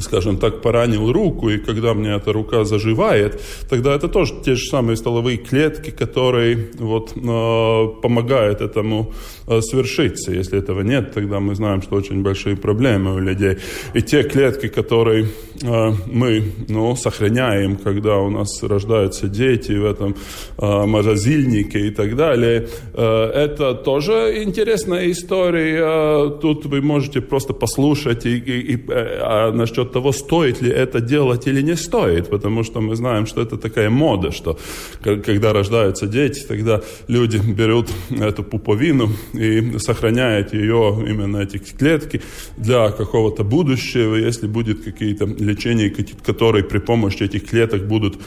скажем 0.01 0.39
так, 0.39 0.62
поранил 0.62 1.12
руку, 1.12 1.49
и 1.49 1.59
когда 1.59 1.95
мне 1.95 2.16
эта 2.16 2.32
рука 2.32 2.64
заживает, 2.64 3.41
тогда 3.70 3.95
это 3.95 4.09
тоже 4.09 4.34
те 4.45 4.55
же 4.55 4.66
самые 4.68 4.97
столовые 4.97 5.39
клетки, 5.39 5.91
которые 5.91 6.70
вот, 6.78 7.12
э, 7.16 8.01
помогают 8.03 8.61
этому 8.61 9.12
э, 9.47 9.61
свершиться. 9.61 10.32
Если 10.32 10.59
этого 10.59 10.80
нет, 10.80 11.12
тогда 11.14 11.39
мы 11.39 11.55
знаем, 11.55 11.82
что 11.82 11.97
очень 11.97 12.22
большие 12.22 12.57
проблемы 12.57 13.14
у 13.14 13.18
людей. 13.18 13.59
И 13.95 14.03
те 14.03 14.24
клетки, 14.24 14.68
которые 14.68 15.26
э, 15.62 15.93
мы 16.07 16.43
ну, 16.68 16.97
сохраняем, 16.97 17.76
когда 17.76 18.16
у 18.18 18.30
нас 18.30 18.62
рождаются 18.62 19.28
дети 19.28 19.72
в 19.72 19.84
этом 19.84 20.16
э, 20.59 20.87
морозильнике 20.87 21.87
и 21.87 21.91
так 21.91 22.16
далее, 22.16 22.68
э, 22.93 23.30
это 23.34 23.74
тоже 23.74 24.43
интересная 24.43 25.11
история. 25.12 26.30
Тут 26.41 26.66
вы 26.66 26.80
можете 26.82 27.20
просто 27.20 27.53
послушать 27.53 28.26
и, 28.26 28.37
и, 28.37 28.74
и, 28.74 28.84
а 28.89 29.53
насчет 29.77 29.93
того, 29.93 30.12
стоит 30.12 30.62
ли 30.62 30.70
это 30.70 31.01
делать 31.01 31.47
или 31.47 31.62
не 31.62 31.77
стоит, 31.77 32.31
потому 32.31 32.64
что 32.64 32.81
мы 32.81 32.97
знаем, 32.97 33.27
что 33.27 33.43
это 33.43 33.57
такая 33.57 33.91
мода, 33.91 34.31
что 34.31 34.59
когда 35.03 35.53
рождаются 35.53 36.07
дети, 36.07 36.47
тогда 36.49 36.81
люди 37.09 37.37
берут 37.57 37.89
эту 38.11 38.43
пуповину 38.43 39.09
и 39.35 39.79
сохраняют 39.79 40.55
ее, 40.55 41.05
именно 41.09 41.39
эти 41.39 41.59
клетки, 41.59 42.20
для 42.57 42.91
какого-то 42.91 43.45
будущего, 43.45 44.16
если 44.16 44.47
будет 44.47 44.85
какие-то 44.85 45.24
лечения, 45.24 45.95
которые 46.24 46.64
при 46.64 46.79
помощи 46.79 47.24
этих 47.24 47.51
клеток 47.51 47.87
будут 47.87 48.18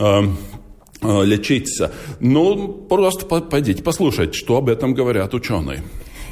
э, 0.00 0.22
лечиться. 1.02 1.90
Ну, 2.20 2.86
просто 2.88 3.26
пойдите 3.26 3.82
послушать, 3.82 4.34
что 4.34 4.56
об 4.56 4.68
этом 4.68 4.94
говорят 4.94 5.34
ученые. 5.34 5.82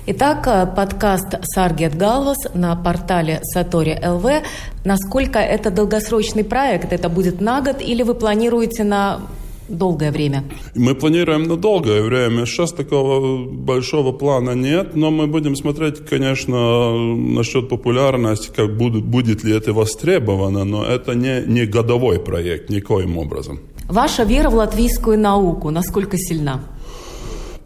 Итак, 0.04 0.48
э, 0.48 0.66
подкаст 0.66 1.36
«Саргет 1.42 1.96
Галвас» 1.96 2.38
на 2.54 2.74
портале 2.74 3.38
Сатори 3.44 3.96
ЛВ. 4.04 4.42
Насколько 4.84 5.38
это 5.38 5.70
долгосрочный 5.70 6.42
проект? 6.42 6.92
Это 6.92 7.08
будет 7.08 7.40
на 7.40 7.60
год 7.60 7.80
или 7.80 8.02
вы 8.02 8.14
планируете 8.14 8.82
на 8.82 9.20
долгое 9.68 10.10
время? 10.10 10.42
Мы 10.74 10.96
планируем 10.96 11.44
на 11.44 11.56
долгое 11.56 12.02
время. 12.02 12.46
Сейчас 12.46 12.72
такого 12.72 13.46
большого 13.46 14.10
плана 14.10 14.56
нет, 14.56 14.96
но 14.96 15.12
мы 15.12 15.28
будем 15.28 15.54
смотреть, 15.54 16.04
конечно, 16.04 16.90
насчет 17.14 17.68
популярности, 17.68 18.50
как 18.56 18.76
будет, 18.76 19.04
будет 19.04 19.44
ли 19.44 19.54
это 19.54 19.72
востребовано, 19.72 20.64
но 20.64 20.84
это 20.84 21.14
не, 21.14 21.44
не 21.46 21.64
годовой 21.64 22.18
проект 22.18 22.70
никоим 22.70 23.18
образом. 23.18 23.60
Ваша 23.88 24.24
вера 24.24 24.50
в 24.50 24.54
латвийскую 24.54 25.16
науку 25.16 25.70
насколько 25.70 26.18
сильна? 26.18 26.60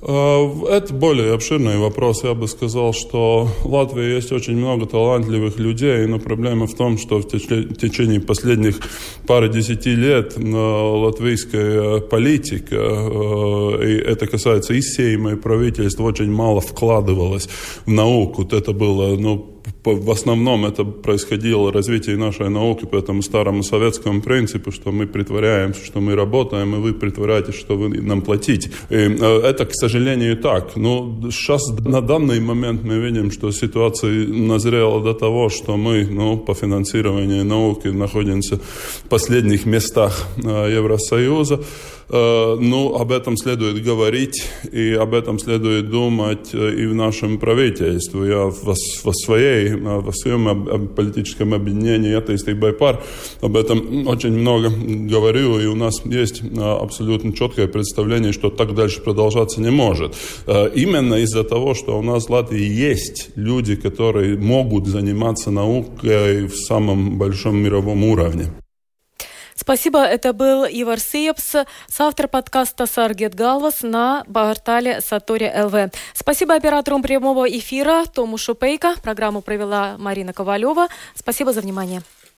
Э, 0.08 0.66
это 0.68 0.94
более 0.94 1.34
обширный 1.34 1.78
вопрос. 1.78 2.22
Я 2.22 2.34
бы 2.34 2.46
сказал, 2.46 2.92
что 2.92 3.48
в 3.62 3.66
Латвии 3.66 4.14
есть 4.14 4.30
очень 4.30 4.56
много 4.56 4.86
талантливых 4.86 5.58
людей, 5.58 6.06
но 6.06 6.20
проблема 6.20 6.66
в 6.66 6.74
том, 6.74 6.96
что 6.96 7.18
в 7.18 7.24
течение 7.26 8.20
последних 8.20 8.78
пары 9.26 9.48
десяти 9.48 9.96
лет 9.96 10.34
э, 10.36 10.42
латвийская 10.42 12.00
политика, 12.00 12.76
э, 12.76 13.88
и 13.88 13.96
это 13.96 14.28
касается 14.28 14.74
и 14.74 14.80
Сейма, 14.80 15.32
и 15.32 15.36
правительства, 15.36 16.04
очень 16.04 16.30
мало 16.30 16.60
вкладывалось 16.60 17.48
в 17.84 17.90
науку. 17.90 18.46
Это 18.48 18.72
было, 18.72 19.16
ну, 19.16 19.55
в 19.94 20.10
основном 20.10 20.66
это 20.66 20.84
происходило 20.84 21.72
развитие 21.72 22.16
нашей 22.16 22.48
науки 22.50 22.84
по 22.86 22.96
этому 22.96 23.22
старому 23.22 23.62
советскому 23.62 24.22
принципу, 24.22 24.72
что 24.72 24.92
мы 24.92 25.06
притворяемся, 25.06 25.84
что 25.84 26.00
мы 26.00 26.14
работаем, 26.14 26.74
и 26.74 26.78
вы 26.78 26.92
притворяетесь, 26.92 27.54
что 27.54 27.76
вы 27.76 27.88
нам 28.02 28.22
платите. 28.22 28.70
И 28.90 28.94
э, 28.94 29.40
это, 29.44 29.66
к 29.66 29.74
сожалению, 29.74 30.36
так. 30.36 30.76
Но 30.76 31.20
сейчас 31.30 31.68
на 31.80 32.00
данный 32.00 32.40
момент 32.40 32.82
мы 32.84 32.98
видим, 32.98 33.30
что 33.30 33.52
ситуация 33.52 34.26
назрела 34.26 35.00
до 35.02 35.14
того, 35.14 35.48
что 35.48 35.76
мы 35.76 36.06
ну, 36.06 36.36
по 36.36 36.54
финансированию 36.54 37.44
науки 37.44 37.88
находимся 37.88 38.56
в 38.56 39.08
последних 39.08 39.66
местах 39.66 40.26
э, 40.36 40.72
Евросоюза. 40.76 41.60
Э, 42.08 42.56
ну, 42.60 42.94
об 42.94 43.10
этом 43.10 43.36
следует 43.36 43.82
говорить, 43.82 44.48
и 44.70 44.92
об 44.92 45.12
этом 45.12 45.38
следует 45.38 45.90
думать 45.90 46.50
э, 46.52 46.74
и 46.74 46.86
в 46.86 46.94
нашем 46.94 47.38
правительстве. 47.38 48.28
Я 48.28 48.44
во, 48.44 48.74
во, 49.04 49.12
своей, 49.12 49.70
э, 49.70 49.76
во 49.76 50.12
своем 50.12 50.88
политическом 50.88 51.52
объединении 51.52 52.14
«Атеисты 52.14 52.54
Байпар» 52.54 53.02
об 53.40 53.56
этом 53.56 54.06
очень 54.06 54.32
много 54.32 54.70
говорю, 54.70 55.58
и 55.58 55.66
у 55.66 55.74
нас 55.74 56.04
есть 56.04 56.42
абсолютно 56.56 57.32
четкое 57.32 57.66
представление, 57.66 58.32
что 58.32 58.50
так 58.50 58.74
дальше 58.74 59.00
продолжаться 59.00 59.60
не 59.60 59.70
может. 59.70 60.14
Именно 60.46 61.14
из-за 61.14 61.44
того, 61.44 61.74
что 61.74 61.98
у 61.98 62.02
нас 62.02 62.26
в 62.26 62.30
Латвии 62.30 62.62
есть 62.62 63.30
люди, 63.34 63.76
которые 63.76 64.36
могут 64.36 64.86
заниматься 64.86 65.50
наукой 65.50 66.46
в 66.46 66.56
самом 66.56 67.18
большом 67.18 67.56
мировом 67.56 68.04
уровне. 68.04 68.46
Спасибо. 69.66 70.04
Это 70.04 70.32
был 70.32 70.64
Ивар 70.64 71.00
Сиепс, 71.00 71.56
соавтор 71.88 72.28
подкаста 72.28 72.86
«Саргет 72.86 73.34
Галвас» 73.34 73.82
на 73.82 74.22
портале 74.32 75.00
Сатори 75.00 75.52
ЛВ. 75.52 75.92
Спасибо 76.14 76.54
операторам 76.54 77.02
прямого 77.02 77.46
эфира 77.50 78.04
Тому 78.06 78.38
Шупейко. 78.38 78.94
Программу 79.02 79.42
провела 79.42 79.96
Марина 79.98 80.32
Ковалева. 80.32 80.86
Спасибо 81.16 81.52
за 81.52 81.62
внимание. 81.62 82.02